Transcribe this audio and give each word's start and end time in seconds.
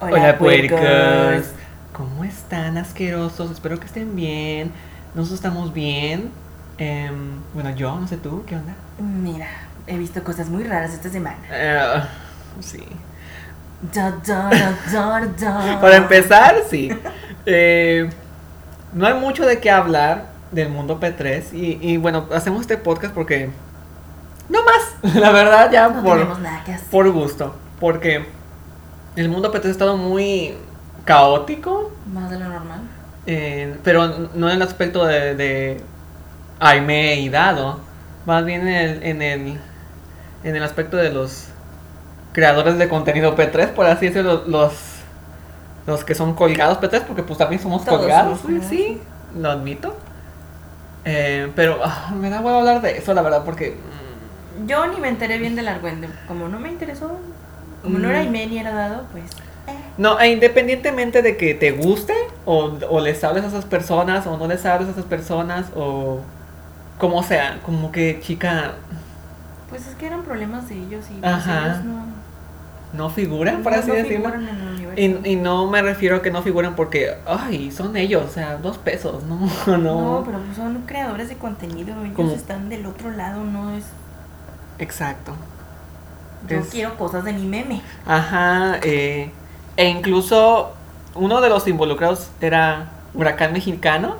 Hola, 0.00 0.14
Hola 0.14 0.38
puercos. 0.38 1.46
¿Cómo 1.92 2.24
están, 2.24 2.76
asquerosos? 2.76 3.50
Espero 3.50 3.78
que 3.78 3.86
estén 3.86 4.16
bien. 4.16 4.72
Nosotros 5.14 5.38
estamos 5.38 5.72
bien. 5.72 6.30
Em, 6.78 7.40
bueno, 7.54 7.70
yo, 7.76 7.94
no 8.00 8.08
sé 8.08 8.16
tú, 8.16 8.44
¿qué 8.46 8.56
onda? 8.56 8.74
Mira, 8.98 9.46
he 9.86 9.96
visto 9.96 10.24
cosas 10.24 10.48
muy 10.48 10.64
raras 10.64 10.92
esta 10.92 11.08
semana. 11.08 11.38
Uh, 11.48 12.62
sí. 12.62 12.82
Para 15.80 15.96
empezar, 15.96 16.56
sí. 16.68 16.90
Eh, 17.46 18.08
no 18.92 19.06
hay 19.06 19.14
mucho 19.14 19.44
de 19.44 19.58
qué 19.60 19.70
hablar 19.70 20.26
del 20.50 20.68
mundo 20.68 21.00
P3. 21.00 21.52
Y, 21.52 21.78
y, 21.80 21.96
bueno, 21.96 22.28
hacemos 22.32 22.62
este 22.62 22.76
podcast 22.76 23.14
porque. 23.14 23.50
No 24.48 24.60
más. 24.64 25.14
La 25.14 25.30
verdad, 25.30 25.70
ya 25.70 25.88
no 25.88 26.02
por, 26.02 26.40
nada 26.40 26.62
que 26.64 26.74
hacer. 26.74 26.88
por 26.90 27.10
gusto. 27.10 27.54
Porque 27.82 28.24
el 29.16 29.28
mundo 29.28 29.52
P3 29.52 29.64
ha 29.64 29.70
estado 29.70 29.96
muy 29.96 30.54
caótico. 31.04 31.90
Más 32.06 32.30
de 32.30 32.38
lo 32.38 32.48
normal. 32.48 32.80
Eh, 33.26 33.76
pero 33.82 34.28
no 34.34 34.48
en 34.48 34.54
el 34.54 34.62
aspecto 34.62 35.04
de, 35.04 35.34
de 35.34 35.80
Aime 36.60 37.16
y 37.16 37.28
Dado. 37.28 37.80
Más 38.24 38.44
bien 38.44 38.68
en 38.68 38.68
el, 38.68 39.02
en 39.02 39.22
el, 39.22 39.58
en 40.44 40.54
el 40.54 40.62
aspecto 40.62 40.96
de 40.96 41.10
los 41.10 41.48
creadores 42.32 42.78
de 42.78 42.88
contenido 42.88 43.34
P3, 43.34 43.70
por 43.70 43.86
así 43.86 44.06
decirlo, 44.06 44.44
los, 44.46 44.74
los 45.88 46.04
que 46.04 46.14
son 46.14 46.34
colgados 46.34 46.78
P3, 46.78 47.02
porque 47.02 47.24
pues 47.24 47.36
también 47.36 47.60
somos 47.60 47.84
Todos 47.84 47.98
colgados. 47.98 48.42
somos 48.42 48.64
sí, 48.64 49.00
lo 49.36 49.50
admito. 49.50 49.96
Eh, 51.04 51.50
pero 51.56 51.80
ah, 51.82 52.12
me 52.14 52.30
da 52.30 52.40
huevo 52.40 52.60
hablar 52.60 52.80
de 52.80 52.96
eso, 52.96 53.12
la 53.12 53.22
verdad, 53.22 53.42
porque... 53.44 53.76
Yo 54.68 54.86
ni 54.86 55.00
me 55.00 55.08
enteré 55.08 55.38
bien 55.38 55.56
del 55.56 55.66
argüende. 55.66 56.08
Como 56.28 56.46
no 56.46 56.60
me 56.60 56.68
interesó, 56.68 57.18
como 57.82 57.98
no 57.98 58.08
era 58.08 58.18
Mm. 58.20 58.22
Aimee 58.22 58.46
ni 58.46 58.58
era 58.58 58.72
dado, 58.72 59.04
pues. 59.12 59.24
eh. 59.66 59.76
No, 59.98 60.18
e 60.20 60.30
independientemente 60.32 61.20
de 61.22 61.36
que 61.36 61.54
te 61.54 61.72
guste 61.72 62.14
o, 62.46 62.72
o 62.88 63.00
les 63.00 63.22
hables 63.24 63.44
a 63.44 63.48
esas 63.48 63.64
personas 63.64 64.26
o 64.26 64.36
no 64.36 64.46
les 64.46 64.64
hables 64.66 64.88
a 64.88 64.92
esas 64.92 65.04
personas 65.04 65.66
o 65.76 66.20
como 66.98 67.22
sea, 67.22 67.58
como 67.64 67.90
que 67.92 68.20
chica 68.20 68.72
Pues 69.68 69.86
es 69.86 69.94
que 69.96 70.06
eran 70.06 70.22
problemas 70.22 70.68
de 70.68 70.76
ellos 70.76 71.04
y 71.10 71.14
pues 71.20 71.32
Ajá. 71.32 71.66
ellos 71.66 71.84
no. 71.84 72.04
no 72.94 73.10
figuran, 73.10 73.62
por 73.62 73.72
no- 73.72 73.78
así 73.78 73.88
no 73.88 73.94
decirlo. 73.94 74.30
figuran 74.30 74.48
en 74.48 74.56
el 74.60 74.68
universo. 74.68 75.00
Y, 75.26 75.32
y 75.32 75.36
no 75.36 75.68
me 75.70 75.80
refiero 75.82 76.16
a 76.16 76.22
que 76.22 76.30
no 76.30 76.42
figuran 76.42 76.74
porque, 76.76 77.14
ay, 77.26 77.70
son 77.70 77.96
ellos, 77.96 78.22
o 78.24 78.28
sea, 78.30 78.56
dos 78.58 78.76
pesos, 78.78 79.22
no, 79.28 79.38
no. 79.66 79.78
No, 80.18 80.22
pero 80.24 80.38
son 80.54 80.82
creadores 80.86 81.28
de 81.30 81.36
contenido. 81.36 81.94
Ellos 82.02 82.14
Como- 82.14 82.32
están 82.32 82.68
del 82.68 82.84
otro 82.86 83.10
lado, 83.10 83.42
no 83.44 83.70
es. 83.76 83.84
Exacto. 84.78 85.32
Yo 86.48 86.58
Es- 86.58 86.68
quiero 86.68 86.96
cosas 86.96 87.24
de 87.24 87.32
mi 87.32 87.46
meme. 87.46 87.82
Ajá, 88.06 88.78
eh, 88.82 89.30
e 89.76 89.88
incluso 89.88 90.72
uno 91.14 91.40
de 91.40 91.48
los 91.48 91.66
involucrados 91.68 92.30
era 92.40 92.90
Huracán 93.14 93.52
Mexicano. 93.52 94.16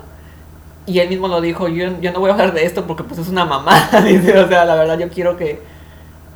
Y 0.85 0.99
él 0.99 1.07
mismo 1.09 1.27
lo 1.29 1.39
dijo, 1.39 1.69
yo, 1.69 1.99
yo 2.01 2.11
no 2.11 2.19
voy 2.19 2.29
a 2.29 2.33
hablar 2.33 2.53
de 2.53 2.65
esto 2.65 2.85
porque 2.85 3.03
pues 3.03 3.19
es 3.19 3.29
una 3.29 3.45
mamada. 3.45 4.01
Dice, 4.05 4.37
o 4.37 4.47
sea, 4.47 4.65
la 4.65 4.75
verdad 4.75 4.97
yo 4.99 5.09
quiero 5.09 5.37
que, 5.37 5.61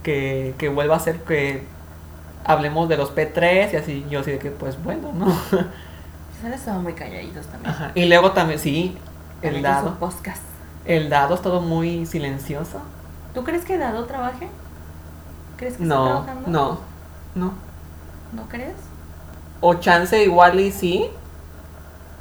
que, 0.03 0.55
que 0.57 0.69
vuelva 0.69 0.95
a 0.95 0.99
ser 0.99 1.19
que 1.19 1.63
hablemos 2.45 2.87
de 2.87 2.95
los 2.97 3.13
P3 3.13 3.73
y 3.73 3.75
así. 3.75 4.05
Yo 4.09 4.21
así 4.21 4.31
de 4.31 4.39
que 4.39 4.51
pues 4.51 4.81
bueno, 4.81 5.11
¿no? 5.13 5.25
Han 6.45 6.53
estado 6.53 6.79
muy 6.81 6.93
calladitos 6.93 7.45
también. 7.47 7.71
Ajá. 7.73 7.91
Y 7.95 8.05
luego 8.05 8.31
también, 8.31 8.59
sí, 8.59 8.97
el 9.41 9.61
dado. 9.61 9.97
El 10.85 11.09
dado 11.09 11.35
es 11.35 11.41
todo 11.41 11.61
muy 11.61 12.05
silencioso. 12.05 12.81
¿Tú 13.33 13.43
crees 13.43 13.65
que 13.65 13.77
Dado 13.77 14.05
trabaje? 14.05 14.47
¿Crees 15.57 15.77
que 15.77 15.83
está 15.83 15.95
No, 15.95 16.03
trabajando? 16.23 16.49
no, 16.49 16.77
no. 17.35 17.53
¿No 18.33 18.43
crees? 18.49 18.75
O 19.61 19.75
chance 19.75 20.23
igual 20.23 20.59
y 20.59 20.71
sí, 20.71 21.09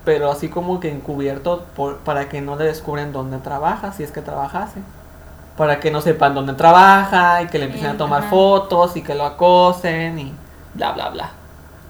pero 0.05 0.31
así 0.31 0.49
como 0.49 0.81
que 0.81 0.91
encubierto 0.91 1.65
por, 1.75 1.99
para 1.99 2.29
que 2.29 2.41
no 2.41 2.57
le 2.57 2.65
descubren 2.65 3.13
dónde 3.13 3.39
trabaja, 3.39 3.93
si 3.93 4.03
es 4.03 4.13
que 4.13 4.23
trabajase. 4.23 4.81
Para 5.57 5.81
que 5.81 5.91
no 5.91 6.01
sepan 6.01 6.35
dónde 6.35 6.53
trabaja 6.55 7.43
y 7.43 7.47
que 7.47 7.59
le 7.59 7.65
empiecen 7.67 7.91
a 7.91 7.97
tomar 7.97 8.21
ajá. 8.23 8.31
fotos 8.31 8.97
y 8.97 9.03
que 9.03 9.15
lo 9.15 9.25
acosen 9.25 10.19
y 10.19 10.33
bla, 10.75 10.93
bla, 10.93 11.09
bla. 11.11 11.31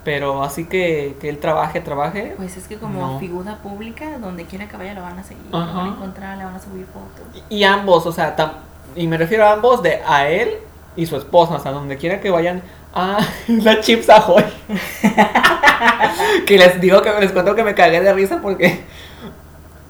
Pero 0.05 0.45
así 0.45 0.67
que, 0.67 1.17
que 1.21 1.29
él 1.29 1.39
trabaje, 1.41 1.81
trabaje. 1.81 2.35
Pues 2.37 2.57
es 2.57 2.69
que 2.69 2.79
como 2.79 3.15
No. 3.15 3.19
figura 3.19 3.57
pública, 3.57 4.19
donde 4.19 4.45
quiera 4.45 4.69
que 4.69 4.77
vaya 4.77 4.95
lo 4.95 5.03
van 5.03 5.19
a 5.19 5.25
seguir, 5.25 5.45
lo 5.51 5.59
van 5.59 5.77
a 5.77 5.89
encontrar, 5.89 6.39
le 6.39 6.45
van 6.45 6.55
a 6.55 6.61
subir 6.61 6.87
fotos. 6.87 7.43
Y, 7.51 7.57
y 7.57 7.65
ambos, 7.65 8.07
o 8.07 8.13
sea, 8.13 8.37
tam- 8.37 8.53
y 8.95 9.09
me 9.09 9.19
refiero 9.19 9.45
a 9.47 9.53
ambos 9.53 9.83
de 9.83 10.01
a 10.07 10.29
él 10.29 10.59
y 10.97 11.07
su 11.07 11.17
esposa, 11.17 11.55
o 11.55 11.61
sea, 11.61 11.73
donde 11.73 11.97
quiera 11.97 12.21
que 12.21 12.31
vayan. 12.31 12.63
Ah, 12.95 13.19
la 13.49 13.81
Chips 13.81 14.09
Ahoy. 14.09 14.45
que 16.47 16.59
les 16.59 16.81
digo 16.81 17.03
que 17.03 17.13
les 17.21 17.33
cuento 17.33 17.55
que 17.55 17.63
me 17.63 17.75
cagué 17.75 18.01
de 18.01 18.13
risa 18.13 18.41
porque 18.41 18.81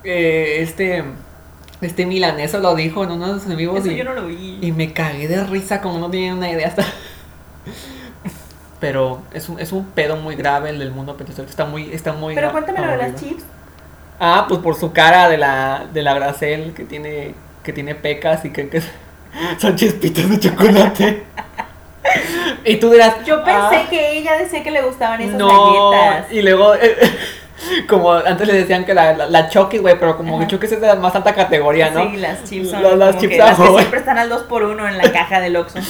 eh, 0.04 0.56
este 0.60 1.04
este 1.80 2.06
milaneso 2.06 2.58
lo 2.58 2.74
dijo 2.74 3.04
en 3.04 3.10
uno 3.12 3.34
de 3.34 3.40
sus 3.40 3.50
en 3.50 3.56
vivos 3.58 3.78
Eso 3.80 3.90
y, 3.90 3.96
yo 3.96 4.04
no 4.04 4.14
lo 4.14 4.26
vi. 4.26 4.58
y 4.60 4.72
me 4.72 4.92
cagué 4.92 5.28
de 5.28 5.44
risa 5.44 5.80
como 5.80 5.98
no 5.98 6.10
tienen 6.10 6.38
una 6.38 6.50
idea 6.50 6.68
hasta 6.68 6.84
pero 8.80 9.22
es 9.32 9.48
un, 9.48 9.60
es 9.60 9.72
un 9.72 9.84
pedo 9.86 10.16
muy 10.16 10.36
grave 10.36 10.70
el 10.70 10.78
del 10.78 10.90
mundo 10.90 11.16
petrolero 11.16 11.48
está 11.48 11.64
muy 11.66 11.92
está 11.92 12.12
muy 12.12 12.34
Pero 12.34 12.50
cuéntame 12.50 12.80
lo 12.80 12.90
de 12.92 12.96
las 12.96 13.14
chips. 13.20 13.44
Ah, 14.18 14.46
pues 14.48 14.60
por 14.60 14.74
su 14.76 14.92
cara 14.92 15.28
de 15.28 15.36
la, 15.36 15.86
de 15.92 16.02
la 16.02 16.14
Gracel 16.14 16.72
que 16.72 16.84
tiene, 16.84 17.34
que 17.62 17.72
tiene 17.72 17.94
pecas 17.94 18.44
y 18.44 18.50
que, 18.50 18.68
que 18.68 18.80
son 19.58 19.76
chispitas 19.76 20.28
de 20.30 20.40
chocolate. 20.40 21.22
y 22.64 22.76
tú 22.76 22.90
dirás, 22.90 23.16
Yo 23.24 23.42
pensé 23.44 23.76
"Ah, 23.76 23.86
que 23.90 24.18
ella 24.18 24.36
decía 24.38 24.62
que 24.62 24.70
le 24.70 24.82
gustaban 24.82 25.20
esas 25.20 25.34
no. 25.36 25.90
galletas. 25.90 26.32
Y 26.32 26.42
luego, 26.42 26.74
eh, 26.74 26.96
como 27.88 28.12
antes 28.12 28.46
le 28.46 28.54
decían 28.54 28.84
que 28.84 28.94
la, 28.94 29.12
la, 29.14 29.26
la 29.28 29.48
Chokis, 29.48 29.80
güey, 29.80 29.98
pero 29.98 30.16
como 30.16 30.38
que. 30.38 30.46
Chokis 30.46 30.72
es 30.72 30.80
de 30.80 30.86
la 30.86 30.94
más 30.96 31.14
alta 31.14 31.34
categoría, 31.34 31.90
¿no? 31.90 32.08
Sí, 32.10 32.16
las 32.18 32.44
chips 32.44 32.70
son 32.70 32.82
La- 32.82 32.96
las 32.96 33.08
como 33.16 33.20
chips 33.20 33.32
que 33.32 33.38
las 33.38 33.58
que 33.58 33.66
siempre 33.68 33.98
están 33.98 34.18
al 34.18 34.28
2 34.28 34.42
por 34.44 34.62
1 34.62 34.88
en 34.88 34.98
la 34.98 35.12
caja 35.12 35.40
del 35.40 35.56
Oxxo. 35.56 35.78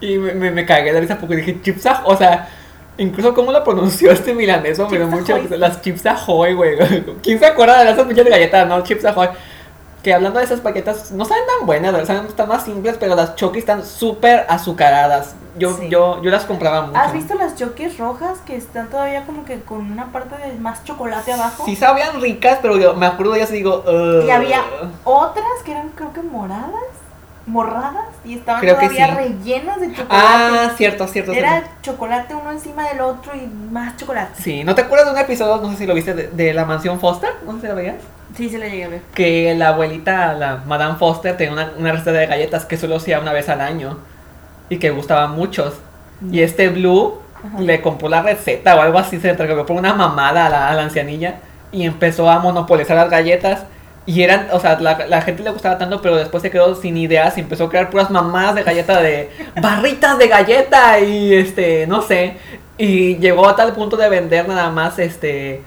Y 0.00 0.18
me, 0.18 0.34
me, 0.34 0.50
me 0.50 0.66
cagué 0.66 0.92
de 0.92 1.00
risa 1.00 1.16
porque 1.18 1.36
dije, 1.36 1.56
chips 1.62 1.86
Ahoy", 1.86 2.02
o 2.04 2.16
sea, 2.16 2.48
incluso 2.98 3.32
cómo 3.34 3.50
lo 3.50 3.64
pronunció 3.64 4.10
este 4.10 4.34
milaneso, 4.34 4.88
me 4.90 4.98
dio 4.98 5.06
mucho 5.08 5.38
las 5.50 5.80
chips 5.80 6.04
ahoy, 6.06 6.52
güey. 6.52 6.76
¿Quién 7.22 7.38
se 7.38 7.46
acuerda 7.46 7.82
de 7.82 7.92
esas 7.92 8.04
pinches 8.06 8.28
galletas, 8.28 8.68
no? 8.68 8.82
Chips 8.82 9.04
ahoy. 9.06 9.28
Que 10.06 10.14
hablando 10.14 10.38
de 10.38 10.44
esas 10.44 10.60
paquetas, 10.60 11.10
no 11.10 11.24
saben 11.24 11.42
tan 11.58 11.66
buenas, 11.66 12.06
sea, 12.06 12.22
están 12.28 12.48
más 12.48 12.62
simples, 12.62 12.96
pero 12.96 13.16
las 13.16 13.34
chokis 13.34 13.58
están 13.58 13.84
súper 13.84 14.46
azucaradas. 14.48 15.34
Yo, 15.58 15.76
Sí. 15.76 15.88
yo, 15.88 16.22
yo 16.22 16.30
las 16.30 16.44
compraba 16.44 16.82
mucho. 16.86 16.96
¿Has 16.96 17.12
visto 17.12 17.34
las 17.34 17.56
choques 17.56 17.98
rojas 17.98 18.38
que 18.46 18.54
están 18.54 18.86
todavía 18.88 19.26
como 19.26 19.44
que 19.44 19.62
con 19.62 19.90
una 19.90 20.12
parte 20.12 20.36
de 20.46 20.52
más 20.60 20.84
chocolate 20.84 21.32
abajo? 21.32 21.64
Sí 21.66 21.74
sabían 21.74 22.20
ricas, 22.20 22.60
pero 22.62 22.78
yo 22.78 22.94
me 22.94 23.04
acuerdo 23.04 23.32
de 23.32 23.38
ellas 23.40 23.50
y 23.50 23.54
digo, 23.54 23.82
"Ugh". 23.84 24.24
Y 24.24 24.30
había 24.30 24.60
otras 25.02 25.44
que 25.64 25.72
eran 25.72 25.88
creo 25.88 26.12
que 26.12 26.22
moradas, 26.22 26.70
morradas, 27.44 28.06
y 28.24 28.34
estaban 28.34 28.60
Creo 28.60 28.76
todavía 28.76 29.08
sí. 29.08 29.12
rellenas 29.12 29.80
de 29.80 29.88
chocolate. 29.92 30.14
Ah, 30.24 30.70
cierto, 30.76 31.08
cierto. 31.08 31.32
Era 31.32 31.50
cierto. 31.50 31.70
chocolate 31.82 32.32
uno 32.32 32.52
encima 32.52 32.86
del 32.88 33.00
otro 33.00 33.34
y 33.34 33.44
más 33.72 33.96
chocolate. 33.96 34.40
Sí, 34.40 34.62
¿no 34.62 34.76
te 34.76 34.82
acuerdas 34.82 35.08
de 35.08 35.14
un 35.14 35.18
episodio, 35.18 35.56
no 35.60 35.72
sé 35.72 35.78
si 35.78 35.86
lo 35.86 35.94
viste, 35.94 36.14
de, 36.14 36.28
de 36.28 36.54
la 36.54 36.64
mansión 36.64 37.00
Foster? 37.00 37.30
No 37.44 37.54
sé 37.54 37.62
si 37.62 37.66
lo 37.66 37.74
veías. 37.74 37.96
Sí, 38.36 38.50
se 38.50 38.58
la 38.58 38.66
llegué 38.66 38.84
a 38.84 38.88
ver. 38.88 39.00
que 39.14 39.54
la 39.54 39.68
abuelita, 39.68 40.34
la 40.34 40.62
Madame 40.66 40.96
Foster, 40.98 41.36
tenía 41.36 41.52
una, 41.52 41.72
una 41.78 41.92
receta 41.92 42.12
de 42.12 42.26
galletas 42.26 42.64
que 42.66 42.76
solo 42.76 42.96
hacía 42.96 43.18
una 43.18 43.32
vez 43.32 43.48
al 43.48 43.60
año 43.60 43.98
y 44.68 44.78
que 44.78 44.90
gustaban 44.90 45.32
muchos. 45.32 45.74
Y 46.30 46.40
este 46.40 46.68
Blue 46.68 47.18
Ajá. 47.44 47.60
le 47.60 47.80
compró 47.80 48.08
la 48.08 48.22
receta 48.22 48.76
o 48.76 48.80
algo 48.80 48.98
así, 48.98 49.18
se 49.18 49.24
le 49.24 49.30
entregó 49.30 49.64
por 49.64 49.76
una 49.76 49.94
mamada 49.94 50.46
a 50.46 50.50
la, 50.50 50.68
a 50.68 50.74
la 50.74 50.82
ancianilla 50.82 51.36
y 51.72 51.84
empezó 51.84 52.28
a 52.30 52.38
monopolizar 52.38 52.96
las 52.96 53.10
galletas. 53.10 53.64
Y 54.08 54.22
eran, 54.22 54.48
o 54.52 54.60
sea, 54.60 54.78
la, 54.78 55.06
la 55.08 55.22
gente 55.22 55.42
le 55.42 55.50
gustaba 55.50 55.78
tanto, 55.78 56.00
pero 56.00 56.16
después 56.16 56.40
se 56.40 56.50
quedó 56.50 56.76
sin 56.76 56.96
ideas 56.96 57.36
y 57.38 57.40
empezó 57.40 57.64
a 57.64 57.68
crear 57.70 57.90
puras 57.90 58.08
mamadas 58.08 58.54
de 58.54 58.62
galleta 58.62 59.02
de 59.02 59.30
barritas 59.60 60.16
de 60.18 60.28
galleta 60.28 61.00
y 61.00 61.34
este, 61.34 61.86
no 61.86 62.02
sé. 62.02 62.36
Y 62.78 63.16
llegó 63.16 63.48
a 63.48 63.56
tal 63.56 63.72
punto 63.72 63.96
de 63.96 64.08
vender 64.08 64.46
nada 64.46 64.70
más 64.70 64.98
este 64.98 65.62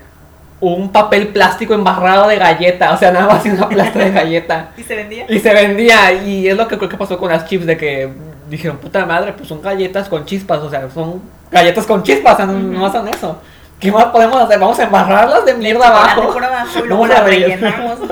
un 0.62 0.92
papel 0.92 1.30
plástico 1.30 1.74
embarrado 1.74 2.28
de 2.28 2.38
galleta, 2.38 2.94
o 2.94 2.98
sea, 2.98 3.12
nada 3.12 3.28
más 3.28 3.46
una 3.46 3.70
plasta 3.70 4.00
de 4.00 4.12
galleta. 4.12 4.72
¿Y 4.78 4.84
se 4.84 4.96
vendía? 4.96 5.26
Y 5.30 5.40
se 5.40 5.54
vendía, 5.54 6.14
y 6.14 6.48
es 6.48 6.58
lo 6.58 6.68
que 6.68 6.78
creo 6.78 6.90
que 6.90 6.98
pasó 6.98 7.18
con 7.18 7.30
las 7.30 7.46
chips, 7.46 7.66
de 7.66 7.78
que 7.78 8.12
dijeron, 8.50 8.78
puta 8.78 9.06
madre, 9.06 9.34
pues 9.34 9.48
son 9.48 9.62
galletas 9.62 10.10
con 10.10 10.26
chispas, 10.26 10.60
o 10.60 10.70
sea, 10.70 10.90
son 10.90 11.22
galletas 11.52 11.86
con 11.86 12.04
chispas, 12.04 12.34
o 12.34 12.38
sea, 12.38 12.46
no, 12.46 12.60
no 12.60 12.86
hacen 12.86 13.08
eso. 13.08 13.40
¿Qué 13.80 13.92
más 13.92 14.06
podemos 14.06 14.42
hacer? 14.42 14.60
Vamos 14.60 14.78
a 14.80 14.84
embarrarlas 14.84 15.46
de 15.46 15.54
mierda 15.54 15.88
abajo. 15.88 16.34
por 16.34 16.44
abajo 16.44 16.80
y 16.84 16.88
luego 16.88 17.08
rellenamos. 17.08 18.00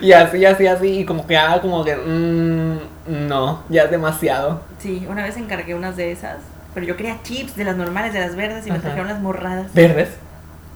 Y 0.00 0.12
así, 0.12 0.42
así, 0.46 0.66
así, 0.66 1.00
y 1.00 1.04
como 1.04 1.26
que, 1.26 1.36
ah, 1.36 1.58
como 1.60 1.84
que, 1.84 1.94
mm, 1.94 3.28
no, 3.28 3.62
ya 3.68 3.82
es 3.82 3.90
demasiado. 3.90 4.62
Sí, 4.78 5.06
una 5.06 5.22
vez 5.22 5.36
encargué 5.36 5.74
unas 5.74 5.98
de 5.98 6.12
esas, 6.12 6.38
pero 6.72 6.86
yo 6.86 6.96
quería 6.96 7.18
chips 7.22 7.56
de 7.56 7.64
las 7.64 7.76
normales, 7.76 8.14
de 8.14 8.20
las 8.20 8.36
verdes, 8.36 8.66
y 8.66 8.70
me 8.70 8.78
trajeron 8.78 9.08
las 9.08 9.20
morradas. 9.20 9.74
¿Verdes? 9.74 10.08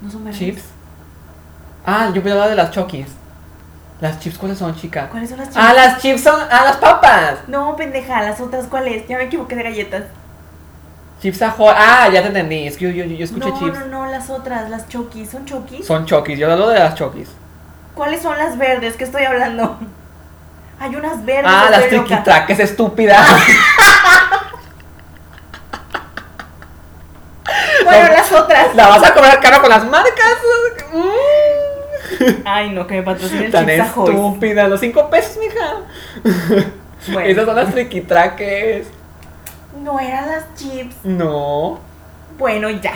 No 0.04 0.10
son 0.10 0.24
verdes. 0.24 0.38
¿Chips? 0.38 0.62
Ah, 1.86 2.10
yo 2.14 2.22
pensaba 2.22 2.48
de 2.48 2.54
las 2.54 2.70
chokis. 2.70 3.06
¿Las 4.00 4.20
chips 4.20 4.36
cuáles 4.36 4.58
son, 4.58 4.74
chica? 4.76 5.08
¿Cuáles 5.08 5.30
son 5.30 5.38
las 5.38 5.48
chips? 5.48 5.58
Ah, 5.58 5.72
las 5.72 6.02
chips 6.02 6.22
son. 6.22 6.38
Ah, 6.50 6.64
las 6.64 6.76
papas. 6.76 7.38
No, 7.48 7.74
pendeja, 7.74 8.22
las 8.22 8.38
otras, 8.40 8.66
¿cuáles? 8.66 9.08
Ya 9.08 9.16
me 9.16 9.24
equivoqué 9.24 9.56
de 9.56 9.62
galletas. 9.62 10.02
Chips 11.22 11.40
Ahoy. 11.40 11.74
Ah, 11.74 12.10
ya 12.12 12.20
te 12.20 12.28
entendí. 12.28 12.66
Es 12.66 12.76
que 12.76 12.92
yo, 12.92 13.04
yo, 13.04 13.04
yo 13.06 13.24
escuché 13.24 13.48
no, 13.48 13.58
chips. 13.58 13.78
no, 13.78 13.86
no, 13.86 14.06
las 14.06 14.28
otras, 14.28 14.68
las 14.68 14.88
chokis. 14.88 15.30
¿Son 15.30 15.46
chokis? 15.46 15.86
Son 15.86 16.04
chokis. 16.04 16.38
Yo 16.38 16.52
hablo 16.52 16.68
de 16.68 16.78
las 16.78 16.94
chokis. 16.96 17.30
¿Cuáles 17.94 18.20
son 18.20 18.36
las 18.36 18.58
verdes? 18.58 18.96
¿Qué 18.96 19.04
estoy 19.04 19.24
hablando? 19.24 19.78
Hay 20.80 20.94
unas 20.94 21.24
verdes. 21.24 21.46
Ah, 21.46 21.68
las 21.70 21.88
triquitraques, 21.88 22.60
estúpida. 22.60 23.24
Bueno, 27.90 28.08
las 28.08 28.32
otras. 28.32 28.74
La 28.74 28.88
vas 28.88 29.02
a 29.04 29.14
cobrar 29.14 29.40
caro 29.40 29.60
con 29.60 29.70
las 29.70 29.84
marcas. 29.84 30.36
Mm. 30.92 32.42
Ay, 32.44 32.70
no, 32.70 32.86
que 32.86 32.94
me 32.96 33.02
patrocine 33.02 33.46
el 33.46 33.52
Tan 33.52 33.66
Chips 33.66 33.86
estúpida. 33.86 34.68
Los 34.68 34.80
cinco 34.80 35.10
pesos, 35.10 35.38
mija. 35.38 36.74
Bueno. 37.12 37.28
Esas 37.28 37.44
son 37.44 37.56
las 37.56 37.70
triquitraques. 37.72 38.86
No 39.82 40.00
eran 40.00 40.26
las 40.26 40.54
chips. 40.54 40.96
No. 41.04 41.78
Bueno, 42.38 42.70
ya. 42.70 42.94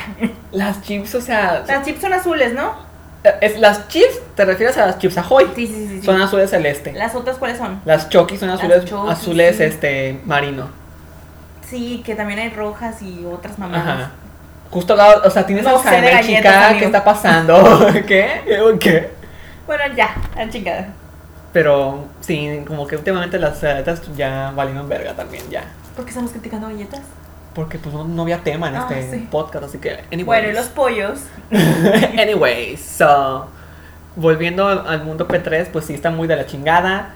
Las 0.50 0.80
chips, 0.82 1.14
o 1.14 1.20
sea. 1.20 1.62
Las 1.66 1.84
chips 1.84 2.00
son 2.00 2.12
azules, 2.14 2.54
¿no? 2.54 2.72
Es, 3.40 3.58
las 3.58 3.88
chips, 3.88 4.20
te 4.34 4.44
refieres 4.44 4.78
a 4.78 4.86
las 4.86 4.98
chips 4.98 5.18
Ahoy. 5.18 5.50
Sí, 5.54 5.66
sí, 5.66 5.74
sí. 5.74 5.98
sí. 6.00 6.06
Son 6.06 6.20
azules 6.20 6.48
celeste. 6.48 6.92
¿Las 6.92 7.14
otras 7.14 7.36
cuáles 7.36 7.58
son? 7.58 7.82
Las 7.84 8.08
chokis 8.08 8.40
son 8.40 8.50
azules, 8.50 8.84
Chokis, 8.84 9.10
azules 9.10 9.56
sí. 9.56 9.64
este, 9.64 10.20
marino. 10.24 10.68
Sí, 11.68 12.02
que 12.06 12.14
también 12.14 12.38
hay 12.38 12.50
rojas 12.50 13.02
y 13.02 13.26
otras 13.26 13.58
mamadas. 13.58 13.86
Ajá. 13.86 14.10
Justo 14.70 14.92
al 14.92 14.98
lado, 14.98 15.22
o 15.24 15.30
sea, 15.30 15.46
tienes 15.46 15.64
No 15.64 15.76
Alzheimer, 15.76 16.12
galletas, 16.12 16.26
chica, 16.26 16.66
amigo. 16.66 16.78
¿qué 16.80 16.84
está 16.86 17.04
pasando? 17.04 17.86
¿Qué? 18.06 18.42
¿Qué? 18.80 19.10
Bueno, 19.66 19.84
ya, 19.96 20.14
la 20.36 20.48
chingada. 20.48 20.88
Pero 21.52 22.04
sí, 22.20 22.62
como 22.66 22.86
que 22.86 22.96
últimamente 22.96 23.38
las 23.38 23.60
galletas 23.62 24.02
ya 24.14 24.52
valieron 24.54 24.88
verga 24.88 25.14
también, 25.14 25.42
ya. 25.50 25.64
¿Por 25.96 26.04
qué 26.04 26.10
estamos 26.10 26.30
criticando 26.32 26.68
galletas? 26.68 27.00
Porque 27.54 27.78
pues 27.78 27.94
no, 27.94 28.04
no 28.04 28.22
había 28.22 28.38
tema 28.38 28.68
en 28.68 28.76
Ah, 28.76 28.86
este 28.90 29.18
sí. 29.18 29.28
podcast, 29.30 29.64
así 29.64 29.78
que 29.78 30.04
anyways. 30.12 30.26
Bueno, 30.26 30.48
y 30.48 30.52
los 30.52 30.66
pollos. 30.66 31.20
anyways, 32.18 32.80
so 32.80 33.48
volviendo 34.16 34.66
al 34.68 35.04
mundo 35.04 35.26
P3, 35.28 35.68
pues 35.72 35.86
sí 35.86 35.94
está 35.94 36.10
muy 36.10 36.28
de 36.28 36.36
la 36.36 36.46
chingada. 36.46 37.10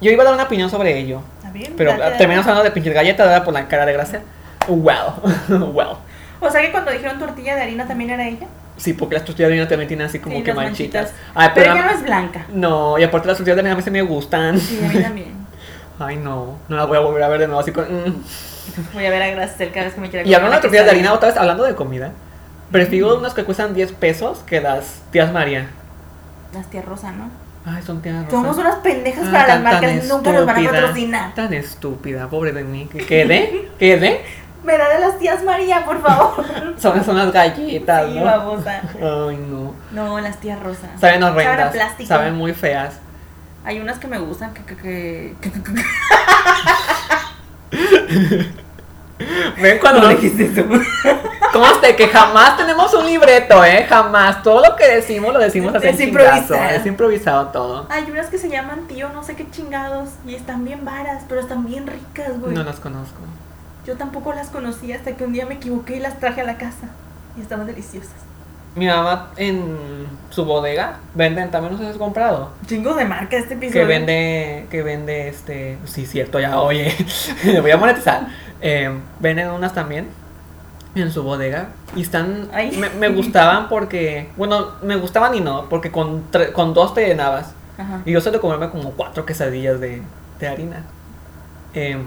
Yo 0.00 0.10
iba 0.10 0.22
a 0.22 0.26
dar 0.26 0.34
una 0.34 0.44
opinión 0.44 0.70
sobre 0.70 0.96
ello, 0.98 1.22
¿Está 1.38 1.50
bien? 1.50 1.74
pero 1.76 1.92
terminamos 2.18 2.46
hablando 2.46 2.64
de 2.64 2.70
pinches 2.70 2.94
galletas, 2.94 3.26
¿verdad? 3.26 3.44
Por 3.44 3.54
la 3.54 3.66
cara 3.68 3.86
de 3.86 3.92
gracia. 3.92 4.22
Well, 4.68 5.12
well. 5.72 5.96
O 6.46 6.50
sea 6.50 6.60
que 6.62 6.70
cuando 6.70 6.90
dijeron 6.90 7.18
tortilla 7.18 7.56
de 7.56 7.62
harina 7.62 7.86
también 7.86 8.10
era 8.10 8.26
ella. 8.26 8.46
Sí, 8.76 8.92
porque 8.92 9.14
las 9.14 9.24
tortillas 9.24 9.48
de 9.48 9.54
harina 9.54 9.68
también 9.68 9.88
tienen 9.88 10.06
así 10.06 10.18
como 10.18 10.36
Sí, 10.36 10.42
que 10.42 10.48
las 10.52 10.56
manchitas. 10.64 11.02
manchitas. 11.12 11.20
Ay, 11.34 11.50
Pero 11.54 11.66
pero, 11.72 11.76
ella 11.76 11.86
no 11.92 11.98
es 11.98 12.02
blanca. 12.04 12.46
no, 12.52 12.98
y 12.98 13.04
aparte 13.04 13.28
las 13.28 13.36
tortillas 13.36 13.56
de 13.56 13.60
harina 13.60 13.72
a 13.74 13.76
mí 13.76 13.82
se 13.82 13.90
me 13.90 14.02
gustan. 14.02 14.58
Sí, 14.58 14.80
a 14.84 14.88
mí 14.88 15.00
también. 15.02 15.32
Ay, 15.98 16.16
no, 16.16 16.58
no 16.68 16.76
las 16.76 16.86
voy 16.88 16.96
a 16.96 17.00
volver 17.00 17.22
a 17.22 17.28
ver 17.28 17.40
de 17.40 17.46
nuevo 17.46 17.60
así 17.60 17.70
con... 17.70 17.84
mm. 17.84 18.22
Voy 18.94 19.06
a 19.06 19.10
ver 19.10 19.22
a 19.22 19.28
Gracel 19.30 19.70
cada 19.70 19.84
vez 19.86 19.94
que 19.94 20.00
me 20.00 20.10
quiera 20.10 20.26
Y 20.26 20.34
hablando 20.34 20.56
de 20.56 20.62
tortillas 20.62 20.84
de 20.86 20.90
harina, 20.90 21.12
otra 21.12 21.28
vez 21.28 21.36
hablando 21.38 21.62
de 21.64 21.74
comida, 21.76 22.10
prefiero 22.72 23.16
unas 23.18 23.32
que 23.34 23.44
cuestan 23.44 23.74
10 23.74 23.92
pesos 23.92 24.38
que 24.46 24.60
las 24.60 25.02
tías 25.12 25.32
María. 25.32 25.68
Las 26.52 26.68
tías 26.70 26.84
Rosa, 26.84 27.12
¿no? 27.12 27.30
Ay, 27.66 27.82
son 27.82 28.02
tías 28.02 28.16
Rosa. 28.24 28.30
Somos 28.30 28.56
unas 28.58 28.76
pendejas 28.76 29.24
Ah, 29.28 29.30
para 29.30 29.38
las 29.38 29.46
tan- 29.46 29.64
tan 29.64 29.72
marcas. 29.82 30.04
Nunca 30.08 30.32
nos 30.32 30.46
van 30.46 30.66
a 30.66 30.70
patrocinar. 30.70 31.34
Tan 31.34 31.52
estúpida, 31.54 32.28
pobre 32.28 32.52
de 32.52 32.64
mí. 32.64 32.88
¿Qué 32.90 32.98
quede? 33.06 33.68
Me 34.64 34.78
da 34.78 34.88
de 34.88 34.98
las 34.98 35.18
tías 35.18 35.42
María, 35.44 35.84
por 35.84 36.00
favor. 36.00 36.44
Son, 36.78 37.04
son 37.04 37.16
las 37.18 37.32
galletas, 37.32 38.06
sí, 38.06 38.18
¿no? 38.18 38.24
babosa. 38.24 38.80
Ay, 38.94 39.36
no. 39.48 39.74
No, 39.92 40.18
las 40.20 40.38
tías 40.38 40.58
Rosa. 40.60 40.88
Saben 40.98 41.22
horrendas. 41.22 41.72
plástico. 41.72 42.08
Saben 42.08 42.34
muy 42.34 42.52
feas. 42.54 42.94
Hay 43.64 43.80
unas 43.80 43.98
que 43.98 44.06
me 44.08 44.18
gustan 44.18 44.52
que... 44.52 44.62
que, 44.64 45.34
que, 45.40 45.50
que- 45.50 45.84
Ven 49.60 49.78
cuando 49.78 50.02
No 50.02 50.08
dijiste 50.08 50.44
eso. 50.46 50.64
Conste 51.52 51.94
que 51.94 52.08
jamás 52.08 52.56
tenemos 52.56 52.92
un 52.94 53.06
libreto, 53.06 53.64
¿eh? 53.64 53.86
Jamás. 53.88 54.42
Todo 54.42 54.60
lo 54.68 54.74
que 54.76 54.88
decimos 54.96 55.32
lo 55.32 55.38
decimos 55.38 55.72
así 55.74 55.86
Es 55.86 56.00
improvisado. 56.00 56.64
Es 56.70 56.84
improvisado 56.84 57.46
todo. 57.48 57.86
Hay 57.90 58.10
unas 58.10 58.26
que 58.26 58.38
se 58.38 58.48
llaman 58.48 58.88
tío, 58.88 59.08
no 59.10 59.22
sé 59.22 59.36
qué 59.36 59.48
chingados. 59.50 60.10
Y 60.26 60.34
están 60.34 60.64
bien 60.64 60.84
varas, 60.84 61.22
pero 61.28 61.40
están 61.40 61.64
bien 61.64 61.86
ricas, 61.86 62.38
güey. 62.40 62.54
No 62.54 62.64
las 62.64 62.80
conozco. 62.80 63.18
Yo 63.86 63.96
tampoco 63.96 64.32
las 64.32 64.48
conocía 64.48 64.96
hasta 64.96 65.16
que 65.16 65.24
un 65.24 65.32
día 65.32 65.46
me 65.46 65.54
equivoqué 65.54 65.96
y 65.96 66.00
las 66.00 66.18
traje 66.20 66.40
a 66.40 66.44
la 66.44 66.56
casa. 66.56 66.88
Y 67.36 67.40
estaban 67.40 67.66
deliciosas. 67.66 68.12
Mi 68.76 68.86
mamá 68.86 69.30
en 69.36 69.76
su 70.30 70.44
bodega 70.44 70.98
venden, 71.14 71.50
también 71.50 71.76
nos 71.78 71.86
has 71.88 71.96
comprado. 71.96 72.50
Chingo 72.66 72.94
de 72.94 73.04
marca 73.04 73.36
este 73.36 73.54
episodio. 73.54 73.80
Que 73.82 73.86
vende, 73.86 74.66
que 74.70 74.82
vende 74.82 75.28
este. 75.28 75.78
Sí, 75.84 76.06
cierto, 76.06 76.40
ya, 76.40 76.58
oye. 76.60 76.92
Le 77.44 77.60
voy 77.60 77.70
a 77.70 77.76
monetizar. 77.76 78.26
Eh, 78.60 78.90
venden 79.20 79.50
unas 79.50 79.74
también 79.74 80.08
en 80.96 81.12
su 81.12 81.22
bodega. 81.22 81.68
Y 81.94 82.02
están. 82.02 82.48
Ay. 82.52 82.76
Me, 82.76 82.88
me 82.90 83.08
gustaban 83.10 83.68
porque. 83.68 84.30
Bueno, 84.36 84.72
me 84.82 84.96
gustaban 84.96 85.34
y 85.36 85.40
no, 85.40 85.68
porque 85.68 85.92
con, 85.92 86.30
tre- 86.32 86.50
con 86.52 86.74
dos 86.74 86.94
te 86.94 87.06
llenabas. 87.06 87.52
Ajá. 87.78 88.00
Y 88.04 88.10
yo 88.12 88.20
suelo 88.20 88.40
comerme 88.40 88.70
como 88.70 88.90
cuatro 88.92 89.24
quesadillas 89.24 89.78
de, 89.80 90.02
de 90.40 90.48
harina. 90.48 90.82
Eh, 91.74 91.98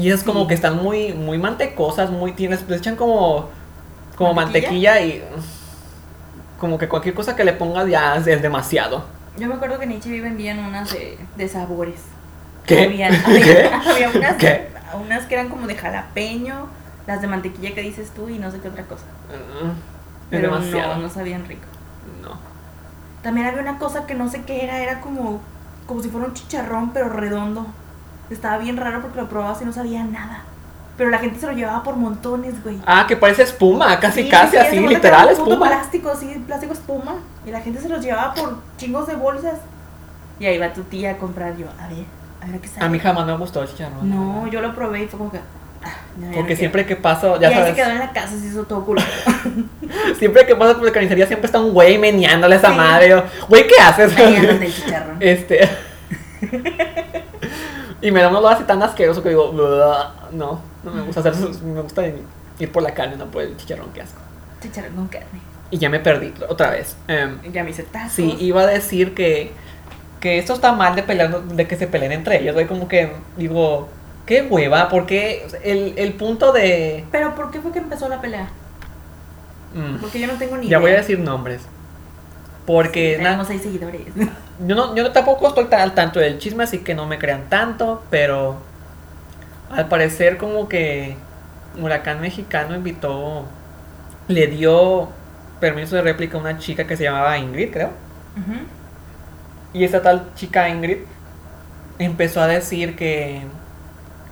y 0.00 0.10
es 0.10 0.22
como 0.24 0.46
que 0.46 0.54
están 0.54 0.76
muy, 0.82 1.12
muy 1.12 1.38
mantecosas, 1.38 2.10
muy 2.10 2.32
tienes, 2.32 2.66
les 2.68 2.80
echan 2.80 2.96
como, 2.96 3.48
como 4.16 4.34
¿Mantequilla? 4.34 4.92
mantequilla 4.94 5.00
y 5.00 5.22
como 6.58 6.78
que 6.78 6.88
cualquier 6.88 7.14
cosa 7.14 7.36
que 7.36 7.44
le 7.44 7.52
pongas 7.54 7.88
ya 7.88 8.16
es, 8.16 8.26
es 8.26 8.42
demasiado. 8.42 9.04
Yo 9.38 9.48
me 9.48 9.54
acuerdo 9.54 9.78
que 9.78 9.84
en 9.84 9.92
H&B 9.92 10.20
vendían 10.20 10.58
unas 10.58 10.92
de, 10.92 11.18
de 11.36 11.48
sabores. 11.48 12.00
¿Qué? 12.66 12.82
Había, 12.84 13.08
¿Qué? 13.10 13.70
había, 13.72 14.10
unas, 14.10 14.36
¿Qué? 14.36 14.68
unas 15.04 15.24
que 15.26 15.34
eran 15.34 15.48
como 15.48 15.66
de 15.66 15.74
jalapeño, 15.76 16.66
las 17.06 17.20
de 17.20 17.26
mantequilla 17.28 17.74
que 17.74 17.80
dices 17.82 18.10
tú 18.14 18.28
y 18.28 18.38
no 18.38 18.50
sé 18.50 18.58
qué 18.60 18.68
otra 18.68 18.84
cosa. 18.84 19.04
Mm, 19.28 19.70
Pero 20.30 20.50
demasiado. 20.50 20.96
no, 20.96 21.02
no 21.02 21.08
sabían 21.10 21.46
rico. 21.46 21.62
No. 22.22 22.38
También 23.22 23.46
había 23.46 23.60
una 23.62 23.78
cosa 23.78 24.06
que 24.06 24.14
no 24.14 24.28
sé 24.30 24.42
qué 24.42 24.64
era, 24.64 24.80
era 24.80 25.00
como, 25.00 25.40
como 25.86 26.02
si 26.02 26.08
fuera 26.10 26.26
un 26.26 26.34
chicharrón 26.34 26.90
pero 26.92 27.08
redondo. 27.08 27.66
Estaba 28.30 28.58
bien 28.58 28.76
raro 28.76 29.02
porque 29.02 29.18
lo 29.20 29.28
probabas 29.28 29.60
y 29.62 29.64
no 29.64 29.72
sabía 29.72 30.04
nada. 30.04 30.42
Pero 30.96 31.10
la 31.10 31.18
gente 31.18 31.40
se 31.40 31.46
lo 31.46 31.52
llevaba 31.52 31.82
por 31.82 31.96
montones, 31.96 32.62
güey. 32.62 32.78
Ah, 32.86 33.06
que 33.08 33.16
parece 33.16 33.42
espuma, 33.42 33.98
casi, 33.98 34.24
Sí, 34.24 34.28
casi 34.28 34.50
sí, 34.52 34.56
así, 34.58 34.78
literal 34.80 35.28
era 35.30 35.42
un 35.42 35.48
espuma. 35.48 35.66
plástico, 35.68 36.14
sí, 36.14 36.42
plástico 36.46 36.72
espuma. 36.74 37.14
Y 37.46 37.50
la 37.50 37.60
gente 37.60 37.80
se 37.80 37.88
los 37.88 38.04
llevaba 38.04 38.34
por 38.34 38.58
chingos 38.76 39.06
de 39.06 39.14
bolsas. 39.14 39.54
Y 40.38 40.46
ahí 40.46 40.58
va 40.58 40.72
tu 40.72 40.82
tía 40.82 41.12
a 41.12 41.16
comprar 41.16 41.56
yo. 41.56 41.66
A 41.80 41.88
ver, 41.88 42.04
a 42.42 42.46
ver 42.52 42.60
qué 42.60 42.68
sale. 42.68 42.86
A 42.86 42.88
mí 42.88 42.98
jamás 42.98 43.26
me 43.26 43.36
gustó 43.36 43.62
el 43.62 43.68
chicharrón. 43.68 44.08
No, 44.10 44.46
yo 44.48 44.60
lo 44.60 44.74
probé 44.74 45.04
y 45.04 45.06
fue 45.08 45.18
como 45.18 45.30
que. 45.32 45.38
ah, 45.38 45.90
Porque 46.34 46.52
no 46.54 46.58
siempre 46.58 46.84
que 46.86 46.96
paso, 46.96 47.36
Y 47.36 47.40
ya 47.40 47.48
ahí 47.48 47.64
se 47.70 47.74
quedó 47.74 47.90
en 47.90 47.98
la 47.98 48.12
casa, 48.12 48.38
se 48.38 48.46
hizo 48.46 48.64
todo 48.64 48.84
culo. 48.84 49.00
siempre 50.18 50.44
que 50.46 50.54
paso 50.54 50.74
por 50.76 50.84
la 50.84 50.92
carnicería 50.92 51.26
siempre 51.26 51.46
está 51.46 51.58
un 51.58 51.72
güey 51.72 51.96
meneándole 51.98 52.56
a 52.56 52.58
esa 52.58 52.70
Sí. 52.70 52.76
madre. 52.76 53.22
Güey, 53.48 53.66
¿qué 53.66 53.80
haces? 53.82 54.16
Andan 54.18 54.60
del 54.60 54.72
chicharrón. 54.74 55.16
Este. 55.20 55.68
y 58.02 58.10
me 58.10 58.20
da 58.20 58.28
un 58.28 58.36
olor 58.36 58.52
así 58.52 58.64
tan 58.64 58.82
asqueroso 58.82 59.22
que 59.22 59.30
digo, 59.30 59.52
no, 60.32 60.60
no 60.82 60.90
me 60.92 61.02
gusta 61.02 61.20
hacer 61.20 61.32
eso. 61.34 61.50
Me 61.64 61.80
gusta 61.82 62.02
ir 62.58 62.72
por 62.72 62.82
la 62.82 62.92
carne, 62.94 63.16
no 63.16 63.26
por 63.26 63.42
el 63.42 63.56
chicharrón, 63.56 63.90
qué 63.92 64.02
asco. 64.02 64.20
Chicharrón 64.62 64.94
con 64.94 65.08
carne. 65.08 65.40
Y 65.70 65.78
ya 65.78 65.88
me 65.88 66.00
perdí 66.00 66.32
otra 66.48 66.70
vez. 66.70 66.96
Em, 67.08 67.38
Ya 67.52 67.62
me 67.64 67.70
hice 67.70 67.82
tacos. 67.84 68.12
sí, 68.12 68.36
iba 68.40 68.62
a 68.62 68.66
decir 68.66 69.14
que, 69.14 69.52
que 70.20 70.38
esto 70.38 70.52
está 70.54 70.72
mal 70.72 70.96
de 70.96 71.02
pelear, 71.02 71.42
de 71.42 71.66
que 71.68 71.76
se 71.76 71.86
peleen 71.86 72.12
entre 72.12 72.40
ellos. 72.40 72.54
Güey, 72.54 72.66
como 72.66 72.88
que 72.88 73.12
digo, 73.36 73.88
qué 74.26 74.42
hueva, 74.42 74.88
porque 74.88 75.46
el, 75.62 75.94
el 75.96 76.14
punto 76.14 76.52
de. 76.52 77.04
Pero 77.12 77.34
¿por 77.34 77.50
qué 77.50 77.60
fue 77.60 77.70
que 77.72 77.78
empezó 77.78 78.08
la 78.08 78.20
pelea? 78.20 78.48
mm, 79.74 79.96
Porque 80.00 80.18
yo 80.20 80.26
no 80.26 80.34
tengo 80.34 80.56
ni 80.56 80.64
ya 80.64 80.68
idea. 80.68 80.78
voy 80.80 80.90
a 80.90 80.96
decir 80.96 81.18
nombres. 81.20 81.62
Porque 82.66 83.16
na- 83.18 83.24
Tenemos 83.24 83.46
seis 83.48 83.62
seguidores. 83.62 84.02
Yo, 84.66 84.74
no, 84.76 84.94
yo 84.94 85.10
tampoco 85.10 85.48
estoy 85.48 85.66
al 85.72 85.94
tanto 85.94 86.20
del 86.20 86.38
chisme, 86.38 86.64
así 86.64 86.80
que 86.80 86.94
no 86.94 87.06
me 87.06 87.18
crean 87.18 87.48
tanto, 87.48 88.02
pero 88.10 88.56
al 89.70 89.88
parecer 89.88 90.36
como 90.36 90.68
que 90.68 91.16
Huracán 91.80 92.20
Mexicano 92.20 92.74
invitó, 92.74 93.46
le 94.28 94.48
dio 94.48 95.08
permiso 95.60 95.96
de 95.96 96.02
réplica 96.02 96.36
a 96.36 96.40
una 96.40 96.58
chica 96.58 96.86
que 96.86 96.94
se 96.98 97.04
llamaba 97.04 97.38
Ingrid, 97.38 97.70
creo. 97.72 97.90
Y 99.72 99.84
esa 99.84 100.02
tal 100.02 100.26
chica 100.34 100.68
Ingrid 100.68 100.98
empezó 101.98 102.40
a 102.42 102.46
decir 102.46 102.96
que, 102.96 103.42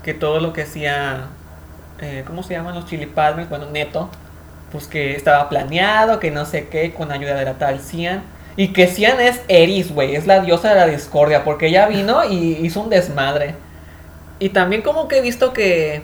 que 0.02 0.14
todo 0.14 0.40
lo 0.40 0.52
que 0.52 0.62
hacía, 0.62 1.26
eh, 2.00 2.24
¿cómo 2.26 2.42
se 2.42 2.54
llaman 2.54 2.74
los 2.74 2.86
chilipadres? 2.86 3.48
Bueno, 3.48 3.66
neto, 3.70 4.10
pues 4.72 4.86
que 4.86 5.14
estaba 5.16 5.48
planeado, 5.48 6.20
que 6.20 6.30
no 6.30 6.44
sé 6.44 6.68
qué, 6.68 6.92
con 6.92 7.10
ayuda 7.12 7.34
de 7.34 7.44
la 7.44 7.54
tal 7.54 7.80
Cian. 7.80 8.22
Y 8.56 8.68
que 8.72 8.86
Cian 8.88 9.20
es 9.20 9.40
Eris, 9.48 9.92
güey, 9.94 10.16
es 10.16 10.26
la 10.26 10.40
diosa 10.40 10.70
de 10.70 10.74
la 10.76 10.86
discordia, 10.86 11.44
porque 11.44 11.68
ella 11.68 11.86
vino 11.86 12.24
y 12.24 12.58
hizo 12.62 12.80
un 12.80 12.90
desmadre. 12.90 13.54
Y 14.40 14.50
también 14.50 14.82
como 14.82 15.08
que 15.08 15.18
he 15.18 15.20
visto 15.20 15.52
que, 15.52 16.02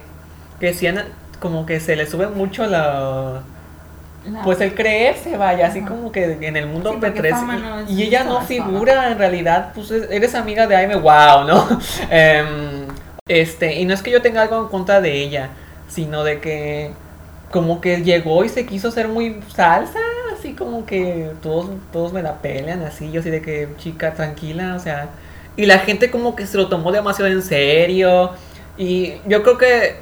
que 0.61 0.73
Cian 0.73 1.05
como 1.41 1.67
que 1.67 1.81
se 1.81 1.95
le 1.97 2.07
sube 2.07 2.29
mucho 2.29 2.67
la, 2.67 3.43
La- 4.31 4.43
pues 4.43 4.61
el 4.61 4.75
creerse, 4.75 5.37
vaya, 5.37 5.67
así 5.67 5.83
como 5.83 6.11
que 6.11 6.39
en 6.41 6.57
el 6.57 6.67
mundo 6.67 6.93
Sí, 6.93 6.99
porque 7.01 7.21
P3 7.23 7.31
fama 7.31 7.57
no 7.57 7.81
es- 7.81 7.91
y, 7.91 7.95
y 7.95 8.03
ella 8.05 8.25
no 8.25 8.41
es 8.41 8.47
fama. 8.49 8.71
figura 8.71 9.11
en 9.11 9.19
realidad, 9.19 9.73
pues 9.75 9.91
es- 9.91 10.11
eres 10.11 10.35
amiga 10.35 10.67
de 10.67 10.77
Aime, 10.77 10.95
wow, 10.97 11.45
¿no? 11.47 11.69
Em, 12.11 12.87
este, 13.29 13.75
y 13.81 13.85
no 13.85 13.93
es 13.95 14.03
que 14.03 14.11
yo 14.11 14.23
tenga 14.23 14.43
algo 14.43 14.59
en 14.63 14.69
contra 14.69 15.01
de 15.01 15.13
ella, 15.13 15.49
sino 15.89 16.25
de 16.25 16.41
que 16.41 16.93
como 17.51 17.81
que 17.81 18.03
llegó 18.03 18.45
y 18.45 18.49
se 18.49 18.67
quiso 18.67 18.91
ser 18.91 19.09
muy 19.09 19.41
salsa, 19.55 19.99
así 20.37 20.55
como 20.55 20.87
que 20.87 21.31
todos, 21.43 21.71
todos 21.93 22.13
me 22.13 22.23
la 22.23 22.39
pelean, 22.39 22.83
así, 22.83 23.11
yo 23.13 23.21
así 23.21 23.31
de 23.31 23.41
que 23.41 23.69
chica, 23.79 24.15
tranquila, 24.15 24.75
o 24.75 24.79
sea, 24.81 25.09
y 25.57 25.67
la 25.67 25.79
gente 25.79 26.11
como 26.11 26.35
que 26.35 26.47
se 26.47 26.57
lo 26.57 26.69
tomó 26.69 26.91
demasiado 26.93 27.31
en 27.31 27.43
serio, 27.43 28.31
y 28.77 29.15
yo 29.27 29.43
creo 29.43 29.57
que 29.59 29.97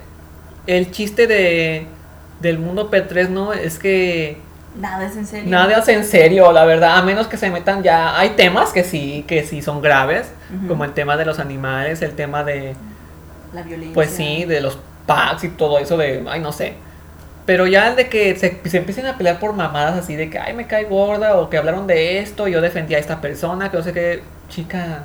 el 0.66 0.90
chiste 0.90 1.26
de 1.26 1.86
del 2.40 2.58
mundo 2.58 2.90
P3, 2.90 3.28
¿no? 3.28 3.52
Es 3.52 3.78
que 3.78 4.36
Nada 4.74 5.06
es 5.06 5.16
en 5.16 5.26
serio. 5.26 5.50
nada 5.50 5.78
es 5.78 5.88
en 5.88 6.02
serio, 6.04 6.50
la 6.50 6.64
verdad, 6.64 6.96
a 6.96 7.02
menos 7.02 7.28
que 7.28 7.36
se 7.36 7.50
metan 7.50 7.82
ya, 7.82 8.18
hay 8.18 8.30
temas 8.30 8.72
que 8.72 8.82
sí, 8.84 9.24
que 9.28 9.44
sí 9.44 9.60
son 9.62 9.82
graves, 9.82 10.32
como 10.66 10.84
el 10.84 10.92
tema 10.92 11.16
de 11.16 11.24
los 11.26 11.38
animales, 11.38 12.00
el 12.02 12.12
tema 12.12 12.42
de, 12.42 12.74
La 13.52 13.62
violencia. 13.62 13.94
pues 13.94 14.10
sí, 14.10 14.44
de 14.46 14.60
los 14.62 14.78
packs 15.06 15.44
y 15.44 15.48
todo 15.50 15.78
eso 15.78 15.96
de, 15.98 16.24
ay, 16.28 16.40
no 16.40 16.52
sé. 16.52 16.74
Pero 17.46 17.66
ya 17.66 17.88
el 17.88 17.96
de 17.96 18.08
que 18.08 18.36
se, 18.36 18.60
se 18.68 18.76
empiecen 18.78 19.06
a 19.06 19.16
pelear 19.18 19.38
por 19.40 19.52
mamadas 19.52 19.98
así 19.98 20.14
de 20.14 20.30
que, 20.30 20.38
ay, 20.38 20.54
me 20.54 20.66
cae 20.66 20.84
gorda, 20.84 21.36
o 21.38 21.50
que 21.50 21.58
hablaron 21.58 21.86
de 21.88 22.18
esto, 22.20 22.46
yo 22.46 22.60
defendía 22.60 22.98
a 22.98 23.00
esta 23.00 23.20
persona, 23.20 23.70
que 23.70 23.76
no 23.76 23.82
sé 23.82 23.92
qué, 23.92 24.22
chica, 24.48 25.04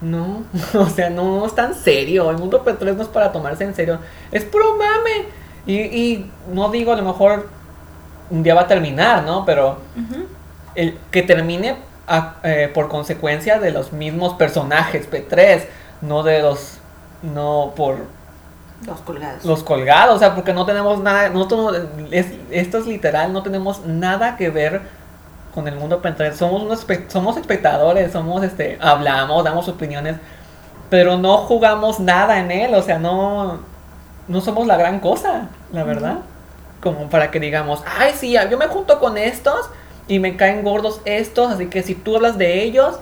no, 0.00 0.44
o 0.74 0.86
sea, 0.86 1.10
no 1.10 1.44
es 1.46 1.54
tan 1.54 1.74
serio, 1.74 2.30
el 2.30 2.38
mundo 2.38 2.64
P3 2.64 2.94
no 2.94 3.02
es 3.02 3.08
para 3.08 3.32
tomarse 3.32 3.64
en 3.64 3.74
serio, 3.74 3.98
es 4.32 4.44
puro 4.44 4.76
mame. 4.76 5.26
Y, 5.66 5.80
y 5.80 6.30
no 6.52 6.70
digo, 6.70 6.92
a 6.92 6.96
lo 6.96 7.02
mejor 7.02 7.48
un 8.30 8.42
día 8.42 8.54
va 8.54 8.62
a 8.62 8.66
terminar, 8.68 9.22
¿no? 9.24 9.44
Pero 9.44 9.78
el 10.74 10.98
que 11.10 11.22
termine 11.22 11.76
a- 12.06 12.34
eh, 12.42 12.70
por 12.72 12.88
consecuencia 12.88 13.58
de 13.58 13.70
los 13.70 13.92
mismos 13.92 14.34
personajes 14.34 15.08
P3, 15.10 15.64
no 16.02 16.22
de 16.22 16.40
los, 16.42 16.78
no 17.22 17.72
por 17.76 17.96
Los 18.86 19.00
colgados. 19.00 19.44
los 19.44 19.62
colgados, 19.62 20.16
o 20.16 20.18
sea, 20.18 20.34
porque 20.34 20.52
no 20.52 20.66
tenemos 20.66 21.00
nada, 21.00 21.30
no 21.30 21.46
tenemos- 21.48 21.74
es, 22.10 22.26
esto 22.50 22.78
es 22.78 22.86
literal, 22.86 23.32
no 23.32 23.42
tenemos 23.42 23.86
nada 23.86 24.36
que 24.36 24.50
ver 24.50 24.82
con 25.54 25.68
el 25.68 25.76
mundo 25.76 26.02
P3, 26.02 26.34
somos 26.34 26.62
unos 26.62 26.84
somos 27.08 27.36
espectadores, 27.36 28.12
somos 28.12 28.42
este, 28.42 28.76
hablamos, 28.82 29.42
damos 29.44 29.68
opiniones, 29.68 30.16
pero 30.90 31.16
no 31.16 31.38
jugamos 31.38 32.00
nada 32.00 32.40
en 32.40 32.50
él, 32.50 32.74
o 32.74 32.82
sea, 32.82 32.98
no, 32.98 33.60
no 34.28 34.40
somos 34.40 34.66
la 34.66 34.76
gran 34.76 35.00
cosa, 35.00 35.48
la 35.72 35.84
verdad, 35.84 36.16
como 36.82 37.08
para 37.08 37.30
que 37.30 37.40
digamos, 37.40 37.82
ay 37.98 38.12
sí, 38.14 38.36
yo 38.50 38.58
me 38.58 38.66
junto 38.66 38.98
con 39.00 39.16
estos 39.16 39.70
y 40.08 40.18
me 40.18 40.36
caen 40.36 40.62
gordos 40.62 41.00
estos, 41.06 41.52
así 41.52 41.66
que 41.68 41.82
si 41.82 41.94
tú 41.94 42.16
hablas 42.16 42.36
de 42.36 42.62
ellos, 42.64 42.98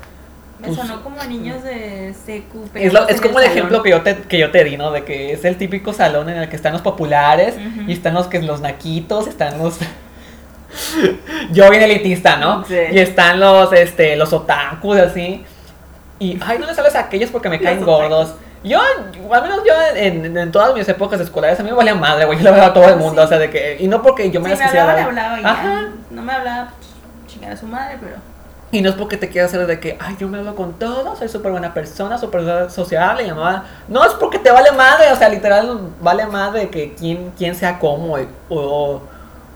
Me 0.62 0.69
pues- 0.69 0.78
sonó 0.81 1.02
como 1.02 1.23
niños 1.25 1.62
de 1.62 2.14
secu. 2.25 2.62
es, 2.75 2.92
lo- 2.92 3.00
pegados 3.00 3.11
es 3.11 3.21
como 3.21 3.38
el 3.40 3.45
ejemplo 3.47 3.83
que 3.83 3.90
yo, 3.90 4.02
te, 4.02 4.16
que 4.23 4.38
yo 4.38 4.50
te 4.50 4.64
di, 4.64 4.76
¿no? 4.76 4.90
De 4.92 5.04
que 5.04 5.33
es 5.33 5.45
el 5.45 5.57
típico 5.59 5.92
salón 5.92 6.28
en 6.31 6.38
el 6.38 6.49
que 6.49 6.57
están 6.57 6.73
los 6.73 6.83
populares 6.83 7.54
y 7.87 7.92
están 7.92 8.14
los 8.14 8.28
que 8.28 8.40
los 8.40 8.61
naquitos, 8.61 9.26
están 9.26 9.59
los... 9.59 9.78
yo 11.52 11.69
bien 11.71 11.83
elitista, 11.83 12.37
¿no? 12.37 12.64
Sí. 12.64 12.76
Y 12.92 12.99
están 12.99 13.40
los, 13.40 13.73
este, 13.73 14.16
los 14.16 14.33
otakus, 14.33 14.97
así. 14.99 15.45
Y, 16.19 16.38
ay, 16.47 16.59
no 16.59 16.66
les 16.66 16.76
sabes 16.76 16.95
a 16.95 17.00
aquellos 17.00 17.31
porque 17.31 17.49
me 17.49 17.57
Los 17.57 17.64
caen 17.64 17.83
otakus. 17.83 17.95
gordos. 18.00 18.35
Yo, 18.64 18.81
al 18.81 19.42
menos 19.42 19.62
yo 19.66 19.75
en, 19.97 20.37
en 20.38 20.52
todas 20.52 20.73
mis 20.73 20.88
épocas 20.88 21.21
escolares, 21.21 21.59
a 21.59 21.64
mí 21.64 21.71
me 21.71 21.76
valía 21.76 21.97
madre, 21.97 22.25
güey. 22.26 22.38
Yo 22.38 22.45
le 22.45 22.50
hablaba 22.50 22.69
a 22.69 22.73
todo 22.73 22.85
el 22.85 22.95
Ah, 22.95 22.97
mundo, 22.97 23.21
sí. 23.23 23.26
o 23.26 23.28
sea, 23.28 23.38
de 23.38 23.50
que... 23.50 23.76
Y 23.81 23.88
no 23.88 24.00
porque 24.02 24.31
yo 24.31 24.40
me 24.40 24.50
Sí, 24.50 24.50
las 24.50 24.59
me 24.61 24.64
quisiera 24.66 24.90
hablaba, 24.92 25.11
le 25.11 25.16
dar. 25.16 25.26
hablaba 25.26 25.40
y 25.40 25.42
ya. 25.42 25.50
Ajá. 25.50 25.88
No 26.11 26.23
me 26.23 26.33
hablaba, 26.33 26.73
pues, 27.40 27.59
su 27.59 27.66
madre, 27.66 27.99
pero. 28.00 28.16
Y 28.73 28.81
no 28.81 28.88
es 28.88 28.95
porque 28.97 29.19
te 29.19 29.29
quieras 29.29 29.52
hacer 29.52 29.67
de 29.67 29.79
que, 29.79 29.99
ay, 30.00 30.17
yo 30.19 30.29
me 30.29 30.38
hablo 30.38 30.57
con 30.57 30.73
todos, 30.73 31.19
soy 31.19 31.29
súper 31.29 31.52
buena 31.52 31.75
persona, 31.75 32.17
súper 32.17 32.71
sociable, 32.71 33.23
y 33.23 33.26
llamada. 33.26 33.64
No, 33.87 34.02
es 34.02 34.14
porque 34.14 34.38
te 34.38 34.50
vale 34.50 34.73
madre, 34.73 35.12
o 35.12 35.17
sea, 35.17 35.29
literal, 35.29 35.79
vale 36.00 36.26
madre 36.26 36.71
que 36.71 36.95
quién, 36.95 37.33
quién 37.37 37.55
sea 37.55 37.79
cómo, 37.79 38.19
y- 38.19 38.26
o, 38.49 39.02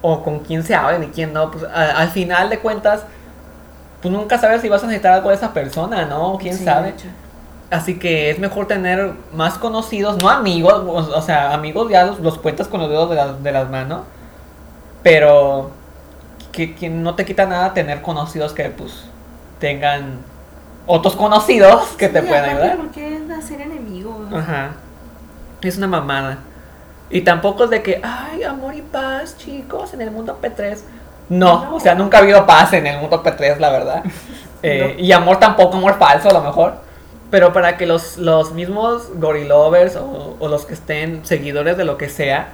o 0.02 0.22
con 0.22 0.40
quién 0.40 0.62
se 0.62 0.74
hablen 0.74 1.04
y 1.04 1.06
quién 1.06 1.32
no. 1.32 1.50
Pues 1.50 1.64
a- 1.64 1.98
al 1.98 2.10
final 2.10 2.50
de 2.50 2.58
cuentas, 2.58 3.04
tú 4.02 4.10
nunca 4.10 4.36
sabes 4.38 4.60
si 4.60 4.68
vas 4.68 4.82
a 4.84 4.86
necesitar 4.86 5.14
algo 5.14 5.30
de 5.30 5.36
esa 5.36 5.54
persona, 5.54 6.04
¿no? 6.04 6.36
¿Quién 6.38 6.54
Sí, 6.58 6.64
sabe? 6.64 6.92
Así 7.70 7.98
que 7.98 8.28
es 8.30 8.38
mejor 8.38 8.68
tener 8.68 9.12
más 9.32 9.54
conocidos, 9.56 10.18
no 10.22 10.28
amigos, 10.28 10.74
o, 10.74 10.92
o 11.18 11.22
sea, 11.22 11.54
amigos 11.54 11.90
ya 11.90 12.04
los, 12.04 12.20
los 12.20 12.38
cuentas 12.38 12.68
con 12.68 12.80
los 12.80 12.90
dedos 12.90 13.08
de, 13.08 13.16
las- 13.16 13.42
de 13.42 13.50
las 13.50 13.70
manos, 13.70 14.02
pero 15.02 15.70
que, 16.56 16.74
que 16.74 16.88
no 16.88 17.14
te 17.14 17.24
quita 17.24 17.46
nada 17.46 17.74
tener 17.74 18.00
conocidos 18.02 18.52
que 18.54 18.64
pues 18.70 19.04
tengan 19.60 20.18
otros 20.86 21.14
conocidos 21.14 21.88
que 21.98 22.08
te 22.08 22.22
puedan 22.22 22.50
ayudar. 22.50 22.76
¿Por 22.78 22.90
qué 22.90 23.20
hacer 23.36 23.60
enemigos? 23.60 24.32
Ajá. 24.32 24.70
Es 25.62 25.76
una 25.76 25.86
mamada. 25.86 26.38
Y 27.10 27.20
tampoco 27.20 27.64
es 27.64 27.70
de 27.70 27.82
que, 27.82 28.00
ay, 28.02 28.42
amor 28.42 28.74
y 28.74 28.82
paz, 28.82 29.36
chicos, 29.38 29.94
en 29.94 30.00
el 30.00 30.10
mundo 30.10 30.38
P3. 30.42 30.78
No, 31.28 31.64
No. 31.64 31.74
o 31.76 31.80
sea, 31.80 31.94
nunca 31.94 32.18
ha 32.18 32.20
habido 32.22 32.46
paz 32.46 32.72
en 32.72 32.86
el 32.86 32.98
mundo 33.00 33.22
P3, 33.22 33.58
la 33.58 33.70
verdad. 33.70 34.02
Eh, 34.62 34.96
Y 34.98 35.12
amor 35.12 35.38
tampoco, 35.38 35.76
amor 35.76 35.96
falso 35.98 36.30
a 36.30 36.32
lo 36.32 36.40
mejor. 36.40 36.74
Pero 37.30 37.52
para 37.52 37.76
que 37.76 37.86
los, 37.86 38.16
los 38.16 38.52
mismos 38.52 39.10
gorilovers 39.20 39.94
o, 39.96 40.36
o 40.40 40.48
los 40.48 40.64
que 40.64 40.72
estén 40.74 41.24
seguidores 41.26 41.76
de 41.76 41.84
lo 41.84 41.98
que 41.98 42.08
sea 42.08 42.48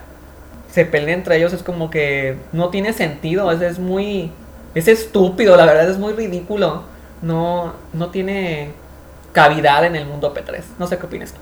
se 0.72 0.86
peleen 0.86 1.18
entre 1.18 1.36
ellos 1.36 1.52
es 1.52 1.62
como 1.62 1.90
que 1.90 2.38
no 2.52 2.70
tiene 2.70 2.92
sentido, 2.94 3.52
es, 3.52 3.60
es 3.60 3.78
muy... 3.78 4.32
Es 4.74 4.88
estúpido, 4.88 5.54
la 5.54 5.66
verdad 5.66 5.90
es 5.90 5.98
muy 5.98 6.14
ridículo. 6.14 6.84
No, 7.20 7.74
no 7.92 8.08
tiene 8.08 8.70
cavidad 9.32 9.84
en 9.84 9.96
el 9.96 10.06
mundo 10.06 10.34
P3. 10.34 10.62
No 10.78 10.86
sé 10.86 10.96
qué 10.96 11.04
opinas 11.04 11.32
tú. 11.32 11.40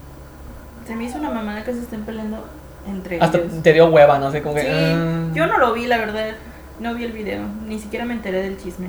Se 0.85 0.97
me 0.97 1.05
hizo 1.05 1.19
una 1.19 1.31
mamada 1.31 1.63
que 1.63 1.73
se 1.73 1.79
estén 1.79 2.03
peleando 2.03 2.45
entre 2.89 3.21
Hasta 3.21 3.39
ellos. 3.39 3.63
te 3.63 3.73
dio 3.73 3.87
hueva, 3.87 4.19
no 4.19 4.33
sé, 4.33 4.43
como 4.43 4.57
que... 4.57 4.63
Sí, 4.63 4.69
ah. 4.69 5.29
yo 5.33 5.47
no 5.47 5.59
lo 5.59 5.73
vi, 5.75 5.87
la 5.87 5.99
verdad. 5.99 6.33
No 6.81 6.95
vi 6.95 7.05
el 7.05 7.13
video. 7.13 7.43
Ni 7.69 7.79
siquiera 7.79 8.05
me 8.05 8.15
enteré 8.15 8.43
del 8.43 8.59
chisme. 8.59 8.89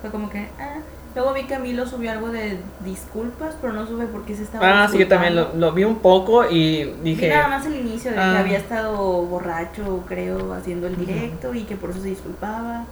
Fue 0.00 0.10
como 0.10 0.30
que, 0.30 0.48
ah. 0.58 0.78
Luego 1.14 1.34
vi 1.34 1.42
que 1.42 1.48
Camilo 1.54 1.86
subió 1.86 2.10
algo 2.10 2.28
de 2.30 2.58
disculpas, 2.84 3.54
pero 3.60 3.74
no 3.74 3.86
supe 3.86 4.06
por 4.06 4.24
qué 4.24 4.34
se 4.34 4.44
estaba 4.44 4.84
Ah, 4.84 4.88
sí, 4.88 4.96
yo 4.98 5.08
también 5.08 5.36
lo, 5.36 5.50
lo 5.54 5.72
vi 5.72 5.84
un 5.84 5.96
poco 5.96 6.48
y 6.48 6.84
Vi 6.84 7.14
dije... 7.14 7.28
nada 7.28 7.48
más 7.48 7.66
el 7.66 7.76
inicio 7.76 8.12
de 8.12 8.18
Ah. 8.18 8.32
que 8.32 8.38
había 8.38 8.58
estado 8.58 8.96
borracho, 9.24 10.04
creo, 10.08 10.54
haciendo 10.54 10.86
el 10.86 10.96
directo 10.96 11.54
y 11.54 11.64
que 11.64 11.76
por 11.76 11.90
eso 11.90 12.00
se 12.00 12.08
disculpaba, 12.08 12.84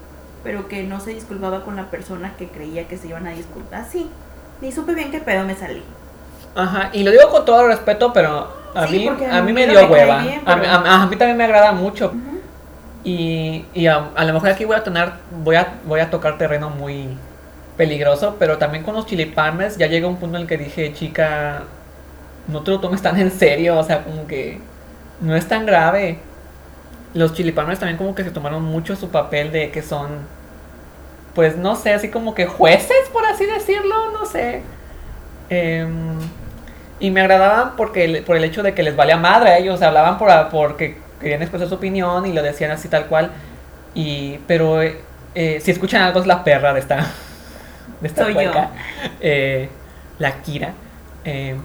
pero 0.45 0.69
que 0.69 0.83
no 0.85 1.01
se 1.01 1.15
disculpaba 1.15 1.65
con 1.65 1.77
la 1.77 1.87
persona 1.91 2.35
que 2.37 2.49
creía 2.49 2.87
que 2.89 2.99
se 2.99 3.09
iban 3.09 3.27
a 3.27 3.31
disculpar. 3.31 3.87
Sí, 3.91 4.11
ni 4.61 4.71
supe 4.71 4.95
bien 4.95 5.11
qué 5.11 5.21
pedo 5.21 5.45
me 5.45 5.55
salí. 5.55 5.83
Ajá, 6.55 6.91
y 6.93 7.05
lo 7.05 7.13
digo 7.13 7.31
con 7.31 7.45
todo 7.47 7.67
respeto, 7.69 8.13
pero 8.13 8.49
a 8.75 8.87
Sí, 8.87 8.99
mí, 8.99 9.25
a 9.25 9.39
a 9.39 9.43
mí 9.43 9.53
me 9.55 9.67
dio 9.67 9.81
me 9.81 9.87
hueva. 9.95 10.19
bien, 10.19 10.43
a, 10.45 10.57
mí, 10.57 10.63
pero- 10.63 10.73
a- 10.75 11.03
a 11.03 11.07
mí 11.07 11.17
también 11.17 11.39
me 11.39 11.45
agrada 11.45 11.73
mucho. 11.73 12.09
Ujú. 12.09 12.41
Y, 13.03 13.65
y 13.73 13.87
a, 13.87 14.11
a 14.15 14.25
lo 14.27 14.35
mejor 14.35 14.51
aquí 14.51 14.67
voy 14.67 14.77
a 14.77 14.85
tener, 14.85 15.11
voy 15.43 15.57
a, 15.57 15.75
voy 15.87 16.01
a 16.01 16.11
tocar 16.11 16.37
terreno 16.37 16.69
muy 16.69 17.09
peligroso, 17.77 18.37
pero 18.39 18.59
también 18.59 18.85
con 18.85 18.95
los 18.95 19.07
chili 19.07 19.27
palmers 19.27 19.77
ya 19.77 19.87
llega 19.87 20.07
un 20.07 20.17
punto 20.17 20.37
en 20.37 20.43
el 20.43 20.49
que 20.49 20.59
dije, 20.59 20.93
chica, 20.93 21.63
no 22.49 22.63
te 22.63 22.71
lo 22.71 22.81
tomes 22.81 23.03
tan 23.03 23.19
en 23.19 23.31
serio, 23.31 23.79
o 23.79 23.85
sea, 23.85 24.05
como 24.05 24.27
que 24.27 24.59
no 25.21 25.37
es 25.37 25.47
tan 25.47 25.67
grave. 25.67 26.19
Los 27.15 27.35
chili 27.35 27.53
palmers 27.53 27.81
también 27.81 27.99
como 27.99 28.15
que 28.15 28.25
se 28.25 28.31
tomaron 28.31 28.63
mucho 28.63 28.97
su 28.97 29.11
papel 29.11 29.53
de 29.53 29.71
que 29.71 29.83
son, 29.83 30.09
pues 31.35 31.57
no 31.57 31.77
sé, 31.77 31.93
así 31.93 32.09
como 32.09 32.35
que 32.35 32.47
jueces, 32.47 33.09
por 33.13 33.25
así 33.27 33.47
decirlo, 33.47 34.13
no 34.13 34.27
sé. 34.27 34.63
Em, 35.49 36.19
y 37.01 37.11
me 37.11 37.23
agradaban 37.23 37.77
porque 37.77 38.23
por 38.27 38.37
el 38.37 38.45
hecho 38.45 38.63
de 38.63 38.75
que 38.75 38.83
les 38.83 38.95
valía 38.95 39.17
madre 39.17 39.51
a 39.51 39.59
ellos, 39.59 39.83
hablaban 39.83 40.19
por, 40.19 40.31
porque 40.51 40.99
querían 41.21 41.43
expresar 41.43 41.69
su 41.69 41.75
opinión 41.75 42.27
y 42.27 42.33
lo 42.33 42.43
decían 42.43 42.71
así 42.71 42.89
tal 42.89 43.07
cual. 43.07 43.31
Y, 43.95 44.39
pero 44.47 44.81
eh, 44.83 45.61
si 45.61 45.71
escuchan 45.71 46.03
algo 46.03 46.21
es 46.21 46.27
la 46.27 46.45
perra 46.45 46.73
de 46.73 46.81
esta, 46.81 47.07
de 48.01 48.09
esta 48.09 48.25
Soy 48.25 48.35
cueca. 48.35 48.71
Eh, 49.21 49.69
la 50.19 50.33
Kira. 50.43 50.73
eh, 51.25 51.57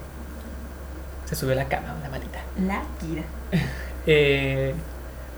se 1.25 1.35
subió 1.35 1.53
a 1.53 1.55
la 1.57 1.65
cama, 1.65 1.95
la 2.03 2.09
malita. 2.09 2.39
La 2.65 2.81
Kira. 2.99 3.23
Eh, 4.07 4.75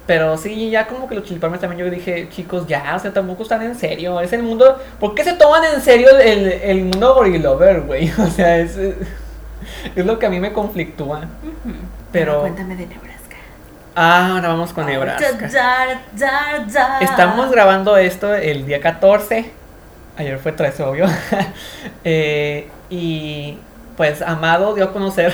pero 0.05 0.37
sí, 0.37 0.69
ya 0.69 0.87
como 0.87 1.07
que 1.07 1.15
los 1.15 1.23
chilipalmes 1.23 1.61
también 1.61 1.85
yo 1.85 1.89
dije, 1.89 2.27
chicos, 2.29 2.67
ya, 2.67 2.93
o 2.97 2.99
sea, 2.99 3.13
tampoco 3.13 3.43
están 3.43 3.61
en 3.61 3.75
serio. 3.75 4.19
Es 4.19 4.33
el 4.33 4.43
mundo. 4.43 4.77
¿Por 4.99 5.15
qué 5.15 5.23
se 5.23 5.31
toman 5.33 5.63
en 5.73 5.79
serio 5.81 6.09
el, 6.19 6.47
el 6.51 6.83
mundo 6.83 7.13
gorilover, 7.15 7.81
güey? 7.81 8.11
O 8.19 8.27
sea, 8.29 8.57
es, 8.57 8.75
es 9.95 10.05
lo 10.05 10.19
que 10.19 10.25
a 10.25 10.29
mí 10.29 10.41
me 10.41 10.51
conflictúa. 10.51 11.21
Pero- 12.11 12.41
cuéntame 12.41 12.75
de 12.75 12.87
Nebraska. 12.87 13.35
Ah, 13.95 14.31
ahora 14.33 14.49
vamos 14.49 14.73
con 14.73 14.85
Nebraska. 14.85 15.47
Estamos 17.01 17.49
grabando 17.49 17.95
esto 17.95 18.33
el 18.33 18.65
día 18.65 18.81
14. 18.81 19.49
Ayer 20.17 20.37
fue 20.39 20.51
13, 20.51 20.83
obvio. 20.83 21.05
Eh, 22.03 22.69
y 22.89 23.57
pues 23.95 24.21
Amado 24.21 24.73
dio 24.73 24.85
a 24.85 24.93
conocer. 24.93 25.33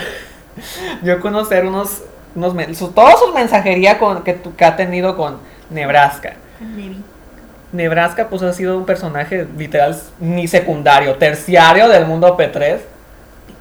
dio 1.01 1.13
a 1.15 1.19
conocer 1.19 1.65
unos. 1.65 2.01
unos 2.35 2.53
toda 2.93 3.15
su 3.17 3.31
mensajería 3.33 3.99
con, 3.99 4.23
que, 4.23 4.33
tu- 4.33 4.55
que 4.55 4.65
ha 4.65 4.75
tenido 4.75 5.15
con 5.15 5.37
Nebraska. 5.69 6.33
Nebraska 7.71 8.27
pues 8.29 8.41
ha 8.43 8.53
sido 8.53 8.77
un 8.77 8.85
personaje 8.85 9.47
literal 9.57 9.99
ni 10.19 10.47
secundario, 10.47 11.15
terciario 11.15 11.87
del 11.89 12.05
mundo 12.05 12.35
P3. 12.37 12.79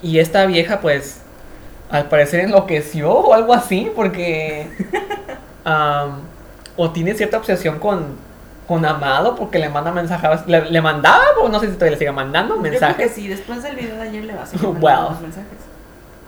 Y 0.02 0.19
esta 0.19 0.45
vieja 0.47 0.81
pues 0.81 1.21
al 1.91 2.09
parecer 2.09 2.41
enloqueció 2.41 3.11
o 3.12 3.35
algo 3.35 3.52
así 3.55 3.91
porque... 3.95 4.67
o 6.76 6.91
tiene 6.91 7.14
cierta 7.14 7.37
obsesión 7.37 7.79
con, 7.79 8.17
con 8.73 8.87
Amado 8.87 9.35
porque 9.37 9.59
le 9.59 9.69
manda 9.69 9.93
mensajes, 9.93 10.47
le, 10.47 10.71
le 10.71 10.81
mandaba, 10.81 11.23
no 11.50 11.61
sé 11.61 11.67
si 11.67 11.73
todavía 11.75 11.93
le 11.93 11.99
sigue 11.99 12.12
mandando 12.12 12.55
Yo 12.57 12.61
creo 12.62 12.73
que 12.73 12.81
mensajes. 12.81 13.12
sí, 13.12 13.29
después 13.29 13.62
del 13.62 13.76
video 13.76 13.97
de 13.97 14.02
ayer 14.02 14.25
le 14.25 14.35
va 14.35 14.45
a 14.45 14.47
seguir 14.47 14.64
los 14.81 15.21
mensajes. 15.21 15.59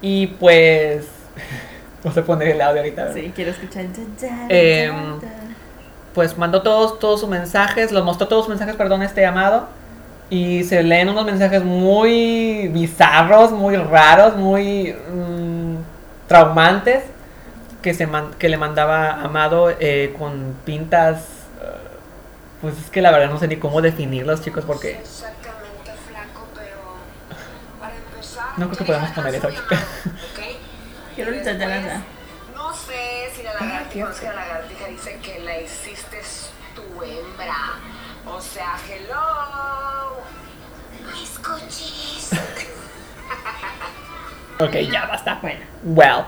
Y 0.03 0.27
pues... 0.27 1.07
Vamos 2.03 2.19
a 2.19 2.23
poner 2.23 2.49
el 2.49 2.61
audio 2.61 2.81
ahorita. 2.83 3.15
Sí, 3.15 3.33
quiero 3.35 3.51
escuchar. 3.53 3.87
Em, 4.51 4.95
pues 6.13 6.37
mandó 6.37 6.61
todos, 6.61 6.99
todos 6.99 7.21
sus 7.21 7.29
mensajes, 7.31 7.93
los 7.93 8.05
mostró 8.05 8.29
todos 8.29 8.45
sus 8.45 8.51
mensajes, 8.51 8.77
perdón, 8.77 9.03
este 9.03 9.25
amado. 9.25 9.69
Y 10.29 10.65
se 10.65 10.83
leen 10.83 11.09
unos 11.09 11.25
mensajes 11.25 11.65
muy 11.65 12.69
bizarros, 12.69 13.53
muy 13.53 13.77
raros, 13.77 14.37
muy 14.37 14.93
mm, 14.93 15.77
traumantes 16.29 17.05
que, 17.81 17.95
se 17.95 18.07
man- 18.07 18.33
que 18.39 18.51
le 18.51 18.59
mandaba 18.59 19.23
Amado 19.23 19.71
eh, 19.81 20.15
con 20.19 20.55
pintas. 20.67 21.25
Pues 22.65 22.79
es 22.85 22.91
que 22.91 23.03
la 23.03 23.11
verdad 23.13 23.29
no 23.31 23.39
sé 23.39 23.47
ni 23.49 23.57
cómo 23.57 23.81
definirlos, 23.83 24.43
chicos, 24.43 24.65
porque 24.65 24.93
Exactamente, 24.99 25.93
flaco, 26.09 26.47
pero 26.55 26.97
para 27.79 27.95
empezar. 27.95 28.47
No 28.59 28.67
creo 28.67 28.79
que 28.79 28.85
podamos 28.85 29.11
poner 29.11 29.35
eso 29.35 29.49
¿ok? 29.49 29.55
Quiero 31.15 31.31
ahorita 31.31 31.53
ya 31.53 31.69
la- 31.69 32.03
No 32.55 32.73
sé 32.75 33.31
si 33.37 33.43
la 33.43 33.53
lagartija, 33.55 34.05
no 34.07 34.11
es 34.11 34.19
que 34.19 34.27
la 34.27 34.35
lagartija 34.35 34.87
dice 34.89 35.19
que 35.23 35.39
la 35.41 35.61
hiciste 35.61 36.21
tu 36.75 36.83
hembra. 37.03 37.55
O 38.27 38.41
sea, 38.41 38.77
hello. 38.89 40.23
Mis 41.13 41.39
cochis. 41.39 42.31
Ok, 44.61 44.73
ya 44.91 45.07
basta. 45.07 45.39
Bueno, 45.43 45.61
Well. 45.85 46.25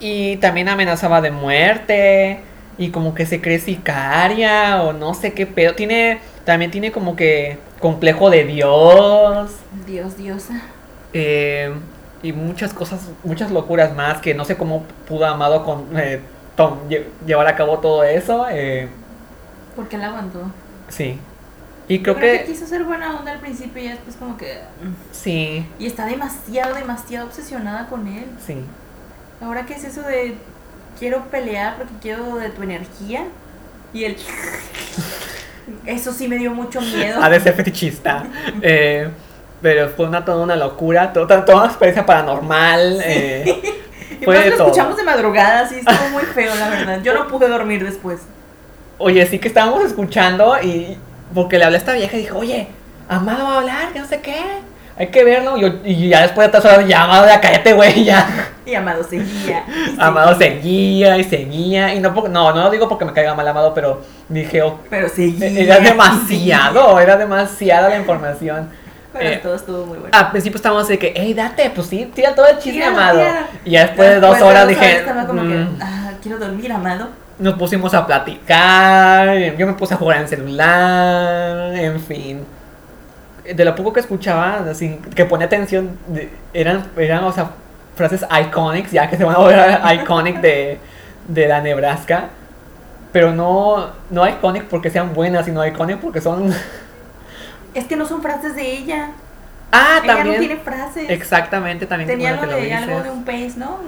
Y 0.00 0.36
también 0.36 0.68
amenazaba 0.68 1.20
de 1.20 1.30
muerte. 1.30 2.40
Y 2.78 2.90
como 2.90 3.14
que 3.14 3.26
se 3.26 3.40
cree 3.40 3.58
sicaria. 3.58 4.82
O 4.82 4.92
no 4.92 5.14
sé 5.14 5.32
qué 5.32 5.46
pedo. 5.46 5.74
Tiene. 5.74 6.18
También 6.44 6.70
tiene 6.70 6.92
como 6.92 7.16
que. 7.16 7.58
complejo 7.80 8.30
de 8.30 8.44
Dios. 8.44 9.50
Dios, 9.86 10.16
diosa. 10.16 10.60
eh, 11.12 11.72
y 12.22 12.32
muchas 12.32 12.72
cosas. 12.74 13.00
Muchas 13.22 13.50
locuras 13.50 13.94
más. 13.94 14.20
Que 14.20 14.34
no 14.34 14.44
sé 14.44 14.56
cómo 14.56 14.84
pudo 15.08 15.26
Amado 15.26 15.64
con. 15.64 15.86
eh, 15.98 16.20
tom- 16.56 16.88
lle- 16.88 17.04
llevar 17.26 17.46
a 17.46 17.56
cabo 17.56 17.78
todo 17.78 18.02
eso. 18.04 18.46
eh, 18.50 18.88
¿Por 19.76 19.88
qué 19.88 19.98
la 19.98 20.06
aguantó? 20.08 20.42
sí. 20.88 21.18
Y 21.86 22.00
creo 22.00 22.14
que 22.16 22.38
que. 22.38 22.44
quiso 22.46 22.66
ser 22.66 22.82
buena 22.84 23.14
onda 23.18 23.32
al 23.32 23.40
principio 23.40 23.82
y 23.82 23.88
después 23.88 24.16
como 24.16 24.38
que... 24.38 24.54
mm. 24.82 24.94
Sí. 25.12 25.66
Y 25.78 25.84
está 25.86 26.06
demasiado, 26.06 26.74
demasiado 26.74 27.26
obsesionada 27.26 27.88
con 27.88 28.06
él. 28.08 28.24
Sí. 28.46 28.56
Ahora, 29.42 29.66
¿qué 29.66 29.74
es 29.74 29.84
eso 29.84 30.00
de 30.00 30.34
quiero 30.98 31.24
pelear 31.30 31.76
porque 31.76 31.92
quiero 32.00 32.36
de 32.36 32.48
tu 32.50 32.62
energía? 32.62 33.24
Y 33.92 34.04
él... 34.04 34.16
Eso 35.86 36.12
sí 36.12 36.28
me 36.28 36.36
dio 36.36 36.50
mucho 36.50 36.80
miedo. 36.80 37.22
Ha 37.22 37.28
de 37.30 37.40
ser 37.40 37.54
fetichista. 37.54 38.24
Eh, 38.62 39.08
pero 39.62 39.88
fue 39.88 40.06
una, 40.06 40.22
toda 40.24 40.42
una 40.42 40.56
locura. 40.56 41.12
Toda, 41.12 41.44
toda 41.44 41.58
una 41.58 41.66
experiencia 41.68 42.04
paranormal. 42.04 43.00
eh, 43.04 43.62
Y 44.20 44.24
fue 44.24 44.38
de 44.38 44.50
lo 44.50 44.56
todo. 44.56 44.66
escuchamos 44.68 44.96
de 44.96 45.02
madrugada, 45.02 45.66
sí, 45.68 45.76
estuvo 45.76 46.08
muy 46.12 46.22
feo, 46.22 46.54
la 46.54 46.68
verdad. 46.68 47.00
Yo 47.02 47.14
no 47.14 47.26
pude 47.28 47.48
dormir 47.48 47.84
después. 47.84 48.20
Oye, 48.98 49.26
sí 49.26 49.38
que 49.38 49.48
estábamos 49.48 49.82
escuchando 49.84 50.54
y 50.62 50.96
porque 51.34 51.58
le 51.58 51.64
hablé 51.64 51.76
a 51.76 51.80
esta 51.80 51.92
vieja 51.94 52.16
y 52.16 52.20
dijo, 52.20 52.38
oye, 52.38 52.68
Amado 53.08 53.44
va 53.44 53.54
a 53.54 53.58
hablar, 53.58 53.92
que 53.92 53.98
no 54.00 54.06
sé 54.06 54.20
qué. 54.20 54.36
Hay 54.96 55.08
que 55.08 55.24
verlo. 55.24 55.56
Y, 55.56 55.62
yo- 55.62 55.80
y 55.84 56.08
ya 56.08 56.22
después 56.22 56.46
de 56.46 56.52
tres 56.60 56.64
horas, 56.72 56.86
ya, 56.86 57.04
Amado, 57.04 57.26
ya 57.26 57.40
cállate, 57.40 57.72
güey, 57.72 58.04
ya. 58.04 58.50
Y 58.66 58.74
Amado 58.74 59.04
seguía. 59.04 59.64
y 59.68 59.96
Amado 60.00 60.36
seguía, 60.38 61.18
y 61.18 61.24
seguía. 61.24 61.94
Y 61.94 62.00
no, 62.00 62.10
no, 62.12 62.28
no 62.52 62.52
lo 62.54 62.70
digo 62.70 62.88
porque 62.88 63.04
me 63.04 63.12
caiga 63.12 63.34
mal 63.34 63.46
Amado, 63.46 63.74
pero 63.74 64.00
dije, 64.28 64.62
oh, 64.62 64.78
Pero 64.88 65.08
seguía. 65.08 65.48
era 65.48 65.80
demasiado, 65.80 66.98
era 67.00 67.16
demasiada 67.16 67.88
la 67.90 67.98
información. 67.98 68.68
Pero 69.12 69.30
Eh, 69.30 69.40
todo 69.42 69.54
estuvo 69.54 69.86
muy 69.86 69.98
bueno. 69.98 70.16
Al 70.16 70.30
principio 70.30 70.56
estábamos 70.56 70.88
de 70.88 70.98
que, 70.98 71.12
hey, 71.14 71.34
date, 71.34 71.70
pues 71.74 71.86
sí, 71.86 72.10
tira 72.14 72.34
todo 72.34 72.46
el 72.48 72.58
chisme, 72.58 72.84
Amado. 72.84 73.20
Y 73.64 73.70
ya 73.72 73.82
después 73.86 74.08
de 74.10 74.20
dos 74.20 74.40
horas 74.40 74.66
dije, 74.66 74.96
Estaba 74.98 75.26
como 75.26 75.42
que, 75.42 75.48
"Mm". 75.54 75.78
ah, 75.80 76.10
quiero 76.22 76.38
dormir, 76.38 76.72
Amado. 76.72 77.08
nos 77.38 77.54
pusimos 77.54 77.92
a 77.94 78.06
platicar, 78.06 79.36
yo 79.56 79.66
me 79.66 79.74
puse 79.74 79.94
a 79.94 79.96
jugar 79.98 80.16
en 80.16 80.22
el 80.24 80.28
celular, 80.28 81.74
en 81.76 82.00
fin. 82.00 82.44
De 83.54 83.64
lo 83.64 83.74
poco 83.74 83.92
que 83.92 84.00
escuchaba, 84.00 84.64
así, 84.70 84.98
que 85.14 85.24
ponía 85.26 85.46
atención, 85.46 85.98
eran, 86.54 86.86
eran, 86.96 87.24
o 87.24 87.32
sea, 87.32 87.50
frases 87.94 88.24
iconics, 88.30 88.92
ya 88.92 89.08
que 89.08 89.16
se 89.16 89.24
van 89.24 89.36
a 89.36 89.38
volver 89.38 89.80
iconic 90.00 90.40
de, 90.40 90.78
de 91.28 91.48
la 91.48 91.60
Nebraska. 91.60 92.28
Pero 93.12 93.32
no, 93.32 93.90
no 94.10 94.28
iconic 94.28 94.64
porque 94.64 94.90
sean 94.90 95.14
buenas, 95.14 95.44
sino 95.46 95.64
iconic 95.66 95.98
porque 95.98 96.20
son... 96.20 96.52
Es 97.74 97.86
que 97.86 97.96
no 97.96 98.06
son 98.06 98.22
frases 98.22 98.54
de 98.54 98.70
ella. 98.70 99.10
Ah, 99.72 100.00
ella 100.02 100.14
también. 100.14 100.34
no 100.34 100.38
tiene 100.38 100.56
frases. 100.58 101.10
Exactamente, 101.10 101.86
también. 101.86 102.08
Tenía 102.08 102.30
algo 102.30 102.46
de, 102.46 102.68
lo 102.68 102.76
algo 102.76 103.02
de 103.02 103.10
un 103.10 103.24
pez, 103.24 103.56
¿no? 103.56 103.80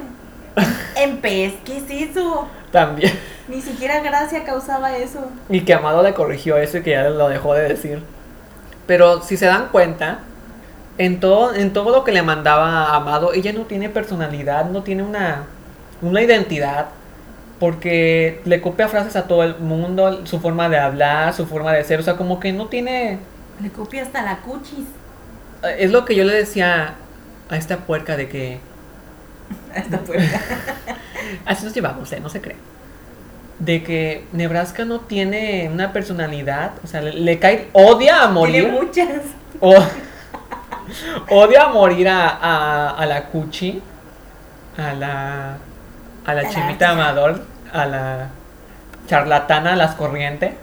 en 0.97 1.19
pez, 1.19 1.55
¿qué 1.65 1.77
es 1.77 2.11
eso? 2.11 2.49
También. 2.73 3.13
Ni 3.47 3.61
siquiera 3.61 4.01
gracia 4.01 4.43
causaba 4.43 4.97
eso. 4.97 5.31
Y 5.49 5.61
que 5.61 5.73
Amado 5.73 6.03
le 6.03 6.15
corrigió 6.15 6.57
eso 6.57 6.79
y 6.79 6.83
que 6.83 6.91
ya 6.91 7.05
lo 7.05 7.29
dejó 7.29 7.55
de 7.55 7.69
decir. 7.69 8.03
Pero 8.87 9.23
si 9.23 9.37
se 9.37 9.47
dan 9.47 9.69
cuenta, 9.69 10.19
en 10.99 11.21
todo, 11.21 11.55
en 11.55 11.73
todo 11.73 11.91
lo 11.91 12.05
que 12.05 12.13
le 12.13 12.23
mandaba 12.23 12.85
a 12.87 12.97
Amado, 12.97 13.33
ella 13.33 13.53
no 13.53 13.63
tiene 13.63 13.89
personalidad, 13.89 14.67
no 14.71 14.83
tiene 14.83 15.03
una, 15.03 15.45
una 16.03 16.23
identidad. 16.23 16.87
Porque 17.59 18.43
le 18.45 18.61
copia 18.61 18.87
frases 18.87 19.17
a 19.17 19.27
todo 19.27 19.43
el 19.43 19.57
mundo, 19.57 20.27
su 20.27 20.41
forma 20.41 20.69
de 20.69 20.79
hablar, 20.79 21.33
su 21.33 21.47
forma 21.47 21.73
de 21.73 21.85
ser. 21.85 21.99
O 22.01 22.03
sea, 22.03 22.17
como 22.17 22.39
que 22.39 22.53
no 22.53 22.67
tiene... 22.67 23.19
Le 23.63 23.71
copia 23.71 24.03
hasta 24.03 24.21
la 24.23 24.39
cuchis. 24.41 24.85
Es 25.79 25.91
lo 25.91 26.05
que 26.05 26.15
yo 26.15 26.25
le 26.25 26.35
decía 26.35 26.97
a 27.49 27.57
esta 27.57 27.79
puerca 27.79 28.17
de 28.19 28.29
que... 28.29 28.61
A 29.75 29.79
esta 29.79 29.99
puerta. 30.01 30.39
Así 31.47 31.65
nos 31.65 31.73
llevamos, 31.75 32.13
¿eh? 32.13 32.21
No 32.21 32.29
se 32.29 32.43
cree. 32.43 32.57
De 33.59 33.83
que 33.83 34.27
Nebraska 34.33 34.85
no 34.85 35.01
tiene 35.01 35.71
una 35.73 35.95
personalidad. 35.95 36.73
O 36.85 36.87
sea, 36.87 37.01
le, 37.01 37.15
le 37.15 37.39
cae... 37.39 37.69
Odia 37.73 38.23
a 38.23 38.29
morir. 38.29 38.65
Tiene 38.65 38.79
muchas. 38.79 39.23
O- 39.61 39.75
odio 41.29 41.63
a 41.63 41.69
morir 41.69 42.09
a, 42.09 42.29
a, 42.29 42.91
a 42.91 43.07
la 43.07 43.25
Cuchi, 43.25 43.83
a 44.77 44.93
la, 44.93 45.57
a 46.25 46.35
la 46.35 46.49
Chimita. 46.49 46.91
Amador, 46.91 47.43
a 47.73 47.87
la 47.87 48.29
charlatana, 49.07 49.73
a 49.73 49.77
las 49.77 49.95
corrientes. 49.95 50.55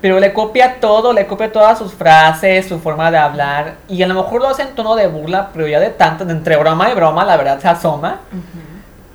Pero 0.00 0.20
le 0.20 0.34
copia 0.34 0.80
todo, 0.80 1.14
le 1.14 1.26
copia 1.26 1.50
todas 1.50 1.78
sus 1.78 1.94
frases, 1.94 2.68
su 2.68 2.78
forma 2.78 3.10
de 3.10 3.16
hablar. 3.16 3.74
Y 3.88 4.02
a 4.02 4.06
lo 4.06 4.14
mejor 4.14 4.42
lo 4.42 4.48
hace 4.48 4.62
en 4.62 4.74
tono 4.74 4.96
de 4.96 5.06
burla, 5.06 5.48
pero 5.52 5.66
ya 5.66 5.80
de 5.80 5.88
tanto, 5.88 6.26
de 6.26 6.32
entre 6.32 6.56
broma 6.56 6.90
y 6.90 6.94
broma, 6.94 7.24
la 7.24 7.38
verdad 7.38 7.58
se 7.58 7.68
asoma. 7.68 8.20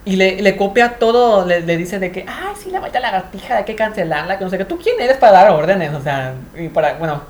Y 0.03 0.15
le, 0.15 0.41
le 0.41 0.57
copia 0.57 0.97
todo, 0.97 1.45
le, 1.45 1.61
le 1.61 1.77
dice 1.77 1.99
de 1.99 2.11
que, 2.11 2.25
ay, 2.27 2.55
sí, 2.57 2.71
la 2.71 2.79
maldita 2.79 2.99
lagartija, 2.99 3.57
hay 3.57 3.65
que 3.65 3.75
cancelarla, 3.75 4.39
que 4.39 4.43
no 4.43 4.49
sé 4.49 4.57
qué. 4.57 4.65
¿Tú 4.65 4.79
quién 4.79 4.99
eres 4.99 5.17
para 5.17 5.33
dar 5.33 5.51
órdenes? 5.51 5.93
O 5.93 6.01
sea, 6.01 6.33
y 6.57 6.69
para, 6.69 6.93
bueno, 6.95 7.21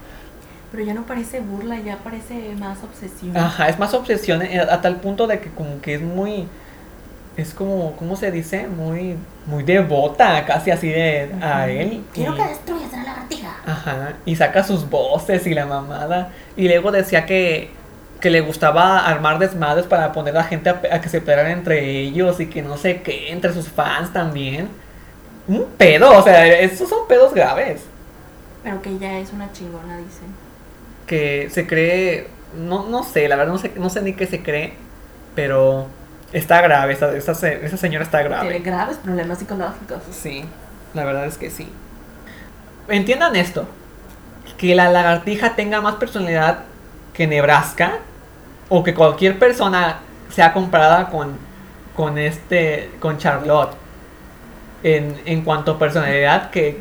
Pero 0.71 0.83
ya 0.83 0.93
no 0.93 1.05
parece 1.05 1.39
burla, 1.41 1.79
ya 1.79 1.97
parece 1.97 2.55
más 2.55 2.83
obsesión. 2.83 3.35
Ajá, 3.35 3.69
es 3.69 3.79
más 3.79 3.93
obsesión 3.93 4.41
eh, 4.41 4.59
a 4.59 4.81
tal 4.81 4.99
punto 5.01 5.27
de 5.27 5.39
que 5.39 5.49
como 5.51 5.81
que 5.81 5.95
es 5.95 6.01
muy 6.01 6.47
es 7.37 7.53
como 7.53 7.95
¿cómo 7.97 8.15
se 8.15 8.31
dice? 8.31 8.67
Muy 8.67 9.17
muy 9.45 9.63
devota, 9.63 10.45
casi 10.45 10.71
así 10.71 10.89
de 10.89 11.35
a 11.41 11.69
él. 11.69 12.03
Quiero 12.13 12.33
y, 12.33 12.35
que 12.35 12.43
destruyas 12.45 12.93
a 12.93 12.97
la 12.97 13.03
lagartija. 13.03 13.55
ajá, 13.65 14.13
y 14.25 14.35
saca 14.35 14.63
sus 14.63 14.89
voces 14.89 15.45
y 15.47 15.53
la 15.53 15.65
mamada 15.65 16.33
y 16.55 16.67
luego 16.67 16.91
decía 16.91 17.25
que 17.25 17.71
que 18.19 18.29
le 18.29 18.41
gustaba 18.41 18.99
armar 19.07 19.39
desmadres 19.39 19.85
para 19.87 20.11
poner 20.11 20.35
a 20.35 20.41
la 20.41 20.43
gente 20.45 20.69
a, 20.69 20.81
pe- 20.81 20.91
a 20.93 20.99
que 21.01 21.07
se 21.09 21.21
pelearan 21.21 21.51
entre 21.53 21.79
ellos 22.01 22.39
y 22.41 22.47
que 22.49 22.61
no 22.61 22.77
sé 22.77 23.01
qué, 23.01 23.31
entre 23.31 23.53
sus 23.53 23.69
fans 23.69 24.11
también. 24.11 24.67
Un 25.47 25.65
pedo, 25.77 26.17
o 26.17 26.23
sea, 26.23 26.47
esos 26.47 26.89
son 26.89 27.07
pedos 27.07 27.33
graves. 27.33 27.83
Pero 28.63 28.81
que 28.81 28.89
ella 28.91 29.19
es 29.19 29.31
una 29.33 29.51
chingona, 29.51 29.97
dice. 29.97 30.21
Que 31.09 31.49
se 31.51 31.67
cree, 31.67 32.27
no, 32.55 32.87
no 32.89 33.03
sé, 33.03 33.27
la 33.27 33.35
verdad 33.35 33.53
no 33.53 33.59
sé, 33.59 33.73
no 33.77 33.89
sé 33.89 34.01
ni 34.03 34.13
qué 34.13 34.27
se 34.27 34.43
cree, 34.43 34.75
pero 35.35 35.87
está 36.31 36.61
grave, 36.61 36.93
esa, 36.93 37.15
esa, 37.17 37.31
esa 37.49 37.77
señora 37.77 38.05
está 38.05 38.19
Tiene 38.39 38.59
grave. 38.59 38.59
graves 38.59 38.97
problemas 38.97 39.39
psicológicos. 39.39 40.03
Sí, 40.11 40.45
la 40.93 41.05
verdad 41.05 41.25
es 41.25 41.37
que 41.37 41.49
sí. 41.49 41.69
Entiendan 42.87 43.35
esto, 43.35 43.67
que 44.57 44.75
la 44.75 44.89
lagartija 44.91 45.55
tenga 45.55 45.81
más 45.81 45.95
personalidad 45.95 46.65
que 47.13 47.27
Nebraska, 47.27 47.99
o 48.69 48.83
que 48.83 48.93
cualquier 48.93 49.39
persona 49.39 49.99
sea 50.29 50.53
comparada 50.53 51.09
con, 51.09 51.37
con 51.95 52.17
este, 52.19 52.91
con 52.99 53.17
Charlotte, 53.17 53.75
en, 54.83 55.21
en 55.25 55.43
cuanto 55.43 55.73
a 55.73 55.79
personalidad, 55.79 56.51
que 56.51 56.79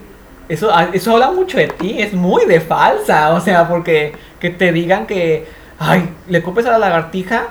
Eso, 0.49 0.71
ah, 0.73 0.89
eso 0.93 1.13
habla 1.13 1.31
mucho 1.31 1.59
de 1.59 1.69
ti, 1.69 2.01
es 2.01 2.15
muy 2.15 2.47
de 2.47 2.61
falsa, 2.61 3.35
o 3.35 3.41
sea, 3.41 3.69
porque 3.69 4.15
que 4.41 4.51
te 4.51 4.73
digan 4.73 5.07
que, 5.07 5.47
ay, 5.79 6.09
le 6.27 6.43
copias 6.43 6.67
a 6.67 6.71
la 6.73 6.79
lagartija 6.79 7.49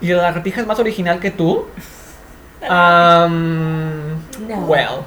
y 0.00 0.08
la 0.08 0.22
lagartija 0.22 0.60
es 0.60 0.66
más 0.66 0.78
original 0.78 1.18
que 1.18 1.30
tú. 1.30 1.66
Um, 2.62 4.18
No. 4.46 4.66
Well, 4.66 5.04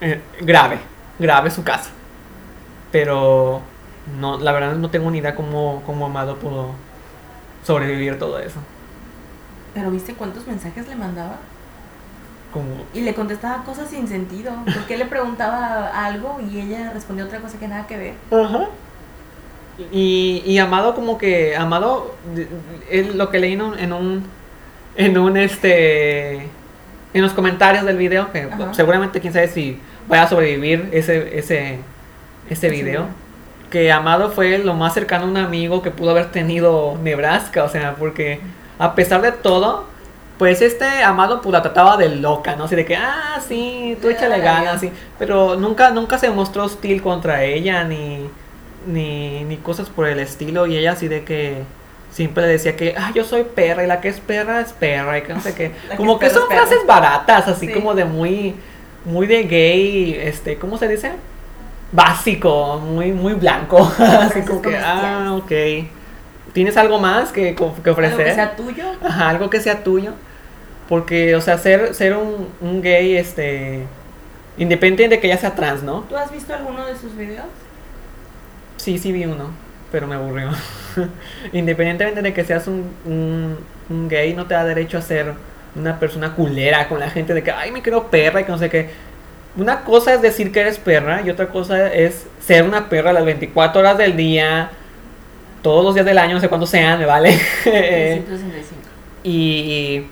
eh, 0.00 0.20
grave, 0.40 0.78
grave 1.18 1.50
su 1.50 1.62
caso. 1.62 1.90
Pero 2.90 3.60
no, 4.18 4.38
la 4.38 4.52
verdad 4.52 4.74
no 4.74 4.90
tengo 4.90 5.10
ni 5.10 5.18
idea 5.18 5.34
cómo, 5.34 5.82
cómo 5.86 6.06
Amado 6.06 6.36
pudo 6.36 6.70
sobrevivir 7.64 8.18
todo 8.18 8.38
eso. 8.38 8.58
Pero 9.74 9.90
viste 9.90 10.14
cuántos 10.14 10.46
mensajes 10.46 10.88
le 10.88 10.96
mandaba. 10.96 11.36
Como, 12.56 12.84
Y 12.94 13.02
le 13.02 13.12
contestaba 13.14 13.62
cosas 13.64 13.90
sin 13.90 14.08
sentido. 14.08 14.52
Porque 14.74 14.94
él 14.94 15.00
le 15.00 15.06
preguntaba 15.06 15.88
algo 15.88 16.38
y 16.40 16.58
ella 16.60 16.90
respondía 16.94 17.26
otra 17.26 17.40
cosa 17.40 17.58
que 17.58 17.68
nada 17.68 17.86
que 17.86 17.96
ver. 17.98 18.14
Ajá. 18.30 18.68
Y, 19.92 20.42
y 20.46 20.56
Amado 20.58 20.94
como 20.94 21.18
que 21.18 21.54
Amado 21.54 22.14
él, 22.90 23.18
lo 23.18 23.28
que 23.30 23.38
leí 23.38 23.52
en 23.52 23.60
un, 23.60 23.78
en 23.78 23.92
un 23.92 24.24
en 24.96 25.18
un 25.18 25.36
este 25.36 26.48
en 27.12 27.22
los 27.22 27.34
comentarios 27.34 27.84
del 27.84 27.98
video 27.98 28.32
que 28.32 28.44
Ajá. 28.50 28.72
seguramente 28.72 29.20
quién 29.20 29.34
sabe 29.34 29.48
si 29.48 29.78
vaya 30.08 30.22
a 30.22 30.28
sobrevivir 30.28 30.88
ese 30.92 31.38
ese 31.38 31.80
ese 32.48 32.70
video 32.70 33.02
video. 33.02 33.06
que 33.70 33.92
Amado 33.92 34.30
fue 34.30 34.56
lo 34.56 34.72
más 34.72 34.94
cercano 34.94 35.26
a 35.26 35.28
un 35.28 35.36
amigo 35.36 35.82
que 35.82 35.90
pudo 35.90 36.12
haber 36.12 36.30
tenido 36.32 36.96
Nebraska 37.02 37.64
o 37.64 37.68
sea 37.68 37.96
porque 37.96 38.40
a 38.78 38.94
pesar 38.94 39.20
de 39.20 39.32
todo 39.32 39.84
pues 40.38 40.60
este 40.62 41.02
Amado 41.02 41.40
pues 41.40 41.52
la 41.52 41.62
trataba 41.62 41.96
de 41.96 42.08
loca, 42.10 42.56
¿no? 42.56 42.64
Así 42.64 42.76
de 42.76 42.84
que, 42.84 42.96
ah, 42.96 43.40
sí, 43.46 43.96
tú 44.02 44.08
échale 44.08 44.38
ganas, 44.40 44.80
sí. 44.80 44.90
Pero 45.18 45.56
nunca, 45.56 45.90
nunca 45.90 46.18
se 46.18 46.30
mostró 46.30 46.64
hostil 46.64 47.00
contra 47.02 47.42
ella, 47.44 47.84
ni, 47.84 48.28
ni, 48.86 49.44
ni 49.44 49.56
cosas 49.58 49.88
por 49.88 50.06
el 50.06 50.18
estilo. 50.18 50.66
Y 50.66 50.76
ella 50.76 50.92
así 50.92 51.08
de 51.08 51.24
que 51.24 51.62
siempre 52.10 52.44
le 52.44 52.50
decía 52.50 52.76
que, 52.76 52.94
ah, 52.98 53.12
yo 53.14 53.24
soy 53.24 53.44
perra, 53.44 53.84
y 53.84 53.86
la 53.86 54.00
que 54.00 54.08
es 54.08 54.20
perra 54.20 54.60
es 54.60 54.72
perra, 54.72 55.18
y 55.18 55.22
que 55.22 55.32
no 55.34 55.40
sé 55.40 55.54
qué. 55.54 55.72
La 55.88 55.96
como 55.96 56.18
que 56.18 56.28
son 56.30 56.46
frases 56.48 56.78
baratas, 56.86 57.48
así 57.48 57.66
Sí. 57.66 57.72
como 57.72 57.94
de 57.94 58.04
muy, 58.04 58.54
muy 59.04 59.26
de 59.26 59.42
gay, 59.44 60.18
este, 60.20 60.58
¿cómo 60.58 60.76
se 60.78 60.88
dice? 60.88 61.12
Básico, 61.92 62.78
muy, 62.84 63.12
muy 63.12 63.34
blanco. 63.34 63.90
así 63.98 64.42
como 64.42 64.60
que, 64.62 64.76
ah, 64.76 65.34
ok. 65.38 65.52
¿Tienes 66.52 66.76
algo 66.76 66.98
más 66.98 67.32
que, 67.32 67.54
que 67.54 67.64
Algo 67.64 67.92
ofrecer? 67.92 68.26
que 68.26 68.34
sea 68.34 68.56
tuyo. 68.56 68.84
Ajá, 69.04 69.28
algo 69.28 69.50
que 69.50 69.60
sea 69.60 69.82
tuyo. 69.84 70.12
Porque, 70.88 71.34
o 71.34 71.40
sea, 71.40 71.58
ser, 71.58 71.94
ser 71.94 72.16
un, 72.16 72.48
un 72.60 72.82
gay, 72.82 73.16
este. 73.16 73.82
Independiente 74.58 75.16
de 75.16 75.20
que 75.20 75.28
ya 75.28 75.36
sea 75.36 75.54
trans, 75.54 75.82
¿no? 75.82 76.00
¿Tú 76.08 76.16
has 76.16 76.30
visto 76.32 76.54
alguno 76.54 76.86
de 76.86 76.96
sus 76.96 77.14
videos? 77.16 77.46
Sí, 78.76 78.98
sí 78.98 79.12
vi 79.12 79.26
uno, 79.26 79.50
pero 79.92 80.06
me 80.06 80.14
aburrió. 80.14 80.50
Independientemente 81.52 82.22
de 82.22 82.32
que 82.32 82.44
seas 82.44 82.66
un, 82.66 82.90
un, 83.04 83.58
un 83.90 84.08
gay, 84.08 84.32
no 84.32 84.46
te 84.46 84.54
da 84.54 84.64
derecho 84.64 84.96
a 84.96 85.02
ser 85.02 85.34
una 85.74 85.98
persona 85.98 86.34
culera 86.34 86.88
con 86.88 86.98
la 86.98 87.10
gente 87.10 87.34
de 87.34 87.42
que, 87.42 87.50
ay, 87.50 87.70
me 87.70 87.82
creo 87.82 88.08
perra 88.08 88.40
y 88.40 88.44
que 88.44 88.52
no 88.52 88.58
sé 88.58 88.70
qué. 88.70 88.90
Una 89.56 89.84
cosa 89.84 90.14
es 90.14 90.22
decir 90.22 90.52
que 90.52 90.60
eres 90.60 90.78
perra 90.78 91.22
y 91.22 91.30
otra 91.30 91.48
cosa 91.48 91.92
es 91.92 92.26
ser 92.40 92.64
una 92.64 92.88
perra 92.88 93.12
las 93.12 93.24
24 93.24 93.80
horas 93.80 93.98
del 93.98 94.16
día, 94.16 94.70
todos 95.62 95.84
los 95.84 95.94
días 95.94 96.06
del 96.06 96.18
año, 96.18 96.34
no 96.34 96.40
sé 96.40 96.48
cuántos 96.48 96.70
sean, 96.70 96.98
me 96.98 97.06
vale. 97.06 97.30
Eh, 97.66 98.22
365. 98.26 98.82
y, 99.24 100.06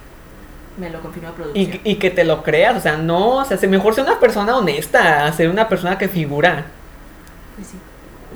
Me 0.76 0.90
lo 0.90 1.00
confirma 1.00 1.30
y, 1.30 1.32
producción. 1.32 1.80
y 1.84 1.94
que 1.96 2.10
te 2.10 2.24
lo 2.24 2.42
creas, 2.42 2.76
o 2.76 2.80
sea, 2.80 2.96
no, 2.96 3.36
o 3.36 3.44
sea, 3.44 3.56
se- 3.56 3.68
mejor 3.68 3.94
ser 3.94 4.04
una 4.04 4.18
persona 4.18 4.56
honesta, 4.56 5.32
ser 5.32 5.48
una 5.48 5.68
persona 5.68 5.96
que 5.98 6.08
figura. 6.08 6.64
Pues 7.56 7.68
sí. 7.68 7.76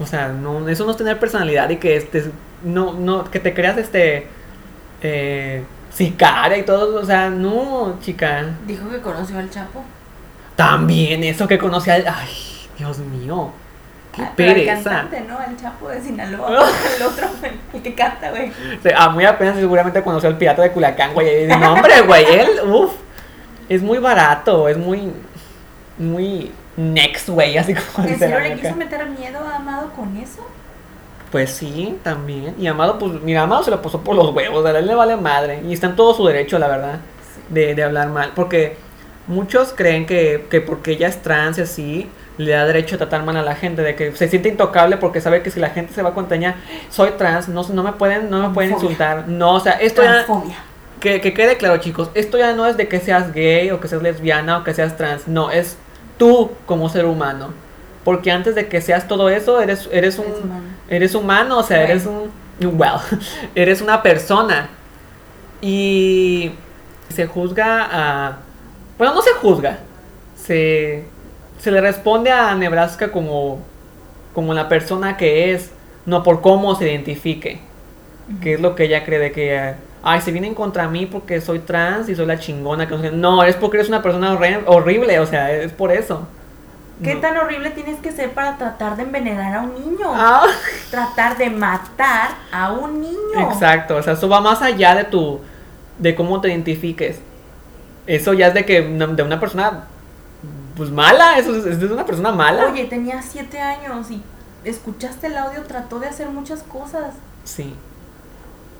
O 0.01 0.07
sea, 0.07 0.29
no, 0.29 0.69
eso 0.69 0.85
no 0.85 0.93
es 0.93 0.97
tener 0.97 1.19
personalidad 1.19 1.69
y 1.71 1.77
que 1.79 1.97
este, 1.97 2.31
no, 2.63 2.93
no, 2.93 3.25
que 3.25 3.41
te 3.41 3.53
creas 3.55 3.77
este, 3.79 4.29
eh, 5.03 5.65
sicaria 5.93 6.59
y 6.59 6.63
todo, 6.65 7.01
o 7.01 7.05
sea, 7.05 7.29
no, 7.31 7.99
chica. 8.01 8.45
Dijo 8.67 8.89
que 8.89 9.01
conoció 9.01 9.39
al 9.39 9.51
Chapo. 9.51 9.83
También 10.55 11.25
eso 11.25 11.49
que 11.49 11.59
conocí 11.59 11.91
al, 11.91 12.05
ay, 12.07 12.29
Dios 12.79 12.99
mío, 12.99 13.51
qué 14.19 14.25
Ah, 14.25 14.33
pero 14.37 14.51
al 14.51 14.55
pereza. 14.57 14.91
cantante, 14.91 15.21
¿no? 15.29 15.39
Al 15.39 15.57
Chapo 15.57 15.89
de 15.89 16.01
Sinaloa. 16.01 16.69
el 16.97 17.03
otro, 17.03 17.27
el 17.75 17.83
que 17.83 17.95
canta, 17.95 18.31
güey. 18.31 18.51
O 18.51 18.83
sea, 18.83 18.95
ah, 18.99 19.09
muy 19.11 19.25
apenas 19.25 19.57
seguramente 19.57 20.03
conoció 20.03 20.29
al 20.29 20.37
pirata 20.37 20.63
de 20.63 20.73
Culacán, 20.73 21.15
güey, 21.15 21.45
y 21.45 21.47
nombre, 21.47 22.01
güey, 22.03 22.25
él, 22.41 22.49
uff, 22.67 22.93
es 23.69 23.83
muy 23.83 23.99
barato, 23.99 24.69
es 24.69 24.77
muy, 24.77 25.13
muy 25.99 26.53
next, 26.77 27.29
güey, 27.29 27.59
así 27.59 27.75
como 27.75 28.07
¿En 28.09 28.19
serio 28.19 28.39
le 28.41 28.55
quiso 28.55 28.75
meter 28.77 29.05
miedo 29.07 29.41
a 29.47 29.57
Amado 29.57 29.91
con 29.95 30.17
eso? 30.17 30.47
Pues 31.31 31.51
sí, 31.51 31.99
también. 32.03 32.55
Y 32.59 32.67
Amado, 32.69 32.99
pues, 32.99 33.13
mira, 33.23 33.43
Amado 33.43 33.63
se 33.63 33.71
lo 33.71 33.83
puso 33.83 34.01
por 34.03 34.17
los 34.17 34.35
huevos, 34.35 34.65
a 34.65 34.79
él 34.79 34.87
le 34.87 34.95
vale 34.95 35.17
madre. 35.17 35.63
Y 35.67 35.75
está 35.75 35.89
en 35.89 35.97
todo 35.97 36.15
su 36.15 36.27
derecho, 36.27 36.59
la 36.59 36.69
verdad, 36.69 37.01
Sí. 37.35 37.43
de, 37.51 37.75
de 37.75 37.83
hablar 37.85 38.09
mal. 38.09 38.33
Porque 38.35 38.77
muchos 39.27 39.75
creen 39.77 40.07
que, 40.07 40.47
que 40.51 40.63
porque 40.63 40.93
ella 40.93 41.07
es 41.09 41.21
trans 41.23 41.59
y 41.59 41.61
así, 41.63 42.11
le 42.39 42.53
da 42.53 42.65
derecho 42.65 42.95
a 42.95 42.99
tratar 42.99 43.25
mal 43.25 43.37
a 43.37 43.43
la 43.43 43.55
gente, 43.55 43.83
de 43.83 43.95
que 43.95 44.13
se 44.17 44.29
siente 44.29 44.49
intocable 44.49 44.97
porque 44.97 45.21
sabe 45.21 45.43
que 45.43 45.51
si 45.51 45.61
la 45.61 45.71
gente 45.71 45.93
se 45.93 46.03
va 46.03 46.11
a 46.11 46.15
contar 46.15 46.39
ya, 46.39 46.57
soy 46.89 47.11
trans, 47.19 47.49
no, 47.49 47.63
no 47.69 47.83
me 47.83 47.93
pueden, 47.93 48.31
no 48.31 48.49
me 48.49 48.55
pueden 48.55 48.73
insultar. 48.73 49.29
No, 49.29 49.55
o 49.55 49.61
sea, 49.61 49.73
esto 49.73 50.03
ya, 50.03 50.25
que, 51.01 51.21
que 51.21 51.35
quede 51.35 51.57
claro, 51.57 51.77
chicos, 51.77 52.11
esto 52.15 52.39
ya 52.39 52.55
no 52.55 52.67
es 52.67 52.77
de 52.77 52.89
que 52.89 53.01
seas 53.01 53.33
gay 53.33 53.71
o 53.71 53.81
que 53.81 53.89
seas 53.89 54.03
lesbiana 54.03 54.59
o 54.59 54.65
que 54.65 54.73
seas 54.73 54.97
trans, 54.97 55.29
no, 55.29 55.51
es 55.51 55.77
tú 56.17 56.53
como 56.65 56.89
ser 56.89 57.05
humano. 57.05 57.53
Porque 58.05 58.31
antes 58.31 58.55
de 58.55 58.69
que 58.69 58.81
seas 58.81 59.07
todo 59.07 59.29
eso, 59.29 59.61
eres, 59.61 59.89
eres 59.93 60.19
un... 60.19 60.25
Eres 60.25 60.41
humano. 60.41 60.63
Eres 60.89 61.15
humano, 61.15 61.59
o 61.59 61.63
sea, 61.63 61.83
eres 61.83 62.07
un. 62.07 62.31
Well, 62.61 63.01
eres 63.55 63.83
una 63.83 64.03
persona. 64.03 64.71
Y 65.61 66.53
se 67.11 67.27
juzga 67.27 67.89
a. 67.91 68.39
Bueno, 68.97 69.15
no 69.15 69.23
se 69.23 69.33
juzga. 69.33 69.79
Se, 70.37 71.05
se 71.59 71.71
le 71.71 71.81
responde 71.81 72.31
a 72.31 72.55
Nebraska 72.55 73.11
como, 73.13 73.59
como 74.35 74.55
la 74.55 74.69
persona 74.69 75.17
que 75.17 75.53
es, 75.53 75.71
no 76.07 76.23
por 76.23 76.41
cómo 76.41 76.75
se 76.75 76.91
identifique. 76.91 77.61
Que 78.43 78.55
es 78.55 78.61
lo 78.61 78.75
que 78.75 78.85
ella 78.85 79.05
cree 79.05 79.19
de 79.19 79.33
que. 79.33 79.75
Ay, 80.03 80.21
se 80.21 80.31
vienen 80.33 80.55
contra 80.55 80.87
mí 80.87 81.07
porque 81.07 81.41
soy 81.41 81.61
trans 81.61 82.09
y 82.09 82.15
soy 82.15 82.27
la 82.27 82.39
chingona. 82.39 82.87
Que 82.87 82.95
no, 82.95 83.03
sé 83.03 83.11
qué". 83.11 83.17
no, 83.17 83.43
es 83.43 83.57
porque 83.57 83.79
eres 83.79 83.89
una 83.89 84.03
persona 84.03 84.39
horrible, 84.67 85.19
o 85.19 85.27
sea, 85.27 85.51
es 85.53 85.73
por 85.73 85.91
eso. 85.91 86.29
¿Qué 87.03 87.15
No. 87.15 87.21
tan 87.21 87.37
horrible 87.37 87.71
tienes 87.71 87.99
que 88.01 88.11
ser 88.13 88.31
para 88.33 88.59
tratar 88.59 88.97
de 88.97 89.05
envenenar 89.05 89.55
a 89.55 89.63
un 89.63 89.75
niño? 89.75 90.09
Ah. 90.13 90.47
Tratar 90.91 91.39
de 91.39 91.49
matar 91.49 92.31
a 92.53 92.73
un 92.73 93.01
niño. 93.01 93.51
Exacto, 93.51 93.97
o 93.97 94.03
sea, 94.03 94.15
eso 94.15 94.29
va 94.29 94.41
más 94.41 94.61
allá 94.63 94.95
de 94.95 95.05
tu, 95.05 95.41
de 95.99 96.15
cómo 96.15 96.41
te 96.41 96.49
identifiques. 96.49 97.21
Eso 98.07 98.33
ya 98.33 98.49
es 98.49 98.55
de 98.55 98.65
que 98.65 98.83
de 98.83 99.23
una 99.23 99.39
persona, 99.39 99.85
pues 100.79 100.91
mala, 100.91 101.39
eso 101.39 101.55
es, 101.55 101.67
es 101.67 101.91
una 101.91 102.07
persona 102.07 102.33
mala. 102.33 102.67
Oye, 102.67 102.87
tenía 102.87 103.21
siete 103.21 103.61
años 103.61 104.11
y 104.11 104.23
escuchaste 104.65 105.27
el 105.27 105.37
audio, 105.37 105.65
trató 105.65 105.99
de 106.01 106.07
hacer 106.07 106.31
muchas 106.31 106.63
cosas. 106.63 107.15
Sí, 107.45 107.75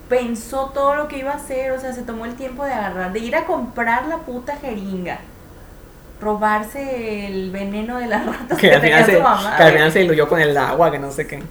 Pensó 0.09 0.71
todo 0.73 0.95
lo 0.95 1.07
que 1.07 1.19
iba 1.19 1.31
a 1.31 1.35
hacer, 1.35 1.71
o 1.71 1.79
sea, 1.79 1.93
se 1.93 2.01
tomó 2.01 2.25
el 2.25 2.35
tiempo 2.35 2.65
de 2.65 2.73
agarrar, 2.73 3.13
de 3.13 3.19
ir 3.19 3.35
a 3.35 3.45
comprar 3.45 4.07
la 4.07 4.17
puta 4.19 4.55
jeringa. 4.57 5.19
Robarse 6.19 7.27
el 7.27 7.51
veneno 7.51 7.99
de 7.99 8.07
las 8.07 8.25
ratas 8.25 8.57
que 8.57 8.69
que, 8.69 8.73
al 8.73 8.81
final 8.81 9.05
tenía 9.05 9.05
se, 9.05 9.17
su 9.17 9.21
mamá. 9.21 9.55
que 9.55 9.63
al 9.63 9.69
güey. 9.69 9.73
final 9.73 9.91
se 9.91 9.99
diluyó 9.99 10.27
con 10.27 10.41
el 10.41 10.57
agua, 10.57 10.91
que 10.91 10.99
no 10.99 11.11
sé 11.11 11.27
qué. 11.27 11.43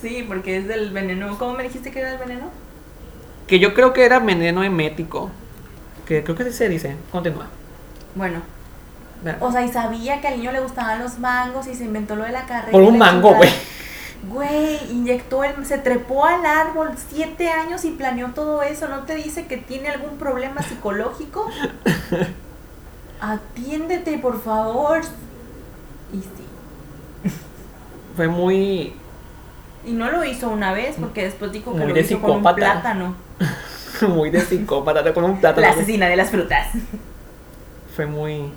Sí, 0.00 0.24
porque 0.26 0.56
es 0.56 0.66
del 0.68 0.92
veneno. 0.92 1.36
¿Cómo 1.38 1.52
me 1.54 1.62
dijiste 1.62 1.90
que 1.90 2.00
era 2.00 2.12
el 2.12 2.18
veneno? 2.18 2.50
Que 3.46 3.58
yo 3.58 3.74
creo 3.74 3.92
que 3.92 4.04
era 4.04 4.18
veneno 4.20 4.64
emético. 4.64 5.30
Que 6.06 6.24
creo 6.24 6.36
que 6.36 6.44
así 6.44 6.52
se 6.52 6.68
dice. 6.68 6.96
Continúa. 7.12 7.46
Bueno, 8.14 8.40
O 9.40 9.52
sea, 9.52 9.62
y 9.64 9.68
sabía 9.70 10.20
que 10.20 10.28
al 10.28 10.38
niño 10.38 10.52
le 10.52 10.60
gustaban 10.60 11.02
los 11.02 11.18
mangos 11.18 11.66
y 11.66 11.74
se 11.74 11.84
inventó 11.84 12.16
lo 12.16 12.24
de 12.24 12.32
la 12.32 12.46
carrera. 12.46 12.72
Por 12.72 12.82
un 12.82 12.96
mango, 12.96 13.34
güey. 13.34 13.50
Güey, 14.28 14.78
inyectó 14.90 15.44
el, 15.44 15.64
se 15.64 15.78
trepó 15.78 16.24
al 16.24 16.44
árbol 16.44 16.90
siete 17.10 17.48
años 17.48 17.84
y 17.84 17.90
planeó 17.90 18.28
todo 18.28 18.62
eso. 18.62 18.88
¿No 18.88 19.00
te 19.00 19.14
dice 19.14 19.46
que 19.46 19.56
tiene 19.56 19.88
algún 19.88 20.18
problema 20.18 20.62
psicológico? 20.62 21.48
Atiéndete, 23.20 24.18
por 24.18 24.42
favor. 24.42 25.00
Y 26.12 26.18
sí. 26.18 27.30
Fue 28.16 28.28
muy, 28.28 28.94
Y 29.86 29.92
no 29.92 30.10
lo 30.10 30.24
hizo 30.24 30.50
una 30.50 30.72
vez 30.72 30.96
porque 30.98 31.24
después 31.24 31.52
dijo 31.52 31.72
que 31.72 31.78
Muy 31.78 31.88
lo 31.88 31.94
de 31.94 32.00
hizo 32.00 32.20
con 32.20 32.44
un 32.44 32.54
plátano. 32.54 33.14
muy 34.08 34.30
de 34.30 34.40
psicópata, 34.40 35.12
con 35.12 35.24
un 35.24 35.40
plátano. 35.40 35.66
La 35.66 35.72
asesina 35.72 36.08
de 36.08 36.16
las 36.16 36.30
frutas. 36.30 36.68
fue 37.94 38.06
muy 38.06 38.50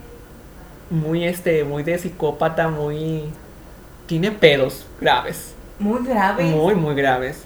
muy 0.90 1.26
este 1.26 1.64
muy 1.64 1.84
de 1.84 1.98
psicópata 1.98 2.68
muy 2.68 3.24
tiene 4.06 4.32
pedos 4.32 4.86
graves. 5.00 5.56
Muy 5.80 6.06
grave. 6.06 6.44
muy 6.44 6.76
muy 6.76 6.96
graves. 6.96 7.44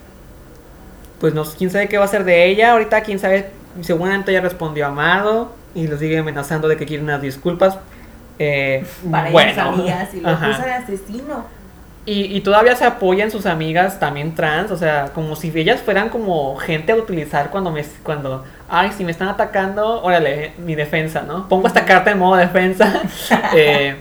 Pues 1.19 1.33
no 1.33 1.43
quién 1.43 1.69
sabe 1.69 1.87
qué 1.87 1.97
va 1.97 2.03
a 2.03 2.07
hacer 2.07 2.23
de 2.23 2.45
ella. 2.45 2.71
Ahorita 2.73 3.01
quién 3.01 3.19
sabe 3.19 3.51
seguramente 3.81 4.31
ella 4.31 4.41
respondió 4.41 4.87
Amado 4.87 5.53
y 5.75 5.87
lo 5.87 5.97
sigue 5.97 6.17
amenazando 6.17 6.67
de 6.67 6.77
que 6.77 6.85
quiere 6.85 7.03
unas 7.03 7.21
disculpas. 7.21 7.77
Eh, 8.39 8.85
Para 9.09 9.31
bueno, 9.31 9.61
amigas 9.61 10.13
y 10.13 10.21
lo 10.21 10.29
acusa 10.29 10.65
de 10.65 10.73
asesino. 10.73 11.45
Y, 12.07 12.37
y 12.37 12.39
todavía 12.39 12.73
se 12.77 12.85
apoyan 12.85 13.29
sus 13.31 13.45
amigas 13.45 13.99
también 13.99 14.33
trans, 14.33 14.71
o 14.71 14.77
sea, 14.77 15.11
como 15.13 15.35
si 15.35 15.51
ellas 15.53 15.81
fueran 15.81 16.07
como 16.07 16.55
gente 16.55 16.93
a 16.93 16.95
utilizar 16.95 17.49
cuando 17.49 17.69
me, 17.69 17.83
cuando, 18.01 18.45
ay, 18.69 18.93
si 18.95 19.03
me 19.03 19.11
están 19.11 19.27
atacando, 19.27 20.01
órale, 20.01 20.53
mi 20.57 20.73
defensa, 20.73 21.23
¿no? 21.23 21.49
Pongo 21.49 21.67
esta 21.67 21.83
carta 21.83 22.09
en 22.09 22.19
modo 22.19 22.37
defensa 22.37 23.01
eh, 23.53 23.97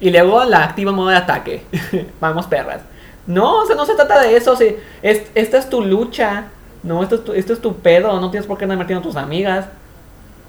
y 0.00 0.08
luego 0.08 0.42
la 0.44 0.64
activo 0.64 0.92
en 0.92 0.96
modo 0.96 1.10
de 1.10 1.16
ataque. 1.16 1.62
Vamos, 2.20 2.46
perras. 2.46 2.80
No, 3.26 3.60
o 3.60 3.66
sea, 3.66 3.76
no 3.76 3.84
se 3.84 3.96
trata 3.96 4.18
de 4.22 4.34
eso, 4.34 4.52
o 4.52 4.56
sea, 4.56 4.72
es, 5.02 5.30
esta 5.34 5.58
es 5.58 5.68
tu 5.68 5.82
lucha, 5.82 6.44
no, 6.82 7.02
esto 7.02 7.16
es 7.16 7.24
tu, 7.24 7.32
esto 7.34 7.52
es 7.52 7.60
tu 7.60 7.76
pedo, 7.76 8.18
no 8.18 8.30
tienes 8.30 8.46
por 8.46 8.56
qué 8.56 8.64
andar 8.64 8.78
metiendo 8.78 9.00
a 9.00 9.06
tus 9.06 9.16
amigas. 9.16 9.66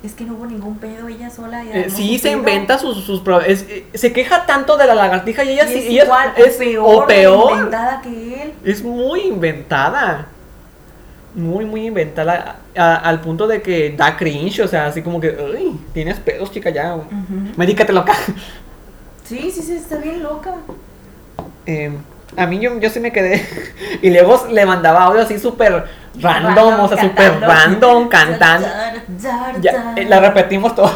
Es 0.04 0.13
que 0.13 0.26
no 0.26 0.34
hubo 0.34 0.46
ningún 0.46 0.78
pedo 0.80 1.08
ella 1.08 1.30
sola. 1.30 1.63
y 1.63 1.70
Eh, 1.72 1.89
sí, 1.89 2.18
se 2.20 2.30
pedo. 2.30 2.39
inventa 2.39 2.78
sus, 2.78 3.06
sus 3.06 3.22
es- 3.48 3.66
eh, 3.70 3.86
se 3.94 4.12
queja 4.12 4.46
tanto 4.46 4.76
de 4.78 4.86
la 4.86 4.96
lagartija 4.96 5.44
y 5.46 5.52
ella 5.52 5.66
sí, 5.66 5.76
es 5.76 5.86
ella 5.86 6.04
igual, 6.04 6.34
es 6.36 6.56
o 6.56 6.58
peor, 6.60 7.04
o 7.04 7.08
peor. 7.08 7.52
inventada 7.54 8.02
que 8.02 8.44
él. 8.44 8.54
Es 8.66 8.84
muy 8.84 9.22
inventada. 9.22 10.28
Muy, 11.36 11.66
muy 11.66 11.88
inventada. 11.88 12.58
a- 12.76 12.96
al 12.96 13.22
punto 13.22 13.46
de 13.48 13.62
que 13.62 13.92
da 13.96 14.18
cringe. 14.18 14.60
O 14.62 14.68
sea, 14.68 14.88
así 14.88 15.02
como 15.04 15.22
que, 15.22 15.30
uy, 15.30 15.80
tienes 15.94 16.18
pedos, 16.20 16.52
chica, 16.52 16.70
ya. 16.72 16.96
Ujú. 16.96 17.08
Medícate 17.56 17.94
loca. 17.94 18.13
Sí, 19.24 19.52
sí, 19.52 19.62
sí, 19.62 19.74
está 19.76 19.98
bien 19.98 20.22
loca. 20.24 20.56
Eh, 21.66 21.92
a 22.36 22.46
mí 22.48 22.60
yo, 22.60 22.78
yo 22.80 22.89
sí 22.89 23.00
me 23.00 23.12
quedé. 23.13 23.48
y 24.02 24.10
luego 24.10 24.48
le 24.52 24.66
mandaba 24.66 25.04
audio 25.04 25.22
así 25.22 25.38
súper 25.39 25.86
random, 26.20 26.80
o 26.80 26.88
sea, 26.89 27.00
súper 27.02 27.39
random, 27.39 28.08
cantando. 28.10 28.68
Ya, 29.62 29.93
eh, 29.97 30.05
la 30.05 30.19
repetimos 30.19 30.75
todo. 30.75 30.91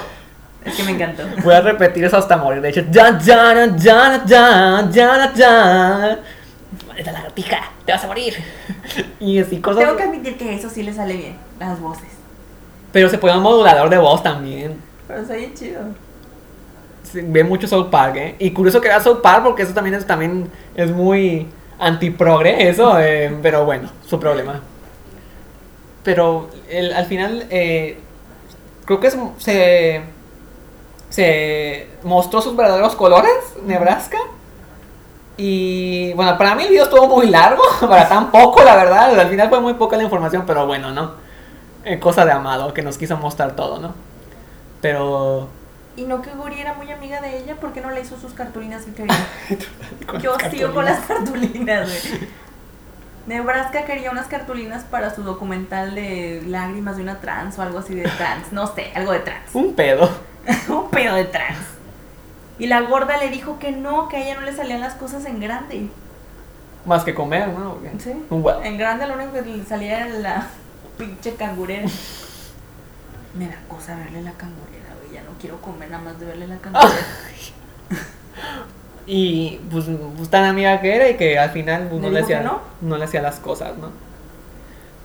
Es 0.65 0.75
que 0.75 0.83
me 0.83 0.91
encantó. 0.91 1.23
Voy 1.43 1.53
a 1.53 1.61
repetir 1.61 2.03
eso 2.03 2.17
hasta 2.17 2.35
morir. 2.37 2.61
De 2.61 2.69
hecho, 2.69 2.83
ya, 2.91 3.17
ya, 3.19 3.53
ya, 3.75 4.23
ya, 4.25 4.25
ya, 4.25 4.89
ya, 4.91 5.33
ya. 5.33 6.19
Maldita 6.87 7.11
lagartija, 7.11 7.57
te 7.85 7.91
vas 7.93 8.03
a 8.03 8.07
morir. 8.07 8.33
y 9.19 9.39
así 9.39 9.61
cosas. 9.61 9.83
Tengo 9.83 9.95
que 9.95 10.03
admitir 10.03 10.37
que 10.37 10.53
eso 10.55 10.69
sí 10.69 10.83
le 10.83 10.93
sale 10.93 11.15
bien, 11.15 11.35
las 11.59 11.79
voces. 11.79 12.09
Pero 12.91 13.09
se 13.09 13.17
pone 13.17 13.37
un 13.37 13.43
modulador 13.43 13.89
de 13.89 13.97
voz 13.97 14.21
también. 14.23 14.77
Pero 15.07 15.21
está 15.21 15.35
bien 15.35 15.53
chido. 15.53 15.81
Sí, 17.03 17.21
ve 17.23 17.43
mucho 17.45 17.67
South 17.67 17.89
Park, 17.89 18.15
¿eh? 18.17 18.35
Y 18.39 18.51
curioso 18.51 18.81
que 18.81 18.87
era 18.89 18.99
South 18.99 19.21
Park 19.21 19.43
porque 19.45 19.63
eso 19.63 19.73
también 19.73 19.95
es, 19.95 20.05
también 20.05 20.49
es 20.75 20.91
muy 20.91 21.47
antiprogre, 21.79 22.67
eso, 22.67 22.99
eh, 22.99 23.33
pero 23.41 23.63
bueno, 23.63 23.89
su 24.05 24.19
problema. 24.19 24.59
Pero 26.03 26.49
el- 26.69 26.93
al 26.93 27.05
final, 27.05 27.45
eh, 27.49 27.99
creo 28.88 29.00
que 29.00 29.08
es- 29.08 29.17
se, 29.38 30.02
se 31.10 31.88
mostró 32.04 32.41
sus 32.41 32.56
verdaderos 32.56 32.95
colores, 32.95 33.32
Nebraska. 33.63 34.17
Y 35.38 36.13
bueno, 36.13 36.36
para 36.38 36.56
mí 36.56 36.63
el 36.63 36.69
video 36.69 36.86
estuvo 36.86 37.08
muy 37.08 37.28
largo, 37.28 37.62
para 37.82 38.10
tan 38.10 38.32
poco, 38.32 38.63
la 38.63 38.76
verdad. 38.76 39.19
Al 39.19 39.30
final 39.30 39.50
fue 39.50 39.62
muy 39.62 39.76
poca 39.76 39.95
la 39.97 40.04
información, 40.04 40.43
pero 40.47 40.65
bueno, 40.65 40.91
¿no? 40.91 41.12
Eh, 41.86 42.00
cosa 42.00 42.26
de 42.26 42.32
Amado, 42.32 42.73
que 42.73 42.82
nos 42.82 42.97
quiso 42.97 43.15
mostrar 43.17 43.56
todo, 43.56 43.80
¿no? 43.80 43.93
Pero 44.82 45.47
Y 45.95 46.04
no 46.04 46.21
que 46.21 46.32
Guri 46.32 46.60
era 46.60 46.73
muy 46.73 46.91
amiga 46.91 47.21
de 47.21 47.38
ella, 47.38 47.56
¿por 47.56 47.71
qué 47.73 47.82
no 47.82 47.91
le 47.91 48.02
hizo 48.02 48.19
sus 48.19 48.34
cartulinas 48.34 48.84
que 48.86 48.93
quería? 48.93 49.15
Yo 50.21 50.36
sigo 50.52 50.73
con 50.73 50.86
las 50.86 51.00
cartulinas, 51.06 51.88
güey. 51.89 52.30
Nebraska 53.27 53.83
quería 53.83 54.09
unas 54.09 54.27
cartulinas 54.27 54.85
para 54.85 55.13
su 55.13 55.21
documental 55.21 55.93
de 55.95 56.41
lágrimas 56.47 56.95
de 56.95 57.03
una 57.03 57.19
trans 57.19 57.59
o 57.59 57.61
algo 57.61 57.79
así 57.79 57.93
de 57.93 58.03
trans. 58.03 58.53
No 58.53 58.73
sé, 58.73 58.91
algo 58.95 59.11
de 59.11 59.19
trans. 59.19 59.53
Un 59.53 59.73
pedo. 59.73 60.09
Un 60.69 60.89
pedo 60.89 61.13
de 61.15 61.25
trans. 61.25 61.57
Y 62.57 62.67
la 62.67 62.79
gorda 62.81 63.17
le 63.17 63.29
dijo 63.29 63.59
que 63.59 63.71
no, 63.71 64.07
que 64.07 64.15
a 64.15 64.19
ella 64.21 64.35
no 64.35 64.41
le 64.41 64.55
salían 64.55 64.79
las 64.79 64.93
cosas 64.93 65.25
en 65.25 65.41
grande. 65.41 65.89
Más 66.85 67.03
que 67.03 67.13
comer, 67.13 67.49
¿no? 67.49 67.77
Sí. 67.99 68.13
En 68.63 68.77
grande 68.77 69.05
lo 69.05 69.15
único 69.15 69.33
que 69.33 69.41
le 69.41 69.65
salía 69.65 70.05
era 70.05 70.19
la 70.19 70.47
pinche 70.97 71.35
cangurera. 71.35 71.85
Me 73.37 73.49
da 73.49 73.57
cosa 73.67 73.97
verle 73.97 74.21
la 74.21 74.31
cangurera, 74.31 74.95
güey. 75.01 75.13
Ya 75.13 75.23
no 75.23 75.31
quiero 75.37 75.61
comer 75.61 75.91
nada 75.91 76.01
más 76.01 76.17
de 76.17 76.27
verle 76.27 76.47
la 76.47 76.57
cangurera. 76.59 76.95
Y 79.08 79.60
pues, 79.72 79.86
pues, 80.17 80.30
tan 80.30 80.43
amiga 80.46 80.82
que 80.82 80.96
era 80.96 81.10
y 81.10 81.17
que 81.17 81.39
al 81.39 81.52
final 81.52 81.88
pues, 81.89 82.02
¿Le 82.02 82.10
no, 82.10 82.12
le 82.12 82.20
hacía, 82.22 82.41
no? 82.41 82.62
no 82.82 82.98
le 82.98 83.06
hacía 83.06 83.22
las 83.24 83.39
cosas, 83.39 83.78
¿no? 83.78 83.91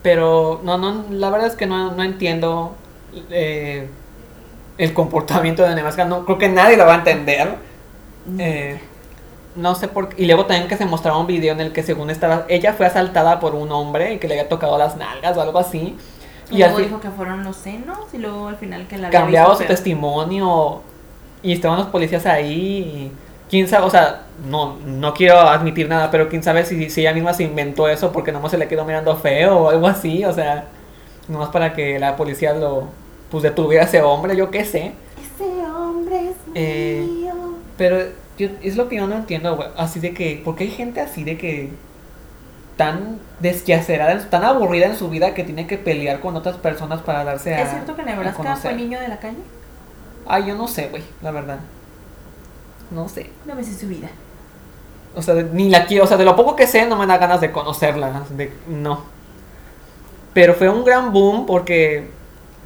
Pero 0.01 0.61
no, 0.63 0.77
no, 0.77 1.05
la 1.11 1.29
verdad 1.29 1.47
es 1.47 1.55
que 1.55 1.65
no, 1.65 1.93
no 1.93 2.03
entiendo 2.03 2.77
eh, 3.29 3.89
el 4.77 4.93
comportamiento 4.93 5.63
de 5.63 5.75
Nebraska. 5.75 6.05
No, 6.05 6.25
creo 6.25 6.37
que 6.37 6.49
nadie 6.49 6.77
lo 6.77 6.85
va 6.85 6.95
a 6.95 6.97
entender. 6.97 7.57
Eh, 8.37 8.81
no 9.55 9.75
sé 9.75 9.87
por 9.87 10.09
qué. 10.09 10.23
Y 10.23 10.25
luego 10.27 10.45
también 10.45 10.67
que 10.67 10.77
se 10.77 10.85
mostraba 10.85 11.17
un 11.19 11.27
video 11.27 11.53
en 11.53 11.61
el 11.61 11.73
que 11.73 11.83
según 11.83 12.09
estaba, 12.09 12.45
ella 12.49 12.73
fue 12.73 12.85
asaltada 12.87 13.39
por 13.39 13.55
un 13.55 13.71
hombre 13.71 14.13
y 14.15 14.19
que 14.19 14.27
le 14.27 14.35
había 14.39 14.49
tocado 14.49 14.77
las 14.77 14.97
nalgas 14.97 15.37
o 15.37 15.41
algo 15.41 15.59
así. 15.59 16.01
Y 16.49 16.57
Y 16.57 16.63
luego 16.63 16.79
dijo 16.79 16.99
que 16.99 17.09
fueron 17.11 17.43
los 17.43 17.57
senos 17.57 18.13
y 18.13 18.17
luego 18.19 18.47
al 18.49 18.57
final 18.57 18.87
que 18.87 18.97
la 18.97 19.09
había 19.09 19.21
cambiaba 19.21 19.49
visto 19.49 19.55
su 19.55 19.63
feo. 19.63 19.67
testimonio 19.67 20.83
y 21.41 21.53
estaban 21.53 21.79
los 21.79 21.87
policías 21.87 22.25
ahí. 22.25 22.51
Y 22.53 23.11
quién 23.53 23.67
sabe, 23.67 23.85
o 23.85 23.89
sea, 23.91 24.23
no, 24.49 24.77
no 24.83 25.13
quiero 25.13 25.37
admitir 25.39 25.87
nada, 25.87 26.09
pero 26.09 26.27
quién 26.27 26.41
sabe 26.41 26.65
si, 26.65 26.89
si 26.89 27.01
ella 27.01 27.13
misma 27.13 27.35
se 27.35 27.43
inventó 27.43 27.87
eso 27.87 28.11
porque 28.11 28.31
nomás 28.31 28.49
se 28.49 28.57
le 28.57 28.67
quedó 28.67 28.83
mirando 28.83 29.15
feo 29.15 29.55
o 29.59 29.69
algo 29.69 29.85
así, 29.85 30.25
o 30.25 30.33
sea, 30.33 30.65
nomás 31.27 31.49
para 31.49 31.73
que 31.75 31.99
la 31.99 32.15
policía 32.15 32.55
lo 32.55 32.87
pues 33.29 33.43
detuviera 33.43 33.83
a 33.83 33.87
ese 33.87 34.01
hombre, 34.01 34.35
yo 34.35 34.49
qué 34.49 34.65
sé. 34.65 34.93
Ese 35.21 35.67
hombre 35.67 36.29
es 36.29 36.35
Eh, 36.55 37.05
mío. 37.07 37.33
Pero 37.77 37.99
yo- 38.39 38.49
es 38.63 38.75
lo 38.75 38.89
que 38.89 38.95
yo 38.95 39.05
no 39.05 39.17
entiendo, 39.17 39.55
güey. 39.55 39.69
Así 39.77 39.99
de 39.99 40.15
que, 40.15 40.41
¿por 40.43 40.55
qué 40.55 40.63
hay 40.63 40.71
gente 40.71 40.99
así 40.99 41.23
de 41.23 41.37
que 41.37 41.69
tan 42.75 43.19
desquacerada, 43.39 44.17
tan 44.31 44.43
aburrida 44.43 44.87
en 44.87 44.95
su 44.95 45.09
vida 45.11 45.35
que 45.35 45.43
tiene 45.43 45.67
que 45.67 45.77
pelear 45.77 46.21
con 46.21 46.35
otras 46.35 46.57
personas 46.57 47.03
para 47.03 47.23
darse 47.23 47.53
a. 47.53 47.61
¿Es 47.61 47.69
cierto 47.69 47.95
que 47.95 48.01
Nebraska 48.01 48.55
fue 48.55 48.73
niño 48.73 48.99
de 48.99 49.09
la 49.09 49.17
calle? 49.19 49.37
Ay, 50.25 50.45
yo 50.47 50.55
no 50.55 50.67
sé, 50.67 50.87
güey, 50.89 51.03
la 51.21 51.29
verdad. 51.29 51.59
No 52.91 53.07
sé. 53.09 53.29
No 53.45 53.55
me 53.55 53.63
sé 53.63 53.73
su 53.79 53.87
vida. 53.87 54.09
O 55.15 55.21
sea, 55.21 55.35
ni 55.35 55.69
la 55.69 55.85
quiero. 55.85 56.03
O 56.05 56.07
sea, 56.07 56.17
de 56.17 56.25
lo 56.25 56.35
poco 56.35 56.55
que 56.55 56.67
sé, 56.67 56.85
no 56.87 56.95
me 56.97 57.05
da 57.07 57.17
ganas 57.17 57.41
de 57.41 57.51
conocerla. 57.51 58.23
De, 58.31 58.51
no. 58.67 59.03
Pero 60.33 60.53
fue 60.55 60.69
un 60.69 60.83
gran 60.83 61.11
boom 61.13 61.45
porque. 61.45 62.07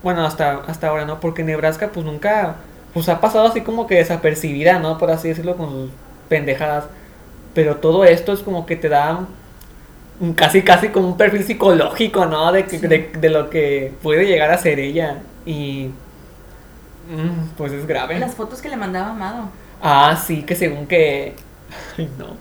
Bueno, 0.03 0.25
hasta, 0.25 0.61
hasta 0.67 0.87
ahora, 0.87 1.05
¿no? 1.05 1.19
Porque 1.19 1.43
Nebraska, 1.43 1.89
pues 1.93 2.05
nunca. 2.05 2.55
Pues 2.93 3.09
ha 3.09 3.19
pasado 3.19 3.45
así 3.47 3.61
como 3.61 3.85
que 3.87 3.95
desapercibida, 3.95 4.79
¿no? 4.79 4.97
Por 4.97 5.11
así 5.11 5.27
decirlo, 5.27 5.55
con 5.57 5.69
sus 5.69 5.89
pendejadas. 6.29 6.85
Pero 7.53 7.77
todo 7.77 8.05
esto 8.05 8.33
es 8.33 8.39
como 8.41 8.65
que 8.65 8.75
te 8.75 8.89
da. 8.89 9.25
un- 10.19 10.33
Casi, 10.33 10.63
casi 10.63 10.87
como 10.89 11.09
un 11.09 11.17
perfil 11.17 11.43
psicológico, 11.43 12.25
¿no? 12.25 12.51
De, 12.51 12.67
Sí. 12.67 12.77
de, 12.79 13.11
de 13.19 13.29
lo 13.29 13.49
que 13.51 13.93
puede 14.01 14.25
llegar 14.25 14.49
a 14.51 14.57
ser 14.57 14.79
ella. 14.79 15.19
Y. 15.45 15.91
mm, 17.09 17.49
pues 17.57 17.71
es 17.73 17.85
grave. 17.85 18.17
Las 18.19 18.35
fotos 18.35 18.61
que 18.61 18.69
le 18.69 18.77
mandaba 18.77 19.09
Amado. 19.11 19.49
Ah, 19.81 20.21
sí, 20.25 20.43
que 20.43 20.55
según 20.55 20.87
que. 20.87 21.33
Ay, 21.97 22.09
no. 22.17 22.37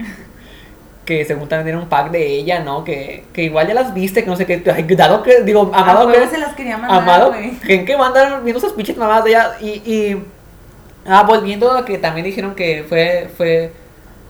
Que 1.04 1.24
según 1.24 1.48
también 1.48 1.68
era 1.68 1.78
un 1.78 1.88
pack 1.88 2.10
de 2.10 2.26
ella, 2.26 2.60
¿no? 2.60 2.82
Que, 2.82 3.24
que 3.32 3.44
igual 3.44 3.68
ya 3.68 3.74
las 3.74 3.94
viste, 3.94 4.24
que 4.24 4.30
no 4.30 4.36
sé 4.36 4.46
qué. 4.46 4.62
Ay, 4.74 4.82
dado 4.96 5.22
que. 5.22 5.42
Digo, 5.42 5.70
A 5.72 5.80
amado 5.80 6.10
que. 6.10 6.26
se 6.26 6.38
las 6.38 6.54
quería 6.54 6.78
mandar, 6.78 7.00
Amado. 7.00 7.34
¿en 7.34 7.84
qué 7.84 7.94
andar 7.94 8.42
viendo 8.42 8.58
esas 8.58 8.72
pinches 8.72 8.96
mamadas 8.96 9.24
de 9.24 9.30
ella? 9.30 9.52
Y. 9.60 9.66
y 9.68 10.24
ah, 11.06 11.22
volviendo 11.22 11.70
a 11.70 11.84
que 11.84 11.98
también 11.98 12.26
dijeron 12.26 12.54
que 12.54 12.84
fue, 12.88 13.30
fue 13.36 13.72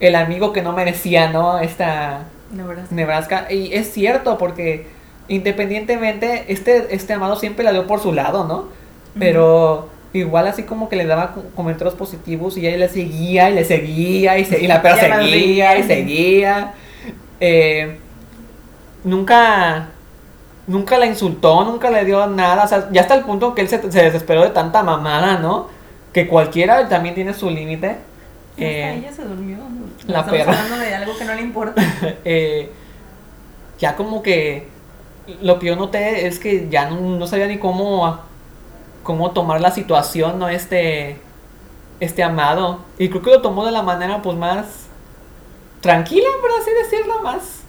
el 0.00 0.14
amigo 0.14 0.52
que 0.52 0.62
no 0.62 0.72
merecía, 0.72 1.30
¿no? 1.30 1.58
Esta. 1.58 2.24
Nebraska. 2.50 2.94
Nebraska. 2.94 3.46
Y 3.50 3.74
es 3.74 3.92
cierto, 3.92 4.36
porque 4.38 4.86
independientemente, 5.28 6.44
este, 6.48 6.94
este 6.94 7.12
amado 7.12 7.36
siempre 7.36 7.64
la 7.64 7.72
dio 7.72 7.86
por 7.86 8.00
su 8.00 8.12
lado, 8.12 8.44
¿no? 8.44 8.68
Pero 9.18 9.88
igual 10.12 10.46
así 10.46 10.62
como 10.64 10.88
que 10.88 10.96
le 10.96 11.04
daba 11.06 11.32
co- 11.32 11.44
comentarios 11.54 11.94
positivos 11.94 12.56
y 12.56 12.66
ella 12.66 12.76
le 12.78 12.88
seguía 12.88 13.50
y 13.50 13.54
le 13.54 13.64
seguía 13.64 14.38
y, 14.38 14.44
se- 14.44 14.60
y 14.62 14.66
la 14.66 14.80
perra 14.82 15.08
la 15.08 15.16
seguía 15.22 15.76
y 15.78 15.82
seguía. 15.82 15.86
seguía. 15.86 16.74
Eh, 17.40 17.98
nunca... 19.04 19.88
Nunca 20.68 20.98
la 20.98 21.06
insultó, 21.06 21.64
nunca 21.64 21.90
le 21.90 22.04
dio 22.04 22.26
nada. 22.26 22.64
O 22.64 22.66
sea, 22.68 22.88
ya 22.90 23.02
hasta 23.02 23.14
el 23.14 23.22
punto 23.24 23.54
que 23.54 23.60
él 23.62 23.68
se, 23.68 23.80
se 23.92 24.02
desesperó 24.02 24.42
de 24.42 24.50
tanta 24.50 24.82
mamada, 24.82 25.38
¿no? 25.38 25.68
Que 26.12 26.26
cualquiera 26.26 26.88
también 26.88 27.14
tiene 27.14 27.32
su 27.34 27.48
límite. 27.48 27.98
Eh, 28.56 28.96
ella 28.98 29.12
se 29.12 29.22
durmió. 29.22 29.58
la 30.08 30.20
Estamos 30.22 30.30
perra. 30.40 30.52
hablando 30.60 30.78
de 30.78 30.92
algo 30.92 31.16
que 31.16 31.24
no 31.24 31.34
le 31.34 31.42
importa. 31.42 31.80
eh, 32.24 32.68
ya 33.78 33.94
como 33.94 34.22
que 34.24 34.66
lo 35.40 35.60
que 35.60 35.66
yo 35.68 35.76
noté 35.76 36.26
es 36.26 36.40
que 36.40 36.66
ya 36.68 36.90
no, 36.90 37.00
no 37.00 37.26
sabía 37.28 37.46
ni 37.46 37.58
cómo 37.58 38.18
cómo 39.06 39.30
tomar 39.30 39.60
la 39.62 39.70
situación 39.70 40.38
no 40.38 40.48
este 40.50 41.18
este 42.00 42.22
amado. 42.22 42.80
Y 42.98 43.08
creo 43.08 43.22
que 43.22 43.30
lo 43.30 43.42
tomó 43.42 43.64
de 43.64 43.72
la 43.72 43.82
manera 43.82 44.20
pues 44.22 44.36
más 44.36 44.66
tranquila 45.80 46.28
por 46.42 46.50
así 46.60 46.70
decirlo 46.82 47.22
más 47.22 47.60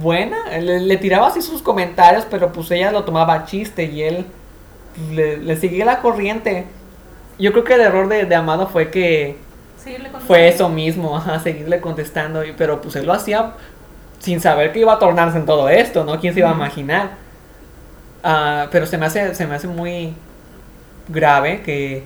buena. 0.00 0.36
Le, 0.60 0.80
le 0.80 0.96
tiraba 0.98 1.28
así 1.28 1.42
sus 1.42 1.62
comentarios 1.62 2.26
pero 2.30 2.52
pues 2.52 2.70
ella 2.70 2.92
lo 2.92 3.04
tomaba 3.04 3.34
a 3.34 3.44
chiste 3.46 3.84
y 3.84 4.02
él 4.02 4.26
pues, 4.96 5.08
le, 5.10 5.36
le 5.38 5.56
seguía 5.56 5.84
la 5.84 6.00
corriente. 6.00 6.66
Yo 7.38 7.52
creo 7.52 7.64
que 7.64 7.74
el 7.74 7.80
error 7.82 8.08
de, 8.08 8.24
de 8.26 8.34
Amado 8.34 8.66
fue 8.68 8.90
que 8.90 9.38
fue 10.26 10.48
eso 10.48 10.68
mismo, 10.68 11.16
ajá, 11.16 11.40
seguirle 11.40 11.80
contestando, 11.80 12.44
y- 12.44 12.52
pero 12.52 12.80
pues 12.80 12.94
él 12.96 13.06
lo 13.06 13.12
hacía 13.14 13.54
sin 14.20 14.40
saber 14.40 14.72
que 14.72 14.80
iba 14.80 14.92
a 14.92 14.98
tornarse 15.00 15.38
en 15.38 15.46
todo 15.46 15.68
esto, 15.68 16.04
¿no? 16.04 16.20
¿Quién 16.20 16.34
se 16.34 16.40
iba 16.40 16.50
a 16.50 16.54
imaginar? 16.54 17.10
Ah, 18.22 18.68
pero 18.70 18.86
se 18.86 18.96
me 18.98 19.06
hace, 19.06 19.34
se 19.34 19.46
me 19.46 19.56
hace 19.56 19.66
muy 19.66 20.14
grave 21.08 21.62
que 21.62 22.04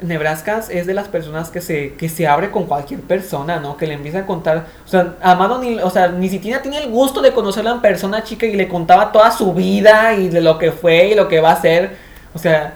Nebraska 0.00 0.62
es 0.70 0.86
de 0.86 0.92
las 0.94 1.08
personas 1.08 1.48
que 1.50 1.60
se, 1.60 1.94
que 1.94 2.08
se 2.08 2.26
abre 2.26 2.50
con 2.50 2.64
cualquier 2.64 3.00
persona, 3.00 3.60
¿no? 3.60 3.76
Que 3.76 3.86
le 3.86 3.94
empieza 3.94 4.20
a 4.20 4.26
contar, 4.26 4.66
o 4.84 4.88
sea, 4.88 5.14
Amado 5.22 5.58
ni, 5.58 5.78
o 5.78 5.90
sea, 5.90 6.08
ni 6.08 6.28
siquiera 6.28 6.60
tiene 6.60 6.78
el 6.78 6.90
gusto 6.90 7.22
de 7.22 7.32
conocerla 7.32 7.70
en 7.72 7.80
persona, 7.80 8.22
chica, 8.22 8.44
y 8.46 8.54
le 8.56 8.68
contaba 8.68 9.10
toda 9.10 9.30
su 9.30 9.54
vida 9.54 10.14
y 10.14 10.28
de 10.28 10.40
lo 10.42 10.58
que 10.58 10.70
fue 10.72 11.08
y 11.08 11.14
lo 11.14 11.28
que 11.28 11.40
va 11.40 11.50
a 11.50 11.54
hacer, 11.54 11.96
o 12.34 12.38
sea, 12.38 12.74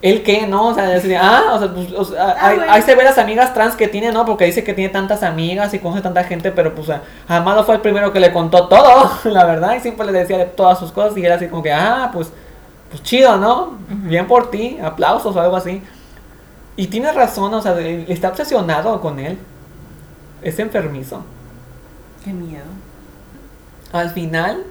¿él 0.00 0.22
qué, 0.22 0.46
no? 0.46 0.68
O 0.68 0.74
sea, 0.74 0.84
ah, 1.20 1.52
o 1.54 1.58
sea, 1.58 1.74
pues, 1.74 1.92
o 1.92 2.04
sea, 2.04 2.22
Ah, 2.22 2.36
ahí, 2.48 2.56
bueno. 2.56 2.72
ahí 2.72 2.82
se 2.82 2.94
ve 2.94 3.02
las 3.02 3.18
amigas 3.18 3.52
trans 3.52 3.74
que 3.74 3.88
tiene, 3.88 4.12
¿no? 4.12 4.24
Porque 4.24 4.44
dice 4.44 4.62
que 4.62 4.74
tiene 4.74 4.90
tantas 4.92 5.24
amigas 5.24 5.74
y 5.74 5.80
conoce 5.80 6.02
tanta 6.02 6.22
gente, 6.22 6.52
pero 6.52 6.72
pues 6.72 6.88
Amado 7.26 7.64
fue 7.64 7.74
el 7.74 7.80
primero 7.80 8.12
que 8.12 8.20
le 8.20 8.32
contó 8.32 8.68
todo, 8.68 9.10
la 9.24 9.44
verdad, 9.44 9.74
y 9.74 9.80
siempre 9.80 10.06
le 10.06 10.12
decía 10.12 10.38
de 10.38 10.44
todas 10.44 10.78
sus 10.78 10.92
cosas 10.92 11.16
y 11.16 11.24
era 11.24 11.34
así 11.34 11.48
como 11.48 11.64
que, 11.64 11.72
ah, 11.72 12.10
pues, 12.12 12.30
pues 12.90 13.02
chido, 13.02 13.36
¿no? 13.36 13.78
Bien 13.88 14.26
por 14.26 14.50
ti, 14.50 14.78
aplausos 14.82 15.34
o 15.34 15.40
algo 15.40 15.56
así. 15.56 15.82
Y 16.76 16.88
tiene 16.88 17.12
razón, 17.12 17.52
o 17.54 17.62
sea, 17.62 17.78
está 17.80 18.28
obsesionado 18.28 19.00
con 19.00 19.18
él. 19.18 19.38
Es 20.42 20.58
enfermizo. 20.58 21.22
Qué 22.24 22.32
miedo. 22.32 22.64
Al 23.92 24.10
final, 24.10 24.64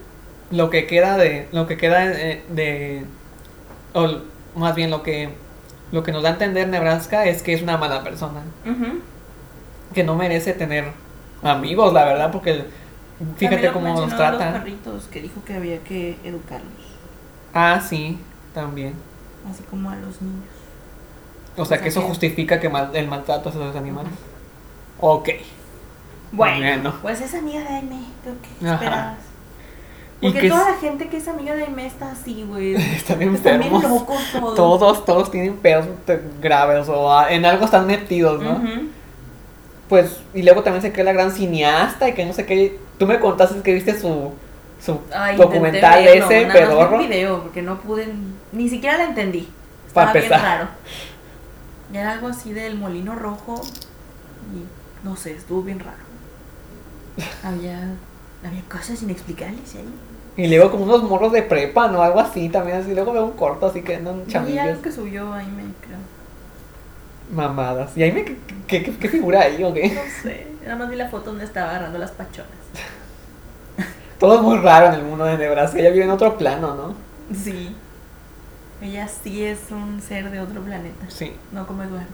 lo 0.51 0.69
que 0.69 0.85
queda 0.87 1.17
de. 1.17 1.47
Lo 1.51 1.65
que 1.67 1.77
queda 1.77 2.01
de. 2.07 2.43
de- 2.49 3.05
o 3.93 4.07
más 4.55 4.75
bien 4.75 4.91
lo 4.91 5.01
que. 5.03 5.29
Lo 5.91 6.03
que 6.03 6.11
nos 6.11 6.23
da 6.23 6.29
a 6.29 6.33
entender 6.33 6.67
Nebraska 6.67 7.25
es 7.25 7.41
que 7.41 7.53
es 7.53 7.61
una 7.61 7.77
mala 7.77 8.03
persona. 8.03 8.41
Que 9.93 10.03
no 10.03 10.15
merece 10.15 10.53
tener 10.53 10.91
amigos, 11.41 11.93
la 11.93 12.03
verdad, 12.05 12.31
porque 12.31 12.65
fíjate 13.37 13.71
cómo 13.71 13.99
los 14.01 14.09
trata. 14.15 14.51
perritos 14.53 15.05
que 15.05 15.21
dijo 15.21 15.43
que 15.45 15.53
había 15.53 15.79
que 15.79 16.17
educarlos, 16.23 16.94
Ah, 17.55 17.81
sí, 17.81 18.19
también. 18.53 18.93
así 19.51 19.63
como 19.63 19.89
a 19.89 19.95
los 19.95 20.21
niños. 20.21 20.43
O 21.53 21.55
sea, 21.55 21.63
O 21.63 21.65
sea 21.65 21.81
que 21.81 21.87
eso 21.89 22.01
que- 22.01 22.07
justifica 22.07 22.59
que 22.59 22.69
mal- 22.69 22.91
el 22.93 23.07
maltrato 23.07 23.49
hacia 23.49 23.61
los 23.61 23.75
animales. 23.75 24.11
Ok. 24.99 25.29
Bueno, 26.31 26.57
Bueno. 26.59 26.93
pues 27.01 27.21
es 27.21 27.33
amiga 27.33 27.61
de 27.61 27.67
Aime, 27.67 27.99
creo 28.23 28.35
que 28.41 28.65
esperabas. 28.73 29.17
Porque 30.21 30.39
que 30.41 30.49
toda 30.49 30.71
la 30.71 30.77
gente 30.77 31.07
que 31.07 31.17
es 31.17 31.27
amiga 31.27 31.53
de 31.55 31.63
Aime 31.63 31.85
está 31.85 32.11
así, 32.11 32.43
güey. 32.47 32.75
Están 32.75 32.93
Están 32.95 33.19
bien 33.19 33.29
enfermos. 33.35 33.83
locos 33.83 34.17
todos. 34.33 34.55
Todos, 34.55 35.05
todos 35.05 35.31
tienen 35.31 35.55
pedos 35.57 35.85
graves 36.41 36.89
o 36.89 37.11
ah, 37.13 37.31
en 37.31 37.45
algo 37.45 37.65
están 37.65 37.85
metidos, 37.87 38.41
¿no? 38.41 38.59
Pues, 39.87 40.17
y 40.33 40.41
luego 40.41 40.63
también 40.63 40.81
se 40.81 40.91
cree 40.91 41.05
la 41.05 41.13
gran 41.13 41.31
cineasta 41.31 42.09
y 42.09 42.13
que 42.13 42.25
no 42.25 42.33
sé 42.33 42.45
qué. 42.45 42.79
Tú 42.97 43.05
me 43.05 43.19
contaste 43.19 43.61
que 43.61 43.73
viste 43.73 43.97
su, 43.99 44.31
su 44.83 44.99
Ay, 45.13 45.37
documental 45.37 46.03
verlo, 46.03 46.25
ese, 46.25 46.45
pedorro. 46.45 46.97
un 46.97 47.07
video 47.07 47.41
porque 47.43 47.61
no 47.61 47.79
pude, 47.79 48.07
ni 48.51 48.69
siquiera 48.69 48.97
la 48.97 49.05
entendí. 49.05 49.47
Estaba 49.87 50.13
bien 50.13 50.29
raro. 50.29 50.67
Y 51.93 51.97
Era 51.97 52.11
algo 52.13 52.27
así 52.27 52.51
del 52.53 52.77
molino 52.77 53.15
rojo 53.15 53.61
y 54.53 55.05
no 55.07 55.15
sé, 55.15 55.33
estuvo 55.35 55.61
bien 55.61 55.79
raro. 55.79 55.97
Había, 57.43 57.79
había 58.45 58.61
cosas 58.69 59.01
inexplicables 59.01 59.75
ahí. 59.75 59.87
Y 60.37 60.47
luego 60.47 60.69
como 60.71 60.83
unos 60.83 61.03
morros 61.03 61.31
de 61.31 61.43
prepa, 61.43 61.87
¿no? 61.87 62.01
Algo 62.03 62.19
así 62.19 62.49
también. 62.49 62.79
Así 62.79 62.93
luego 62.93 63.13
veo 63.13 63.23
un 63.23 63.31
corto, 63.37 63.67
así 63.67 63.81
que 63.83 63.95
andan 63.95 64.23
Y 64.27 64.31
chamillos. 64.31 64.59
algo 64.65 64.81
que 64.81 64.91
subió 64.91 65.31
ahí 65.33 65.45
me 65.47 65.63
creo. 65.85 65.97
Mamadas. 67.33 67.95
¿Y 67.95 68.03
ahí 68.03 68.11
me. 68.11 68.25
¿Qué, 68.25 68.35
qué, 68.67 68.83
qué- 68.83 68.97
qué 68.97 69.09
figura 69.09 69.41
ahí 69.41 69.63
o 69.63 69.73
qué? 69.73 69.87
No 69.89 70.01
sé, 70.21 70.47
nada 70.63 70.75
más 70.75 70.89
vi 70.89 70.95
la 70.97 71.07
foto 71.09 71.27
donde 71.31 71.45
estaba 71.45 71.69
agarrando 71.69 71.97
las 71.99 72.11
pachonas. 72.11 72.51
Todo 74.19 74.35
es 74.35 74.41
muy 74.41 74.57
raro 74.57 74.87
en 74.87 74.93
el 74.93 75.03
mundo 75.03 75.25
de 75.25 75.37
Nebraska. 75.37 75.77
Ella 75.79 75.91
vive 75.91 76.05
en 76.05 76.11
otro 76.11 76.37
plano, 76.37 76.75
¿no? 76.75 76.93
Sí. 77.35 77.75
Ella 78.81 79.07
sí 79.07 79.43
es 79.43 79.59
un 79.71 80.01
ser 80.01 80.29
de 80.31 80.39
otro 80.39 80.61
planeta, 80.61 81.05
Sí. 81.09 81.33
no 81.51 81.65
como 81.65 81.83
Eduardo. 81.83 82.07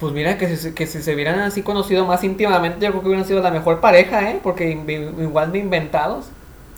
Pues 0.00 0.12
mira, 0.12 0.36
que 0.36 0.54
si, 0.56 0.72
que 0.74 0.86
si 0.86 1.00
se 1.02 1.14
hubieran 1.14 1.40
así 1.40 1.62
conocido 1.62 2.04
más 2.04 2.22
íntimamente, 2.22 2.84
yo 2.84 2.90
creo 2.90 3.00
que 3.02 3.08
hubieran 3.08 3.26
sido 3.26 3.42
la 3.42 3.50
mejor 3.50 3.80
pareja, 3.80 4.30
¿eh? 4.30 4.40
Porque 4.42 4.70
igual 4.70 5.52
de 5.52 5.58
inventados. 5.58 6.26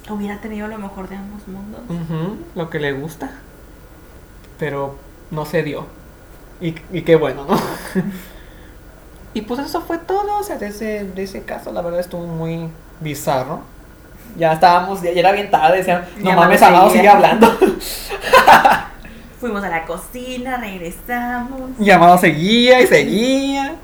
Hubiera 0.09 0.41
tenido 0.41 0.69
lo 0.69 0.79
mejor 0.79 1.09
de 1.09 1.17
ambos 1.17 1.47
mundos. 1.49 1.81
Ujú, 1.89 2.37
lo 2.55 2.71
que 2.71 2.79
le 2.79 2.93
gusta. 2.93 3.31
Pero 4.59 4.95
no 5.31 5.45
se 5.45 5.63
dio. 5.65 5.87
Y, 6.61 6.75
y 6.93 7.03
qué 7.03 7.17
bueno, 7.17 7.45
¿no? 7.49 7.57
y 9.35 9.43
pues 9.43 9.61
eso 9.61 9.81
fue 9.81 9.99
todo. 9.99 10.39
O 10.39 10.43
sea, 10.45 10.59
de 10.59 10.69
ese, 10.69 11.05
de 11.05 11.23
ese 11.23 11.43
caso, 11.43 11.73
la 11.73 11.83
verdad 11.83 12.01
estuvo 12.01 12.27
muy 12.27 12.69
bizarro. 13.01 13.61
Ya 14.39 14.53
estábamos, 14.53 15.03
ya, 15.03 15.11
ya 15.13 15.21
era 15.21 15.33
bien 15.33 15.51
tarde. 15.51 15.79
Decían, 15.79 16.05
no 16.19 16.33
mames, 16.33 16.63
Amado 16.63 16.89
sigue 16.91 17.09
hablando. 17.09 17.59
Fuimos 19.41 19.63
a 19.65 19.69
la 19.69 19.85
cocina, 19.85 20.57
regresamos. 20.57 21.71
y 21.79 21.91
Amado 21.91 22.17
seguía 22.19 22.81
y 22.81 22.87
seguía. 22.87 23.75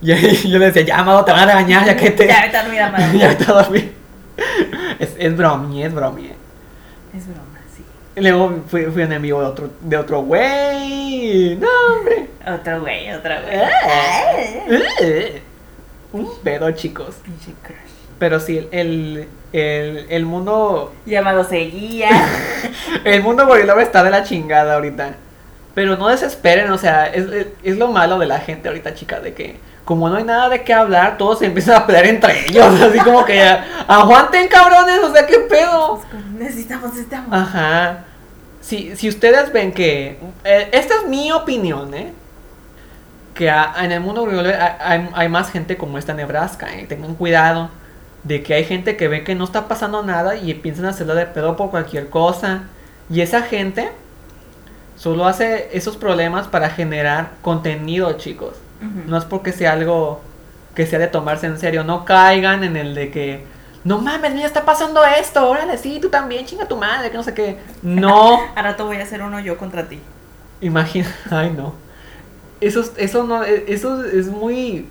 Y 0.00 0.12
ahí 0.12 0.36
yo 0.50 0.58
le 0.58 0.66
decía, 0.66 0.82
ya 0.82 0.98
Amado, 0.98 1.24
te 1.24 1.32
van 1.32 1.42
a 1.42 1.46
regañar, 1.46 1.84
ya 1.84 1.96
que 1.96 2.10
te. 2.10 2.26
Ya 2.28 2.42
vete 2.42 2.56
a 2.56 2.62
dormir, 2.62 2.80
Amado. 2.82 3.12
ya 3.18 3.28
vete 3.28 3.44
a 3.44 3.52
dormir. 3.54 3.94
Es, 4.98 5.14
es 5.18 5.36
bromi, 5.36 5.82
es 5.82 5.92
bromi. 5.94 6.30
Es 7.16 7.26
broma, 7.26 7.60
sí. 7.76 7.84
Y 8.16 8.20
luego 8.20 8.62
fui, 8.68 8.84
fui 8.86 9.02
enemigo 9.02 9.40
de 9.40 9.46
otro, 9.46 9.70
de 9.80 9.96
otro 9.96 10.22
güey. 10.22 11.56
No, 11.56 11.68
hombre. 11.96 12.30
Otro 12.46 12.80
güey, 12.80 13.12
otro 13.12 13.34
güey. 13.42 13.60
Eh. 15.00 15.42
Un 16.12 16.28
pedo, 16.42 16.70
chicos. 16.72 17.16
Pinche 17.24 17.52
crush. 17.62 17.91
Pero 18.22 18.38
sí, 18.38 18.68
el, 18.70 19.26
el, 19.52 20.06
el 20.08 20.24
mundo. 20.26 20.94
Llamado 21.06 21.42
seguía. 21.42 22.08
El 23.02 23.20
mundo 23.20 23.46
gorilova 23.48 23.82
está 23.82 24.04
de 24.04 24.10
la 24.10 24.22
chingada 24.22 24.74
ahorita. 24.76 25.14
Pero 25.74 25.96
no 25.96 26.06
desesperen, 26.06 26.70
o 26.70 26.78
sea, 26.78 27.06
es, 27.06 27.26
es 27.64 27.76
lo 27.78 27.88
malo 27.88 28.20
de 28.20 28.26
la 28.26 28.38
gente 28.38 28.68
ahorita, 28.68 28.94
chicas, 28.94 29.24
de 29.24 29.34
que 29.34 29.56
como 29.84 30.08
no 30.08 30.18
hay 30.18 30.22
nada 30.22 30.48
de 30.50 30.62
qué 30.62 30.72
hablar, 30.72 31.18
todos 31.18 31.40
se 31.40 31.46
empiezan 31.46 31.74
a 31.82 31.84
pelear 31.84 32.06
entre 32.06 32.46
ellos. 32.48 32.80
Así 32.80 33.00
como 33.00 33.24
que 33.24 33.34
ya, 33.34 33.84
aguanten 33.88 34.46
cabrones, 34.46 35.00
o 35.00 35.12
sea, 35.12 35.26
qué 35.26 35.40
pedo. 35.40 36.00
necesitamos, 36.38 36.90
necesitamos. 36.92 37.28
Ajá. 37.32 38.04
Si, 38.60 38.94
si 38.94 39.08
ustedes 39.08 39.52
ven 39.52 39.72
que. 39.72 40.16
eh, 40.44 40.68
esta 40.70 40.94
es 40.94 41.08
mi 41.08 41.32
opinión, 41.32 41.92
¿eh? 41.92 42.12
Que 43.34 43.50
a- 43.50 43.74
en 43.80 43.90
el 43.90 43.98
mundo 44.00 44.28
hay, 44.30 44.54
hay- 44.78 45.08
hay 45.12 45.28
más 45.28 45.50
gente 45.50 45.76
como 45.76 45.98
esta 45.98 46.12
en 46.12 46.18
Nebraska, 46.18 46.72
¿eh? 46.72 46.86
Tengan 46.88 47.16
cuidado. 47.16 47.68
De 48.24 48.42
que 48.42 48.54
hay 48.54 48.64
gente 48.64 48.96
que 48.96 49.08
ve 49.08 49.24
que 49.24 49.34
no 49.34 49.44
está 49.44 49.66
pasando 49.68 50.02
nada 50.02 50.36
y 50.36 50.54
piensan 50.54 50.84
hacerlo 50.86 51.14
de 51.14 51.26
pedo 51.26 51.56
por 51.56 51.70
cualquier 51.70 52.08
cosa. 52.08 52.64
Y 53.10 53.20
esa 53.20 53.42
gente 53.42 53.90
solo 54.96 55.26
hace 55.26 55.70
esos 55.72 55.96
problemas 55.96 56.46
para 56.48 56.70
generar 56.70 57.30
contenido, 57.42 58.12
chicos. 58.14 58.56
No 59.06 59.16
es 59.16 59.24
porque 59.24 59.52
sea 59.52 59.72
algo 59.74 60.20
que 60.74 60.86
sea 60.86 60.98
de 60.98 61.06
tomarse 61.06 61.46
en 61.46 61.58
serio. 61.58 61.84
No 61.84 62.04
caigan 62.04 62.64
en 62.64 62.76
el 62.76 62.94
de 62.96 63.10
que, 63.12 63.44
no 63.84 63.98
mames, 64.00 64.34
mira, 64.34 64.46
está 64.46 64.64
pasando 64.64 65.04
esto. 65.04 65.48
Órale, 65.48 65.78
sí, 65.78 65.98
tú 66.00 66.08
también, 66.08 66.46
chinga 66.46 66.66
tu 66.66 66.76
madre, 66.76 67.10
que 67.10 67.16
no 67.16 67.22
sé 67.22 67.32
qué. 67.34 67.58
No, 67.82 68.40
A 68.56 68.62
rato 68.62 68.86
voy 68.86 68.96
a 68.96 69.02
hacer 69.04 69.22
uno 69.22 69.38
yo 69.40 69.56
contra 69.56 69.88
ti. 69.88 70.00
imagina, 70.60 71.08
ay 71.30 71.50
no. 71.56 71.74
Eso, 72.60 72.80
es- 72.80 72.92
eso 72.96 73.24
no, 73.24 73.44
e- 73.44 73.64
eso 73.68 74.04
es 74.04 74.26
muy 74.28 74.88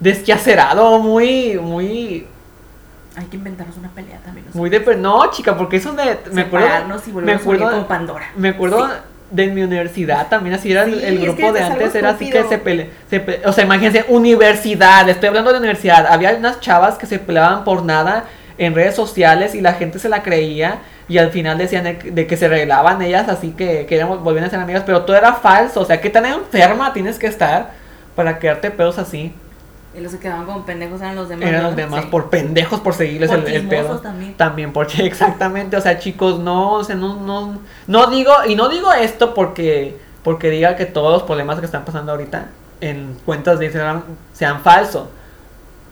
desquacerado, 0.00 0.98
muy, 0.98 1.58
muy, 1.58 2.26
Hay 3.16 3.24
que 3.26 3.36
inventarnos 3.36 3.76
una 3.76 3.88
pelea 3.90 4.18
también. 4.24 4.46
nosotros. 4.46 4.54
muy 4.54 4.70
de, 4.70 4.96
no, 4.96 5.30
chica, 5.30 5.56
porque 5.56 5.76
eso 5.76 5.92
de, 5.92 6.18
me 6.32 6.42
acuerdo, 6.42 6.66
y 6.66 6.70
me 7.08 7.12
volvernos 7.12 7.40
a 7.40 7.42
acuerdo, 7.42 7.70
como 7.70 7.86
Pandora. 7.88 8.30
Me 8.36 8.48
acuerdo 8.50 8.86
Sí. 8.86 8.92
de 9.32 9.46
mi 9.48 9.62
universidad 9.62 10.28
también, 10.28 10.54
así 10.54 10.72
era 10.72 10.84
el- 10.84 10.94
Sí, 10.94 11.04
el 11.04 11.14
es 11.18 11.22
grupo 11.22 11.36
que 11.38 11.52
de 11.52 11.62
antes, 11.62 11.94
era 11.94 12.10
así 12.10 12.30
que 12.30 12.44
se 12.44 12.58
pele, 12.58 12.90
se 13.10 13.20
pe- 13.20 13.42
o 13.44 13.52
sea, 13.52 13.64
imagínense, 13.64 14.04
universidad, 14.08 15.08
estoy 15.08 15.28
hablando 15.28 15.52
de 15.52 15.58
universidad, 15.58 16.06
había 16.06 16.34
unas 16.34 16.60
chavas 16.60 16.96
que 16.98 17.06
se 17.06 17.18
peleaban 17.18 17.64
por 17.64 17.84
nada 17.84 18.24
en 18.58 18.74
redes 18.74 18.94
sociales 18.94 19.54
y 19.54 19.60
la 19.60 19.74
gente 19.74 19.98
se 19.98 20.08
la 20.08 20.22
creía 20.22 20.78
y 21.08 21.18
al 21.18 21.30
final 21.30 21.58
decían 21.58 21.84
de, 21.84 22.26
que 22.26 22.36
se 22.36 22.46
arreglaban 22.46 23.02
ellas, 23.02 23.28
así 23.28 23.50
que 23.50 23.86
queríamos 23.86 24.22
volvían 24.22 24.44
a 24.44 24.50
ser 24.50 24.60
amigas, 24.60 24.82
pero 24.86 25.02
todo 25.02 25.16
era 25.16 25.32
falso, 25.34 25.80
o 25.80 25.84
sea, 25.84 26.00
qué 26.00 26.10
tan 26.10 26.26
enferma 26.26 26.92
tienes 26.92 27.18
que 27.18 27.26
estar 27.26 27.72
para 28.14 28.38
quedarte 28.38 28.70
pedos 28.70 28.98
así. 28.98 29.32
Y 29.92 30.00
los 30.00 30.12
que 30.12 30.18
quedaban 30.20 30.46
como 30.46 30.64
pendejos 30.64 31.00
eran 31.00 31.16
los 31.16 31.28
demás. 31.28 31.48
Eran 31.48 31.62
los 31.64 31.76
demás 31.76 32.04
Sí. 32.04 32.10
por 32.10 32.30
pendejos 32.30 32.78
por 32.80 32.94
seguirles 32.94 33.28
Por 33.30 33.40
el, 33.48 33.68
pedo. 33.68 33.98
también. 33.98 34.34
También, 34.36 34.72
porque 34.72 35.04
exactamente, 35.06 35.76
o 35.76 35.80
sea, 35.80 35.98
chicos, 35.98 36.38
no, 36.38 36.74
o 36.74 36.84
sea, 36.84 36.94
no, 36.94 37.16
no, 37.16 37.58
no 37.88 38.06
digo, 38.06 38.32
y 38.46 38.54
no 38.54 38.68
digo 38.68 38.92
esto 38.92 39.34
porque, 39.34 39.98
porque 40.22 40.48
diga 40.50 40.76
que 40.76 40.86
todos 40.86 41.12
los 41.12 41.22
problemas 41.24 41.58
que 41.58 41.66
están 41.66 41.84
pasando 41.84 42.12
ahorita 42.12 42.46
en 42.80 43.16
cuentas 43.26 43.58
de 43.58 43.64
Instagram 43.66 44.02
sean 44.32 44.60
falsos. 44.60 45.08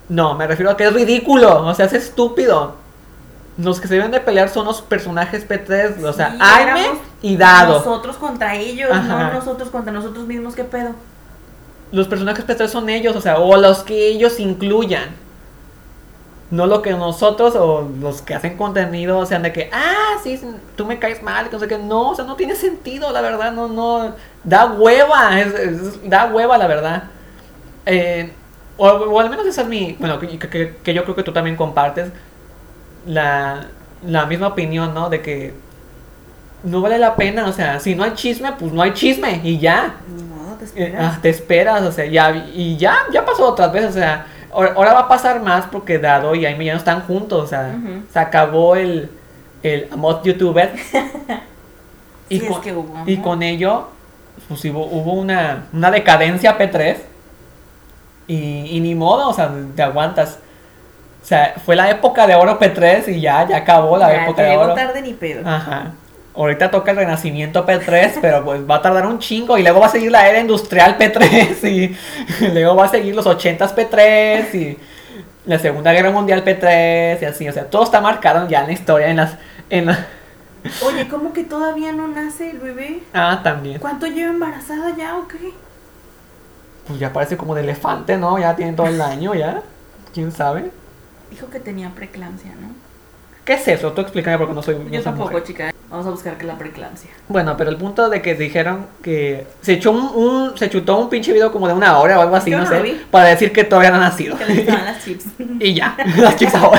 No, 0.08 0.34
me 0.36 0.46
refiero 0.46 0.70
a 0.70 0.76
que 0.76 0.84
es 0.84 0.92
ridículo, 0.92 1.66
o 1.66 1.74
sea, 1.74 1.86
es 1.86 1.92
estúpido. 1.92 2.76
los 3.58 3.80
que 3.80 3.88
se 3.88 3.94
deben 3.96 4.12
de 4.12 4.20
pelear 4.20 4.48
son 4.48 4.64
los 4.66 4.80
personajes 4.80 5.46
P3, 5.46 6.04
o 6.04 6.12
sea, 6.12 6.36
Aime 6.38 6.90
y 7.20 7.36
Dado. 7.36 7.78
Nosotros 7.78 8.16
contra 8.16 8.54
ellos, 8.54 8.88
Ajá. 8.92 9.02
no 9.30 9.32
nosotros 9.32 9.68
contra 9.70 9.92
nosotros 9.92 10.24
mismos, 10.28 10.54
¿qué 10.54 10.62
pedo? 10.62 10.90
Los 11.92 12.08
personajes 12.08 12.44
P3 12.46 12.68
son 12.68 12.88
ellos, 12.88 13.16
o 13.16 13.20
sea, 13.20 13.38
o 13.38 13.56
los 13.56 13.82
que 13.82 14.08
ellos 14.08 14.40
incluyan. 14.40 15.10
No 16.50 16.66
lo 16.66 16.80
que 16.80 16.92
nosotros 16.92 17.54
o 17.56 17.86
los 18.00 18.22
que 18.22 18.34
hacen 18.34 18.56
contenido, 18.56 19.18
o 19.18 19.26
sea, 19.26 19.38
de 19.38 19.52
que, 19.52 19.68
ah, 19.70 20.16
sí, 20.22 20.40
tú 20.76 20.86
me 20.86 20.98
caes 20.98 21.22
mal, 21.22 21.46
que 21.46 21.52
no 21.52 21.60
sé 21.60 21.68
qué. 21.68 21.76
No, 21.78 22.10
o 22.10 22.14
sea, 22.14 22.24
no 22.24 22.36
tiene 22.36 22.54
sentido, 22.54 23.12
la 23.12 23.20
verdad, 23.20 23.52
no, 23.52 23.68
no. 23.68 24.14
Da 24.44 24.64
hueva, 24.72 25.30
da 26.04 26.26
hueva, 26.32 26.56
la 26.56 26.66
verdad. 26.66 27.04
Eh, 27.86 28.32
o, 28.78 29.20
al 29.20 29.30
menos 29.30 29.46
esa 29.46 29.62
es 29.62 29.68
mi. 29.68 29.96
Bueno, 29.98 30.18
que, 30.18 30.38
que- 30.82 30.94
yo 30.94 31.04
creo 31.04 31.16
que 31.16 31.22
tú 31.22 31.32
también 31.32 31.56
compartes 31.56 32.10
la, 33.06 33.66
la 34.06 34.26
misma 34.26 34.48
opinión, 34.48 34.94
¿no? 34.94 35.10
De 35.10 35.22
que 35.22 35.54
no 36.64 36.80
vale 36.80 36.98
la 36.98 37.14
pena, 37.16 37.46
o 37.46 37.52
sea, 37.52 37.78
si 37.80 37.94
no 37.94 38.02
hay 38.04 38.14
chisme, 38.14 38.52
pues 38.58 38.72
no 38.72 38.82
hay 38.82 38.92
chisme 38.92 39.40
y 39.44 39.58
ya. 39.58 39.94
Te 40.58 40.64
Eh, 40.64 40.68
esperas. 40.68 41.14
ah, 41.16 41.18
te 41.22 41.28
esperas, 41.30 41.82
o 41.82 41.92
sea, 41.92 42.06
ya, 42.06 42.30
y 42.54 42.76
ya, 42.76 42.96
ya 43.12 43.24
pasó 43.24 43.48
otras 43.48 43.72
veces, 43.72 43.90
o 43.90 43.94
sea, 43.94 44.26
ahora, 44.52 44.92
va 44.92 45.00
a 45.00 45.08
pasar 45.08 45.40
más 45.42 45.66
porque 45.66 45.98
Dado 45.98 46.34
y 46.34 46.44
Aime 46.46 46.64
ya 46.66 46.72
no 46.72 46.78
están 46.78 47.02
juntos, 47.02 47.44
o 47.44 47.46
sea, 47.46 47.74
se 48.12 48.18
acabó 48.18 48.76
el, 48.76 49.10
el 49.62 49.88
amor 49.92 50.22
youtuber. 50.24 50.72
y, 52.28 52.38
Sí, 52.40 52.44
es 52.46 52.50
con, 52.52 52.60
que 52.60 52.72
hubo 52.72 53.02
y 53.06 53.16
con 53.18 53.42
ello, 53.42 53.88
pues 54.48 54.64
hubo, 54.66 54.84
hubo 54.86 55.12
una, 55.14 55.66
una 55.72 55.90
decadencia 55.90 56.58
P3 56.58 56.96
y, 58.26 58.36
y 58.76 58.80
ni 58.80 58.94
modo, 58.94 59.28
o 59.28 59.32
sea, 59.32 59.50
te 59.74 59.82
aguantas. 59.82 60.38
O 61.22 61.26
sea, 61.28 61.54
fue 61.64 61.76
la 61.76 61.90
época 61.90 62.26
de 62.26 62.34
oro 62.34 62.58
P3 62.58 63.08
y 63.08 63.20
ya, 63.20 63.46
ya 63.46 63.58
acabó 63.58 63.96
la 63.98 64.12
Ya, 64.12 64.22
época 64.24 64.42
de 64.42 64.50
llegó 64.50 64.62
oro. 64.62 64.74
tarde 64.74 65.02
ni 65.02 65.12
pedo. 65.14 65.46
Ajá. 65.48 65.92
Ahorita 66.38 66.70
toca 66.70 66.92
el 66.92 66.96
renacimiento 66.98 67.66
P3, 67.66 68.18
pero 68.22 68.44
pues 68.44 68.60
va 68.68 68.76
a 68.76 68.82
tardar 68.82 69.06
un 69.06 69.18
chingo 69.18 69.58
y 69.58 69.62
luego 69.62 69.80
va 69.80 69.86
a 69.86 69.90
seguir 69.90 70.10
la 70.12 70.28
era 70.28 70.38
industrial 70.40 70.96
P3 70.96 71.68
y 72.42 72.46
luego 72.54 72.76
va 72.76 72.84
a 72.84 72.88
seguir 72.88 73.14
los 73.14 73.26
80s 73.26 73.74
P3 73.74 74.54
y 74.54 74.78
la 75.46 75.58
Segunda 75.58 75.92
Guerra 75.92 76.10
Mundial 76.12 76.44
P3 76.44 77.20
y 77.20 77.24
así, 77.24 77.48
o 77.48 77.52
sea, 77.52 77.64
todo 77.68 77.82
está 77.82 78.00
marcado 78.00 78.48
ya 78.48 78.60
en 78.60 78.66
la 78.68 78.72
historia, 78.72 79.08
en 79.08 79.16
las... 79.16 79.36
En 79.70 79.86
la- 79.86 80.06
Oye, 80.86 81.08
¿cómo 81.08 81.32
que 81.32 81.44
todavía 81.44 81.92
no 81.92 82.08
nace 82.08 82.50
el 82.50 82.58
bebé? 82.58 83.00
Ah, 83.14 83.40
también. 83.42 83.78
¿Cuánto 83.80 84.06
lleva 84.06 84.30
embarazada 84.30 84.94
ya 84.96 85.16
o 85.16 85.26
qué? 85.28 85.52
Pues 86.86 86.98
ya 86.98 87.12
parece 87.12 87.36
como 87.36 87.54
de 87.54 87.62
elefante, 87.62 88.16
¿no? 88.16 88.38
Ya 88.38 88.54
tiene 88.56 88.72
todo 88.72 88.86
el 88.86 89.00
año, 89.00 89.34
ya. 89.34 89.62
¿Quién 90.12 90.32
sabe? 90.32 90.70
Dijo 91.30 91.48
que 91.48 91.60
tenía 91.60 91.90
preeclampsia, 91.90 92.50
¿no? 92.60 92.68
¿Qué 93.48 93.54
es 93.54 93.66
eso? 93.66 93.92
Tú 93.94 94.02
explícame 94.02 94.36
porque 94.36 94.52
no 94.52 94.60
soy... 94.62 94.76
Yo 94.90 95.02
tampoco, 95.02 95.30
mujer. 95.30 95.42
chica. 95.44 95.74
Vamos 95.88 96.06
a 96.06 96.10
buscar 96.10 96.36
que 96.36 96.44
la 96.44 96.58
preeclampsia. 96.58 97.08
Bueno, 97.28 97.56
pero 97.56 97.70
el 97.70 97.78
punto 97.78 98.10
de 98.10 98.20
que 98.20 98.34
dijeron 98.34 98.86
que 99.02 99.46
se 99.62 99.72
echó 99.72 99.90
un, 99.90 100.00
un- 100.14 100.58
se 100.58 100.68
chutó 100.68 100.98
un 100.98 101.08
pinche 101.08 101.32
video 101.32 101.50
como 101.50 101.66
de 101.66 101.72
una 101.72 101.98
hora 101.98 102.18
o 102.18 102.20
algo 102.22 102.36
así, 102.36 102.50
Yo 102.50 102.58
no, 102.58 102.64
no 102.64 102.70
sé, 102.70 102.96
para 103.10 103.28
decir 103.30 103.50
que 103.50 103.64
todavía 103.64 103.88
no 103.90 103.96
ha 103.96 104.00
nacido. 104.00 104.36
Que 104.36 104.44
le 104.44 104.64
las 104.66 105.02
chips. 105.02 105.24
y 105.60 105.72
ya, 105.72 105.96
las 106.18 106.36
chips 106.36 106.54
ahoy. 106.56 106.78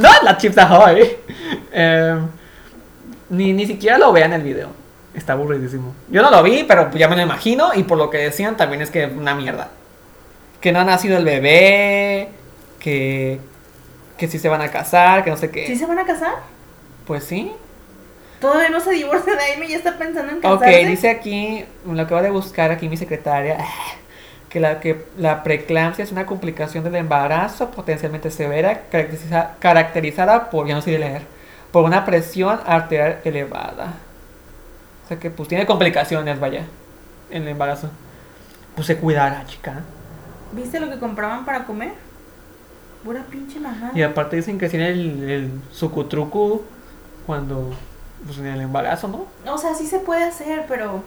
no 0.00 0.08
las 0.22 0.38
chips 0.38 0.56
ahoy. 0.56 1.10
Eh, 1.72 2.18
ni, 3.28 3.52
ni 3.52 3.66
siquiera 3.66 3.98
lo 3.98 4.12
vean 4.14 4.32
el 4.32 4.40
video. 4.42 4.70
Está 5.12 5.34
aburridísimo. 5.34 5.94
Yo 6.08 6.22
no 6.22 6.30
lo 6.30 6.42
vi, 6.42 6.64
pero 6.66 6.90
ya 6.92 7.06
me 7.08 7.16
lo 7.16 7.20
imagino. 7.22 7.74
Y 7.74 7.82
por 7.82 7.98
lo 7.98 8.08
que 8.08 8.16
decían, 8.16 8.56
también 8.56 8.80
es 8.80 8.90
que 8.90 9.04
una 9.04 9.34
mierda. 9.34 9.68
Que 10.62 10.72
no 10.72 10.80
ha 10.80 10.84
nacido 10.84 11.18
el 11.18 11.24
bebé. 11.26 12.30
Que. 12.78 13.40
Que 14.18 14.28
sí 14.28 14.38
se 14.38 14.48
van 14.48 14.60
a 14.62 14.70
casar. 14.70 15.24
Que 15.24 15.30
no 15.30 15.36
sé 15.36 15.50
qué. 15.50 15.66
¿Sí 15.66 15.76
se 15.76 15.86
van 15.86 15.98
a 15.98 16.04
casar? 16.04 16.34
Pues 17.06 17.24
sí. 17.24 17.52
Todavía 18.40 18.68
no 18.68 18.80
se 18.80 18.90
divorcia 18.90 19.34
de 19.34 19.40
Aime 19.42 19.66
y 19.66 19.70
ya 19.70 19.76
está 19.78 19.96
pensando 19.96 20.30
en 20.32 20.38
Ok, 20.38 20.42
casarse. 20.60 20.86
dice 20.86 21.10
aquí, 21.10 21.64
lo 21.86 22.02
acabo 22.02 22.20
de 22.22 22.30
buscar 22.30 22.70
aquí 22.70 22.88
mi 22.90 22.96
secretaria, 22.98 23.56
que 24.50 24.60
la, 24.60 24.80
que 24.80 25.04
la 25.16 25.42
preeclampsia 25.42 26.02
es 26.04 26.12
una 26.12 26.26
complicación 26.26 26.84
del 26.84 26.94
embarazo 26.96 27.70
potencialmente 27.70 28.30
severa, 28.30 28.82
caracteriza- 28.92 29.50
caracterizada 29.60 30.50
por, 30.50 30.66
ya 30.66 30.74
no 30.74 30.82
sé 30.82 30.90
de 30.90 30.98
leer, 30.98 31.22
por 31.72 31.84
una 31.84 32.04
presión 32.04 32.60
arterial 32.66 33.20
elevada. 33.24 33.94
O 35.04 35.08
sea 35.08 35.18
que 35.18 35.30
pues 35.30 35.48
tiene 35.48 35.64
complicaciones, 35.64 36.38
vaya, 36.38 36.64
en 37.30 37.42
el 37.44 37.48
embarazo. 37.48 37.90
Pues 38.74 38.86
se 38.86 38.96
cuidará, 38.98 39.44
chica. 39.46 39.80
¿Viste 40.52 40.80
lo 40.80 40.90
que 40.90 40.98
compraban 40.98 41.44
para 41.46 41.64
comer? 41.64 41.92
Pura 43.04 43.22
pinche 43.24 43.60
mamá. 43.60 43.92
Y 43.94 44.02
aparte 44.02 44.36
dicen 44.36 44.58
que 44.58 44.68
tiene 44.68 44.88
el, 44.90 45.22
el 45.30 45.50
sucutrucu 45.72 46.62
cuando, 47.26 47.70
pues 48.24 48.38
en 48.38 48.46
el 48.46 48.60
embarazo, 48.62 49.08
¿no? 49.08 49.52
O 49.52 49.58
sea, 49.58 49.74
sí 49.74 49.86
se 49.86 49.98
puede 49.98 50.24
hacer, 50.24 50.64
pero 50.68 51.02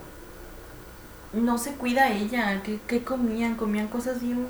no 1.34 1.58
se 1.58 1.74
cuida 1.74 2.10
ella. 2.12 2.62
¿Qué, 2.64 2.80
qué 2.88 3.04
comían? 3.04 3.56
Comían 3.56 3.88
cosas 3.88 4.22
bien... 4.22 4.48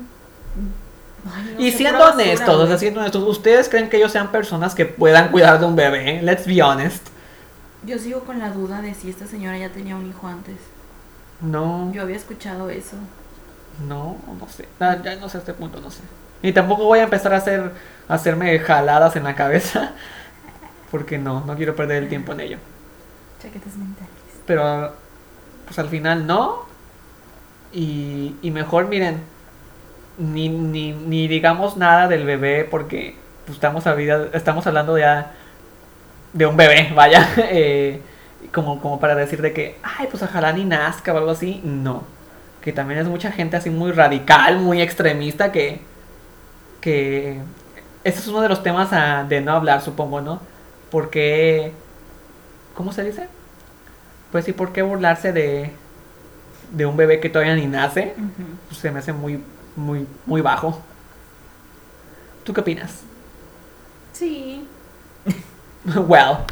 Ay, 1.34 1.54
no 1.54 1.60
Y 1.60 1.72
siendo 1.72 1.98
pura 1.98 2.10
basura, 2.10 2.24
honestos, 2.24 2.56
o 2.56 2.66
sea, 2.66 2.78
siendo 2.78 3.00
honestos, 3.00 3.24
¿ustedes 3.24 3.68
creen 3.68 3.88
que 3.90 3.96
ellos 3.96 4.12
sean 4.12 4.30
personas 4.30 4.74
que 4.74 4.86
puedan 4.86 5.30
cuidar 5.30 5.58
de 5.58 5.66
un 5.66 5.74
bebé? 5.74 6.22
Let's 6.22 6.46
be 6.46 6.62
honest. 6.62 7.08
Yo 7.82 7.98
sigo 7.98 8.20
con 8.24 8.38
la 8.38 8.50
duda 8.50 8.82
de 8.82 8.94
si 8.94 9.10
esta 9.10 9.26
señora 9.26 9.58
ya 9.58 9.70
tenía 9.70 9.96
un 9.96 10.06
hijo 10.08 10.26
antes. 10.26 10.56
No, 11.40 11.92
Yo 11.92 12.02
había 12.02 12.16
escuchado 12.16 12.68
eso. 12.70 12.96
no, 13.78 14.16
no 14.40 14.48
sé. 14.48 14.68
Ah, 14.80 14.98
ya 15.02 15.16
no 15.16 15.28
sé 15.28 15.38
a 15.38 15.40
este 15.40 15.54
punto, 15.54 15.80
no 15.80 15.90
sé. 15.90 16.02
Y 16.42 16.52
tampoco 16.52 16.84
voy 16.84 17.00
a 17.00 17.04
empezar 17.04 17.34
a 17.34 17.38
hacer 17.38 17.70
a 18.08 18.14
hacerme 18.14 18.58
jaladas 18.60 19.16
en 19.16 19.24
la 19.24 19.34
cabeza. 19.34 19.92
Porque 20.90 21.18
no, 21.18 21.44
no 21.44 21.56
quiero 21.56 21.76
perder 21.76 22.02
el 22.02 22.08
tiempo 22.08 22.32
en 22.32 22.40
ello. 22.40 22.58
Chaquetas 23.42 23.76
mentales. 23.76 24.10
Pero, 24.46 24.94
pues 25.66 25.78
al 25.78 25.88
final 25.88 26.26
no. 26.26 26.66
Y, 27.72 28.34
y 28.40 28.50
mejor, 28.50 28.88
miren, 28.88 29.20
ni, 30.16 30.48
ni, 30.48 30.92
ni 30.92 31.28
digamos 31.28 31.76
nada 31.76 32.08
del 32.08 32.24
bebé 32.24 32.64
porque 32.64 33.16
pues, 33.44 33.56
estamos, 33.56 33.86
a 33.86 33.94
vida- 33.94 34.28
estamos 34.32 34.66
hablando 34.66 34.96
ya 34.98 35.32
de 36.32 36.46
un 36.46 36.56
bebé, 36.56 36.90
vaya. 36.94 37.28
eh, 37.36 38.00
como, 38.54 38.80
como 38.80 38.98
para 38.98 39.14
decir 39.14 39.42
de 39.42 39.52
que, 39.52 39.78
ay, 39.82 40.06
pues 40.10 40.22
ojalá 40.22 40.52
ni 40.52 40.64
nazca 40.64 41.12
o 41.12 41.18
algo 41.18 41.30
así. 41.32 41.60
No. 41.64 42.04
Que 42.62 42.72
también 42.72 43.00
es 43.00 43.06
mucha 43.06 43.30
gente 43.30 43.56
así 43.58 43.68
muy 43.68 43.92
radical, 43.92 44.58
muy 44.60 44.80
extremista 44.80 45.52
que... 45.52 45.80
que 46.80 47.42
ese 48.04 48.20
es 48.20 48.28
uno 48.28 48.40
de 48.42 48.48
los 48.48 48.62
temas 48.62 48.92
a- 48.92 49.24
de 49.24 49.40
no 49.40 49.52
hablar, 49.52 49.82
supongo, 49.82 50.20
¿no? 50.20 50.48
Porque... 50.90 51.72
¿Cómo 52.74 52.92
se 52.92 53.04
dice? 53.04 53.28
Pues 54.30 54.44
sí, 54.44 54.52
¿por 54.52 54.72
qué 54.72 54.82
burlarse 54.82 55.32
de, 55.32 55.72
de 56.70 56.86
un 56.86 56.96
bebé 56.96 57.20
que 57.20 57.30
todavía 57.30 57.56
ni 57.56 57.66
nace? 57.66 58.14
Pues 58.68 58.80
se 58.80 58.90
me 58.90 59.00
hace 59.00 59.12
muy, 59.12 59.44
muy, 59.76 60.06
muy 60.26 60.40
bajo. 60.42 60.86
¿Tú 62.44 62.52
qué 62.54 62.60
opinas? 62.60 63.06
Sí. 64.12 64.76
well, 66.08 66.46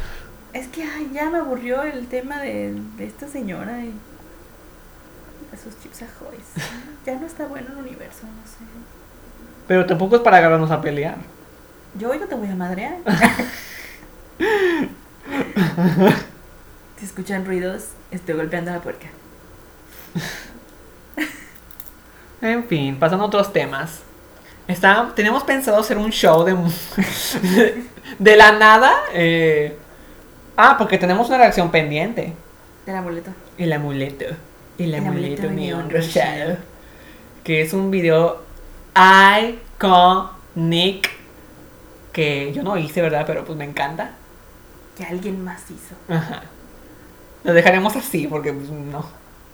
Es 0.53 0.67
que 0.67 0.83
ay, 0.83 1.11
ya 1.13 1.29
me 1.29 1.37
aburrió 1.37 1.83
el 1.83 2.09
tema 2.09 2.41
de, 2.41 2.73
de 2.97 3.05
esta 3.05 3.27
señora 3.29 3.85
y 3.85 4.03
de 5.51 5.57
sus 5.57 5.77
chips 5.79 6.01
ahoy. 6.03 6.37
Ya 7.05 7.15
no 7.19 7.25
está 7.27 7.47
bueno 7.47 7.69
el 7.71 7.77
universo, 7.77 8.27
no 8.27 8.45
sé. 8.45 8.65
Pero 9.67 9.85
tampoco 9.85 10.15
es 10.15 10.21
para 10.21 10.37
agarrarnos 10.37 10.71
a 10.71 10.81
pelear. 10.81 11.17
Yo 11.99 12.09
hoy 12.09 12.19
no 12.19 12.27
te 12.27 12.35
voy 12.35 12.47
a 12.47 12.55
madrear. 12.55 12.95
si 16.97 17.05
escuchan 17.05 17.45
ruidos, 17.45 17.89
estoy 18.11 18.35
golpeando 18.35 18.71
la 18.71 18.79
puerca. 18.79 19.07
En 22.41 22.63
fin, 22.65 22.97
pasando 22.97 23.25
a 23.25 23.27
otros 23.27 23.51
temas. 23.51 24.01
Está, 24.67 25.11
tenemos 25.15 25.43
pensado 25.43 25.79
hacer 25.79 25.97
un 25.97 26.11
show 26.11 26.43
de, 26.43 26.55
de 28.19 28.35
la 28.35 28.51
nada. 28.51 28.93
eh, 29.13 29.77
ah, 30.55 30.75
porque 30.77 30.97
tenemos 30.97 31.27
una 31.29 31.39
reacción 31.39 31.71
pendiente. 31.71 32.33
Del 32.85 32.95
amuleto. 32.95 33.31
El 33.57 33.73
amuleto. 33.73 34.25
El, 34.77 34.93
El 34.93 34.95
amuleto, 34.95 35.47
amuleto 35.47 35.89
rosado. 35.89 36.57
Que 37.43 37.61
es 37.61 37.73
un 37.73 37.91
video 37.91 38.43
iconic. 40.55 41.09
Que 42.13 42.51
yo 42.53 42.63
no 42.63 42.77
hice, 42.77 43.01
¿verdad? 43.01 43.23
Pero 43.27 43.45
pues 43.45 43.57
me 43.57 43.65
encanta. 43.65 44.11
Que 44.97 45.03
alguien 45.05 45.43
más 45.43 45.61
hizo. 45.69 45.95
Ajá. 46.13 46.41
Lo 47.43 47.53
dejaremos 47.53 47.95
así 47.95 48.27
porque 48.27 48.51
pues, 48.53 48.69
no. 48.69 49.05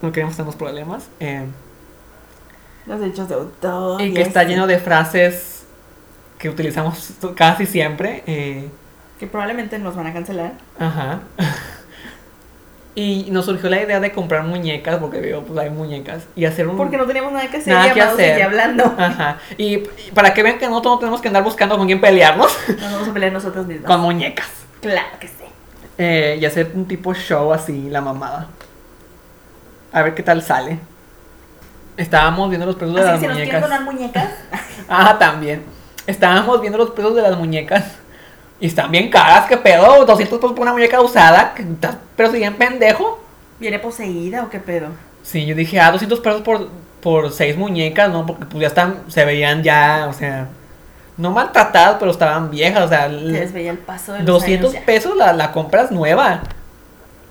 No 0.02 0.12
queremos 0.12 0.36
tener 0.38 0.54
problemas. 0.56 1.08
eh, 1.20 1.46
Los 2.86 3.00
derechos 3.00 3.28
de 3.30 3.36
autor. 3.36 4.02
y 4.02 4.14
que 4.14 4.22
está 4.22 4.44
lleno 4.44 4.68
de 4.68 4.80
frases 4.80 5.66
que 6.40 6.50
utilizamos 6.50 7.12
casi 7.36 7.66
siempre. 7.66 8.24
eh, 8.28 8.70
Que 9.20 9.28
probablemente 9.28 9.78
nos 9.80 9.96
van 9.96 10.08
a 10.08 10.14
cancelar. 10.14 10.54
Ajá. 10.80 11.20
Y 12.96 13.28
nos 13.32 13.46
surgió 13.46 13.70
la 13.72 13.82
idea 13.82 14.00
de 14.00 14.12
comprar 14.12 14.44
muñecas, 14.44 14.98
porque 14.98 15.20
veo, 15.20 15.42
pues 15.44 15.58
hay 15.60 15.72
muñecas, 15.72 16.26
y 16.36 16.46
hacer 16.46 16.68
un... 16.68 16.78
Porque 16.78 16.96
no 16.96 17.06
teníamos 17.08 17.34
nada 17.34 17.48
que 17.50 17.58
hacer 17.58 17.74
Nada 17.74 17.92
que 17.92 18.02
hacer. 18.02 18.38
y 18.38 18.42
hablando. 18.44 18.84
Ajá. 18.98 19.38
Y, 19.58 19.78
para 20.14 20.32
que 20.36 20.44
vean 20.44 20.60
que 20.60 20.68
nosotros 20.68 20.94
no 20.94 21.00
tenemos 21.00 21.20
que 21.22 21.28
andar 21.28 21.44
buscando 21.44 21.76
con 21.76 21.88
quién 21.88 22.00
pelearnos, 22.00 22.56
Nos 22.68 22.92
vamos 22.92 23.08
a 23.08 23.14
pelear 23.14 23.32
nosotros 23.34 23.66
mismos. 23.66 23.88
con 23.88 24.00
muñecas. 24.02 24.48
Claro 24.80 25.08
que 25.20 25.28
sí. 25.28 25.34
Eh, 25.98 26.38
y 26.40 26.46
hacer 26.46 26.72
un 26.76 26.86
tipo 26.88 27.14
show 27.16 27.52
así, 27.52 27.90
la 27.90 28.02
mamada. 28.02 28.48
A 29.92 30.04
ver 30.04 30.14
qué 30.14 30.22
tal 30.22 30.44
sale. 30.44 30.78
Estábamos 31.98 32.50
viendo 32.50 32.66
los 32.68 32.76
precios 32.76 32.96
de 33.00 33.04
las 33.06 33.20
si 33.20 33.28
nos 33.28 33.36
quieren 33.38 33.54
muñecas. 33.54 33.62
donar 33.62 33.82
muñecas, 33.84 34.30
Ah, 34.90 35.16
también. 35.20 35.64
Estábamos 36.06 36.60
viendo 36.62 36.78
los 36.78 36.92
precios 36.92 37.16
de 37.16 37.22
las 37.24 37.38
muñecas. 37.38 37.84
Y 38.60 38.68
están 38.68 38.92
bien 38.92 39.10
caras, 39.10 39.46
qué 39.48 39.58
pedo. 39.58 40.06
200 40.06 40.40
pesos 40.40 40.54
por 40.54 40.62
una 40.62 40.74
muñeca 40.74 41.02
usada. 41.02 41.54
Pero 42.16 42.32
si 42.32 42.38
bien 42.38 42.56
pendejo. 42.56 43.20
¿viene 43.60 43.80
poseída 43.80 44.44
o 44.44 44.50
qué 44.50 44.60
pedo? 44.60 44.88
Sí, 45.22 45.46
yo 45.46 45.56
dije, 45.56 45.80
ah, 45.80 45.92
200 45.92 46.20
pesos 46.20 46.42
por, 46.42 46.68
por 47.02 47.32
seis 47.32 47.56
muñecas, 47.56 48.10
¿no? 48.12 48.26
Porque 48.26 48.46
pues 48.46 48.62
ya 48.62 48.68
están, 48.68 49.04
se 49.08 49.24
veían 49.24 49.64
ya, 49.64 50.08
o 50.10 50.14
sea, 50.14 50.50
no 51.16 51.32
maltratadas, 51.32 51.98
pero 51.98 52.12
estaban 52.12 52.50
viejas, 52.50 52.84
o 52.84 52.88
sea, 52.90 53.08
Se 53.08 53.14
les 53.14 53.54
veía 53.54 53.72
el 53.72 53.78
paso 53.78 54.14
de 54.14 54.20
los 54.20 54.26
200 54.26 54.72
años 54.74 54.84
pesos 54.86 55.16
la, 55.16 55.32
la 55.32 55.52
compras 55.52 55.92
nueva. 55.92 56.42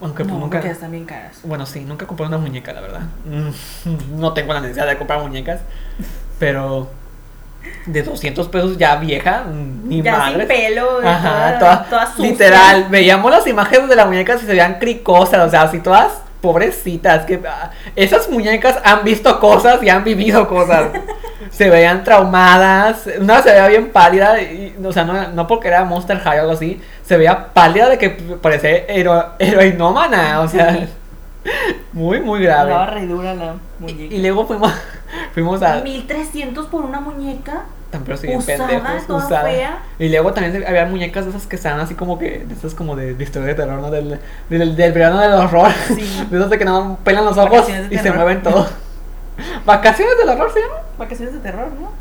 Aunque 0.01 0.25
pues 0.25 0.35
No, 0.35 0.41
nunca... 0.41 0.59
están 0.59 0.91
bien 0.91 1.05
caras. 1.05 1.41
Bueno, 1.45 1.65
sí, 1.67 1.81
nunca 1.81 2.07
compré 2.07 2.27
una 2.27 2.39
muñeca, 2.39 2.73
la 2.73 2.81
verdad. 2.81 3.03
No 4.17 4.33
tengo 4.33 4.53
la 4.53 4.61
necesidad 4.61 4.87
de 4.87 4.97
comprar 4.97 5.21
muñecas. 5.21 5.61
Pero 6.39 6.91
de 7.87 8.03
200 8.03 8.49
pesos 8.49 8.79
ya 8.79 8.97
vieja, 8.97 9.45
ni 9.85 10.03
ya 10.03 10.17
madre. 10.17 10.39
sin 10.39 10.49
pelo, 10.49 11.01
Ajá, 11.05 11.59
toda, 11.59 11.59
toda, 11.59 11.85
toda 11.91 12.07
sucia. 12.07 12.31
literal. 12.31 12.87
Veíamos 12.91 13.31
las 13.31 13.47
imágenes 13.47 13.89
de 13.89 13.97
las 13.97 14.07
muñecas 14.07 14.43
y 14.43 14.47
se 14.47 14.53
veían 14.53 14.79
cricosas, 14.79 15.47
o 15.47 15.51
sea, 15.51 15.63
así 15.63 15.81
todas 15.81 16.23
pobrecitas. 16.41 17.25
Que, 17.27 17.41
ah, 17.49 17.71
esas 17.97 18.29
muñecas 18.29 18.79
han 18.85 19.05
visto 19.05 19.39
cosas 19.41 19.83
y 19.83 19.89
han 19.89 20.05
vivido 20.05 20.49
cosas. 20.49 20.87
se 21.51 21.71
veían 21.71 22.05
traumadas. 22.05 23.09
Una 23.21 23.43
se 23.43 23.51
veía 23.51 23.69
bien 23.69 23.91
pálida, 23.91 24.41
y, 24.41 24.77
o 24.85 24.93
sea, 24.93 25.05
no, 25.05 25.29
no 25.29 25.47
porque 25.47 25.69
era 25.69 25.85
Monster 25.85 26.19
High 26.21 26.39
o 26.39 26.41
algo 26.43 26.53
así. 26.53 26.81
Se 27.05 27.17
veía 27.17 27.53
pálida 27.53 27.89
de 27.89 27.99
que 27.99 28.11
parecía 28.11 28.71
hero, 28.89 29.35
heroinómana, 29.39 30.41
o 30.41 30.49
sea, 30.49 30.87
muy, 31.93 32.21
muy 32.21 32.43
grave. 32.43 32.75
re 32.87 33.07
dura 33.07 33.35
la 33.35 33.55
Y, 33.55 33.83
muñeca. 33.83 34.15
y 34.15 34.19
luego 34.21 34.47
fuimos, 34.47 34.73
fuimos 35.35 35.63
a. 35.63 35.81
1300 35.83 36.67
por 36.67 36.85
una 36.85 37.01
muñeca. 37.01 37.65
Tan 37.91 38.05
pero 38.05 38.17
bien 38.19 38.39
Usada, 38.39 38.67
pendejos, 38.69 39.07
toda 39.07 39.27
usada. 39.27 39.43
fea. 39.51 39.79
Y 39.99 40.09
luego 40.09 40.33
también 40.33 40.65
había 40.67 40.87
muñecas 40.87 41.25
de 41.27 41.31
esas 41.31 41.47
que 41.47 41.57
estaban 41.57 41.79
así 41.81 41.95
como 41.95 42.19
que, 42.19 42.39
de 42.47 42.55
esas 42.55 42.75
como 42.75 42.97
de, 42.97 43.15
de 43.15 43.23
historia 43.25 43.49
de 43.49 43.55
terror, 43.55 43.81
¿no? 43.81 43.91
Del, 43.91 44.19
del, 44.49 44.77
del 44.77 44.93
verano 44.93 45.19
del 45.21 45.33
horror. 45.35 45.71
Sí. 45.89 46.27
De 46.31 46.39
esas 46.39 46.49
de 46.51 46.59
que 46.59 46.65
no 46.65 46.99
pelan 47.05 47.25
los 47.27 47.37
ojos 47.37 47.67
y 47.91 47.99
se 47.99 48.13
mueven 48.13 48.43
todo. 48.43 48.67
¿Vacaciones 49.67 50.17
del 50.19 50.29
horror 50.31 50.51
se 50.53 50.61
llama? 50.61 50.77
Vacaciones 50.99 51.35
de 51.35 51.41
terror, 51.41 51.69
¿no? 51.79 51.93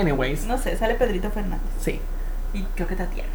Anyways, 0.00 0.46
No 0.46 0.58
sé, 0.58 0.76
sale 0.76 0.94
Pedrito 0.94 1.30
Fernández. 1.30 1.60
sí. 1.80 2.00
Y 2.52 2.62
creo 2.76 2.86
que 2.86 2.94
Tatiana. 2.94 3.28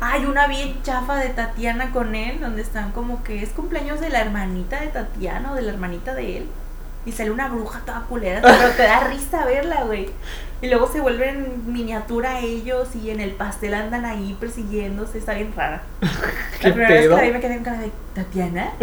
Hay 0.00 0.24
una 0.24 0.46
bien 0.46 0.82
chafa 0.82 1.16
de 1.16 1.28
Tatiana 1.28 1.90
con 1.92 2.14
él, 2.14 2.40
donde 2.40 2.62
están 2.62 2.90
como 2.92 3.22
que 3.22 3.42
es 3.42 3.50
cumpleaños 3.50 4.00
de 4.00 4.08
la 4.08 4.22
hermanita 4.22 4.80
de 4.80 4.86
Tatiana 4.86 5.52
o 5.52 5.54
de 5.54 5.60
la 5.62 5.72
hermanita 5.72 6.14
de 6.14 6.38
él. 6.38 6.46
Y 7.06 7.12
sale 7.12 7.30
una 7.30 7.48
bruja 7.48 7.80
toda 7.86 8.00
culera, 8.08 8.40
pero 8.42 8.68
te 8.76 8.82
da 8.82 9.08
risa 9.08 9.44
verla, 9.46 9.84
güey. 9.84 10.10
Y 10.62 10.68
luego 10.68 10.92
se 10.92 11.00
vuelven 11.00 11.62
miniatura 11.72 12.40
ellos 12.40 12.88
y 12.94 13.08
en 13.08 13.20
el 13.20 13.30
pastel 13.30 13.72
andan 13.72 14.04
ahí 14.04 14.36
persiguiéndose, 14.38 15.16
está 15.16 15.32
bien 15.32 15.52
rara. 15.56 15.80
¿Qué 16.60 16.68
la 16.68 16.74
primera 16.74 16.90
vez 16.90 17.00
que 17.00 17.06
pedo? 17.08 17.16
la 17.16 17.22
vi 17.22 17.30
me 17.32 17.40
quedé 17.40 17.54
en 17.54 17.64
cara 17.64 17.78
de 17.78 17.90
¿Tatiana? 18.14 18.70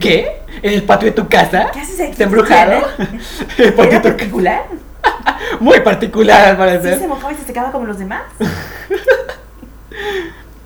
¿Qué? 0.00 0.40
¿En 0.62 0.72
el 0.72 0.82
patio 0.84 1.10
de 1.10 1.14
tu 1.14 1.28
casa? 1.28 1.68
¿Qué 1.72 1.80
haces 1.80 2.00
aquí? 2.00 2.12
¿Está 2.12 2.24
embrujado? 2.24 2.88
El 3.58 3.74
patio 3.74 3.90
¿Era 3.90 4.00
de 4.00 4.00
tu 4.00 4.02
casa. 4.02 4.02
particular? 4.16 4.62
Muy 5.60 5.80
particular 5.80 6.40
al 6.46 6.52
Sí, 6.52 6.58
parecer. 6.58 6.98
se 6.98 7.06
mojaba 7.08 7.32
y 7.32 7.36
se 7.36 7.44
secaba 7.44 7.70
como 7.72 7.84
los 7.84 7.98
demás. 7.98 8.22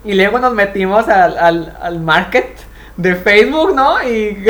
Y 0.05 0.15
luego 0.15 0.39
nos 0.39 0.53
metimos 0.53 1.09
al, 1.09 1.39
al, 1.39 1.77
al 1.81 2.01
market 2.01 2.57
de 2.97 3.15
Facebook, 3.17 3.75
¿no? 3.75 4.03
Y 4.09 4.45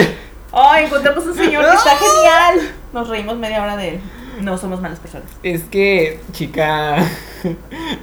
¡Ay, 0.52 0.84
encontramos 0.84 1.24
un 1.26 1.34
señor 1.34 1.64
que 1.64 1.74
está 1.74 1.90
genial! 1.96 2.70
Nos 2.92 3.08
reímos 3.08 3.36
media 3.38 3.62
hora 3.62 3.76
de 3.76 3.88
él. 3.90 4.00
No 4.40 4.58
somos 4.58 4.80
malas 4.80 4.98
personas. 4.98 5.28
Es 5.42 5.62
que, 5.64 6.20
chica, 6.32 6.96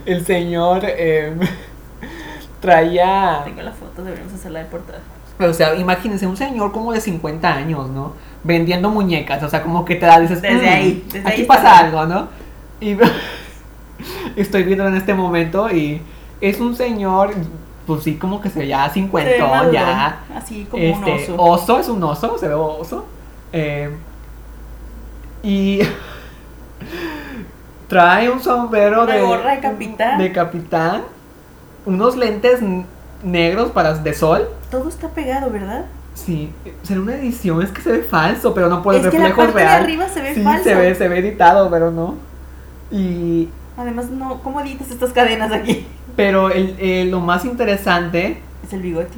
el 0.06 0.26
señor 0.26 0.82
eh, 0.86 1.34
traía... 2.60 3.42
Tengo 3.46 3.62
la 3.62 3.72
foto, 3.72 4.04
deberíamos 4.04 4.34
hacerla 4.34 4.60
de 4.60 4.66
portada. 4.66 5.00
O 5.40 5.54
sea, 5.54 5.76
imagínense, 5.76 6.28
un 6.28 6.36
señor 6.38 6.72
como 6.72 6.92
de 6.92 7.00
50 7.02 7.48
años, 7.54 7.90
¿no? 7.90 8.14
Vendiendo 8.44 8.90
muñecas, 8.90 9.42
o 9.44 9.50
sea, 9.50 9.62
como 9.64 9.86
que 9.86 9.96
te 9.96 10.06
da, 10.06 10.20
dices, 10.20 10.42
Desde 10.42 10.66
"Mm, 10.66 10.74
ahí, 10.74 11.04
desde 11.12 11.28
aquí 11.30 11.42
ahí 11.42 11.48
pasa 11.48 11.78
algo, 11.78 12.06
¿no? 12.06 12.28
Y 12.82 12.98
estoy 14.36 14.64
viendo 14.64 14.88
en 14.88 14.96
este 14.96 15.14
momento 15.14 15.70
y 15.72 16.02
es 16.42 16.60
un 16.60 16.76
señor, 16.76 17.34
pues 17.90 18.04
sí, 18.04 18.18
como 18.18 18.40
que 18.40 18.52
se 18.52 18.68
ya 18.68 18.84
Se 18.84 18.90
ve 18.90 18.94
cincuentón, 18.94 19.72
ya. 19.72 20.20
Así 20.36 20.68
como 20.70 20.84
Este, 20.84 21.32
un 21.32 21.40
oso. 21.40 21.80
es 21.80 21.90
un 21.90 22.04
oso, 22.04 22.38
se 22.38 22.48
ve 22.48 22.54
oso. 22.54 23.06
Eh, 23.52 23.90
y 25.42 25.82
trae 27.88 28.30
un 28.30 28.40
sombrero 28.40 29.04
Una 29.04 29.14
de, 29.16 29.22
gorra 29.22 29.56
de 29.56 29.60
capitán. 29.60 30.20
de 30.20 30.32
capitán, 30.32 31.02
unos 31.88 32.16
lentes 32.16 32.60
negros 33.24 33.72
para 33.72 33.96
de 33.96 34.14
sol. 34.14 34.48
Todo 34.70 34.88
está 34.88 35.10
pegado, 35.10 35.50
¿verdad? 35.50 35.86
Sí, 36.14 36.54
será 36.84 37.02
una 37.02 37.16
edición, 37.16 37.64
es 37.64 37.72
que 37.72 37.82
se 37.82 37.92
ve 37.92 38.04
falso, 38.04 38.54
pero 38.54 38.70
no 38.70 38.84
por 38.84 38.94
el 38.94 39.04
es 39.04 39.10
que 39.10 39.18
la 39.18 39.30
reflejo 39.30 39.48
de 39.48 39.54
real. 39.54 39.84
arriba 39.84 40.08
se 40.10 40.22
ve 40.22 40.36
sí, 40.36 40.44
falso. 40.44 40.64
se 40.64 40.76
ve, 40.76 40.94
se 40.94 41.08
ve 41.08 41.18
editado, 41.20 41.72
pero 41.72 41.90
no. 41.90 42.16
Y 42.92 43.50
Además, 43.78 44.10
no, 44.10 44.42
¿cómo 44.44 44.60
editas 44.62 44.92
estas 44.92 45.12
cadenas 45.12 45.52
aquí? 45.52 45.88
Pero 46.24 46.50
el, 46.52 46.76
eh, 46.80 47.06
lo 47.10 47.20
más 47.20 47.46
interesante 47.46 48.38
Es 48.66 48.74
el 48.74 48.82
bigote. 48.82 49.18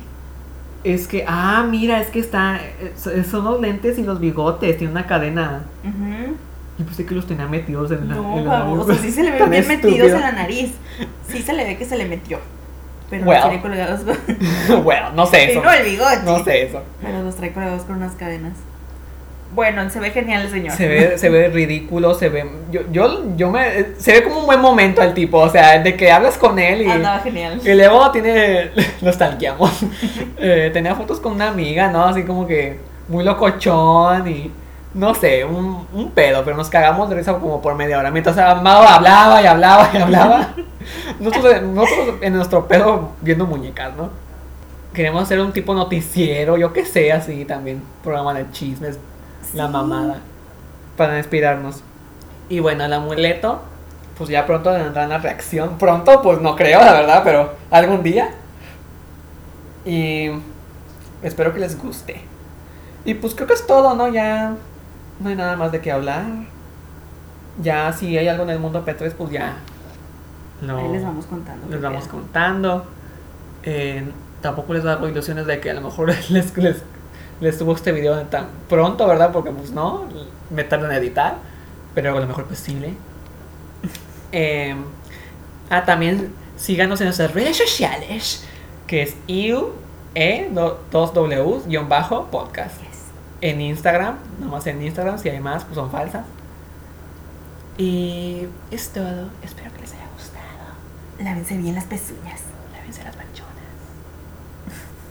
es 0.83 1.07
que, 1.07 1.25
ah, 1.27 1.65
mira, 1.69 1.99
es 2.01 2.07
que 2.09 2.19
está, 2.19 2.57
eh, 2.57 2.93
so- 2.97 3.11
son 3.23 3.43
los 3.45 3.59
lentes 3.61 3.97
y 3.99 4.03
los 4.03 4.19
bigotes, 4.19 4.77
tiene 4.77 4.91
una 4.91 5.05
cadena. 5.07 5.63
Ujú. 5.83 6.35
Yo 6.79 6.85
pensé 6.85 7.05
que 7.05 7.13
los 7.15 7.27
tenía 7.27 7.47
metidos 7.47 7.91
en 7.91 8.07
la. 8.09 8.15
No, 8.15 8.37
en 8.39 8.45
la 8.45 8.59
baboso, 8.59 8.87
nariz. 8.87 9.01
sí 9.01 9.11
se 9.11 9.23
le 9.23 9.31
ve 9.31 9.45
bien 9.49 9.67
metidos 9.67 10.11
en 10.11 10.19
la 10.21 10.31
nariz. 10.31 10.71
Sí 11.27 11.41
se 11.41 11.53
le 11.53 11.63
ve 11.65 11.77
que 11.77 11.85
se 11.85 11.97
le 11.97 12.05
metió. 12.05 12.39
Pero 13.09 13.25
Well. 13.25 13.39
los 13.41 13.49
tiene 13.49 13.61
colgados 13.61 13.99
bueno, 14.83 15.11
no 15.15 15.25
sé 15.25 15.43
eso. 15.51 15.61
no 15.61 15.71
el 15.71 15.83
bigote. 15.85 16.21
No 16.23 16.43
sé 16.43 16.63
eso. 16.63 16.81
Pero 17.01 17.21
los 17.23 17.35
trae 17.35 17.51
colgados 17.51 17.83
con 17.83 17.97
unas 17.97 18.13
cadenas. 18.13 18.53
Bueno, 19.53 19.89
se 19.89 19.99
ve 19.99 20.11
genial 20.11 20.43
el 20.43 20.49
señor. 20.49 20.75
Se 20.75 20.87
ve, 20.87 21.17
se 21.17 21.29
ve 21.29 21.49
ridículo, 21.49 22.13
se 22.13 22.29
ve. 22.29 22.49
Yo, 22.71 22.81
yo, 22.91 23.35
yo 23.35 23.49
me. 23.49 23.95
Se 23.97 24.13
ve 24.13 24.23
como 24.23 24.39
un 24.39 24.45
buen 24.45 24.61
momento 24.61 25.01
el 25.01 25.13
tipo, 25.13 25.39
o 25.39 25.49
sea, 25.49 25.79
de 25.79 25.97
que 25.97 26.09
hablas 26.11 26.37
con 26.37 26.57
él 26.57 26.83
y. 26.83 26.89
Andaba 26.89 27.19
genial. 27.19 27.59
Y 27.63 27.73
luego 27.73 28.11
tiene. 28.11 28.71
Lo 29.01 29.11
stalkeamos. 29.11 29.71
Eh, 30.43 30.71
tenía 30.73 30.95
fotos 30.95 31.19
con 31.19 31.33
una 31.33 31.49
amiga, 31.49 31.91
¿no? 31.91 32.05
Así 32.05 32.23
como 32.23 32.47
que. 32.47 32.79
Muy 33.07 33.23
locochón 33.23 34.27
y. 34.27 34.51
No 34.93 35.13
sé, 35.13 35.45
un, 35.45 35.87
un 35.93 36.11
pedo, 36.11 36.43
pero 36.43 36.57
nos 36.57 36.69
cagamos 36.69 37.09
de 37.09 37.15
risa 37.15 37.33
como 37.33 37.61
por 37.61 37.75
media 37.75 37.99
hora. 37.99 38.11
Mientras 38.11 38.37
Amado 38.37 38.87
hablaba 38.87 39.41
y 39.41 39.45
hablaba 39.45 39.89
y 39.93 39.97
hablaba. 39.97 40.53
Nosotros, 41.19 41.61
nosotros 41.61 42.15
en 42.21 42.33
nuestro 42.33 42.67
pedo 42.67 43.11
viendo 43.21 43.45
muñecas, 43.45 43.95
¿no? 43.95 44.09
Queremos 44.93 45.23
hacer 45.23 45.39
un 45.39 45.53
tipo 45.53 45.75
noticiero, 45.75 46.57
yo 46.57 46.73
qué 46.73 46.85
sé, 46.85 47.11
así 47.11 47.45
también. 47.45 47.83
Programa 48.03 48.33
de 48.33 48.49
chismes, 48.51 48.97
la 49.53 49.67
mamada. 49.67 50.17
Para 50.97 51.17
inspirarnos. 51.17 51.83
Y 52.49 52.59
bueno, 52.59 52.83
el 52.85 52.93
amuleto, 52.93 53.61
pues 54.17 54.29
ya 54.29 54.45
pronto 54.45 54.71
tendrá 54.71 55.05
una 55.05 55.17
reacción. 55.17 55.77
Pronto, 55.77 56.21
pues 56.21 56.41
no 56.41 56.55
creo, 56.55 56.79
la 56.79 56.93
verdad, 56.93 57.21
pero 57.23 57.53
algún 57.69 58.03
día. 58.03 58.31
Y 59.85 60.29
espero 61.23 61.53
que 61.53 61.59
les 61.59 61.81
guste. 61.81 62.21
Y 63.05 63.15
pues 63.15 63.33
creo 63.33 63.47
que 63.47 63.53
es 63.53 63.65
todo, 63.65 63.95
¿no? 63.95 64.07
Ya 64.09 64.55
no 65.19 65.29
hay 65.29 65.35
nada 65.35 65.55
más 65.55 65.71
de 65.71 65.81
qué 65.81 65.91
hablar. 65.91 66.25
Ya 67.61 67.91
si 67.93 68.17
hay 68.17 68.27
algo 68.27 68.43
en 68.43 68.51
el 68.51 68.59
mundo 68.59 68.85
P3, 68.85 69.13
pues 69.13 69.31
ya. 69.31 69.55
Ahí 70.61 70.87
les 70.89 71.03
vamos 71.03 71.25
contando. 71.25 71.67
les 71.67 71.81
vamos 71.81 72.07
contando. 72.07 72.85
Eh, 73.63 74.03
tampoco 74.41 74.73
les 74.73 74.85
hago 74.85 75.07
ilusiones 75.07 75.45
de 75.47 75.59
que 75.59 75.71
a 75.71 75.73
lo 75.73 75.81
mejor 75.81 76.09
les, 76.29 76.57
les, 76.57 76.83
les 77.41 77.57
subo 77.57 77.75
este 77.75 77.91
video 77.91 78.21
tan 78.27 78.47
pronto, 78.69 79.05
¿verdad? 79.07 79.31
Porque 79.33 79.51
pues 79.51 79.71
no, 79.71 80.05
me 80.49 80.63
tardo 80.63 80.85
en 80.85 80.93
editar, 80.93 81.35
pero 81.93 82.09
hago 82.11 82.19
lo 82.19 82.27
mejor 82.27 82.45
posible. 82.45 82.93
Eh, 84.33 84.73
ah, 85.69 85.83
también 85.83 86.33
síganos 86.55 87.01
en 87.01 87.07
nuestras 87.07 87.33
redes 87.33 87.57
sociales, 87.57 88.45
que 88.87 89.01
es 89.01 89.17
IU, 89.27 89.73
E, 90.15 90.49
2 90.53 91.13
Ws, 91.13 91.67
guion 91.67 91.89
bajo, 91.89 92.27
podcast. 92.27 92.79
Yes. 92.79 92.87
En 93.41 93.59
Instagram, 93.59 94.15
nomás 94.39 94.65
en 94.67 94.81
Instagram, 94.81 95.19
si 95.19 95.27
hay 95.27 95.41
más, 95.41 95.65
pues 95.65 95.75
son 95.75 95.91
falsas. 95.91 96.25
Y 97.77 98.47
es 98.71 98.89
todo, 98.93 99.29
espero 99.43 99.73
que 99.73 99.81
les 99.81 99.91
haya 99.93 100.07
gustado. 100.13 100.45
Lávense 101.19 101.57
bien 101.57 101.75
las 101.75 101.83
pezuñas. 101.85 102.41
Lávense 102.71 103.03
las 103.03 103.17
manchonas. 103.17 103.51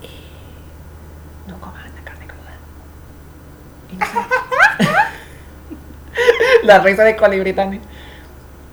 Y 0.01 1.47
no 1.47 1.59
coman 1.59 1.81
Y 1.85 1.89
no 1.89 1.91
se- 1.91 3.80
La 6.63 6.79
risa 6.79 7.03
de 7.03 7.15
Colibrí 7.15 7.53
también. 7.53 7.81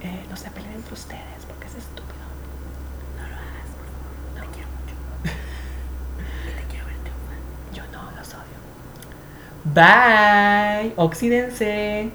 Eh, 0.03 0.25
no 0.29 0.37
se 0.37 0.51
peleen 0.51 0.75
entre 0.75 0.93
ustedes 0.95 1.45
porque 1.47 1.67
es 1.67 1.75
estúpido. 1.75 2.25
No 3.17 3.23
lo 3.29 3.35
hagas, 3.35 3.69
por 3.77 3.87
favor. 3.87 4.13
No 4.37 4.43
quiero 4.53 4.69
mucho. 4.79 4.95
Y 6.47 6.51
te 6.57 6.63
quiero 6.71 6.85
ver 6.87 6.97
triunfar. 7.05 7.39
Yo 7.73 7.83
no 7.93 8.11
los 8.17 8.29
odio. 8.35 8.59
Bye. 9.65 10.93
Oxídense. 10.97 12.11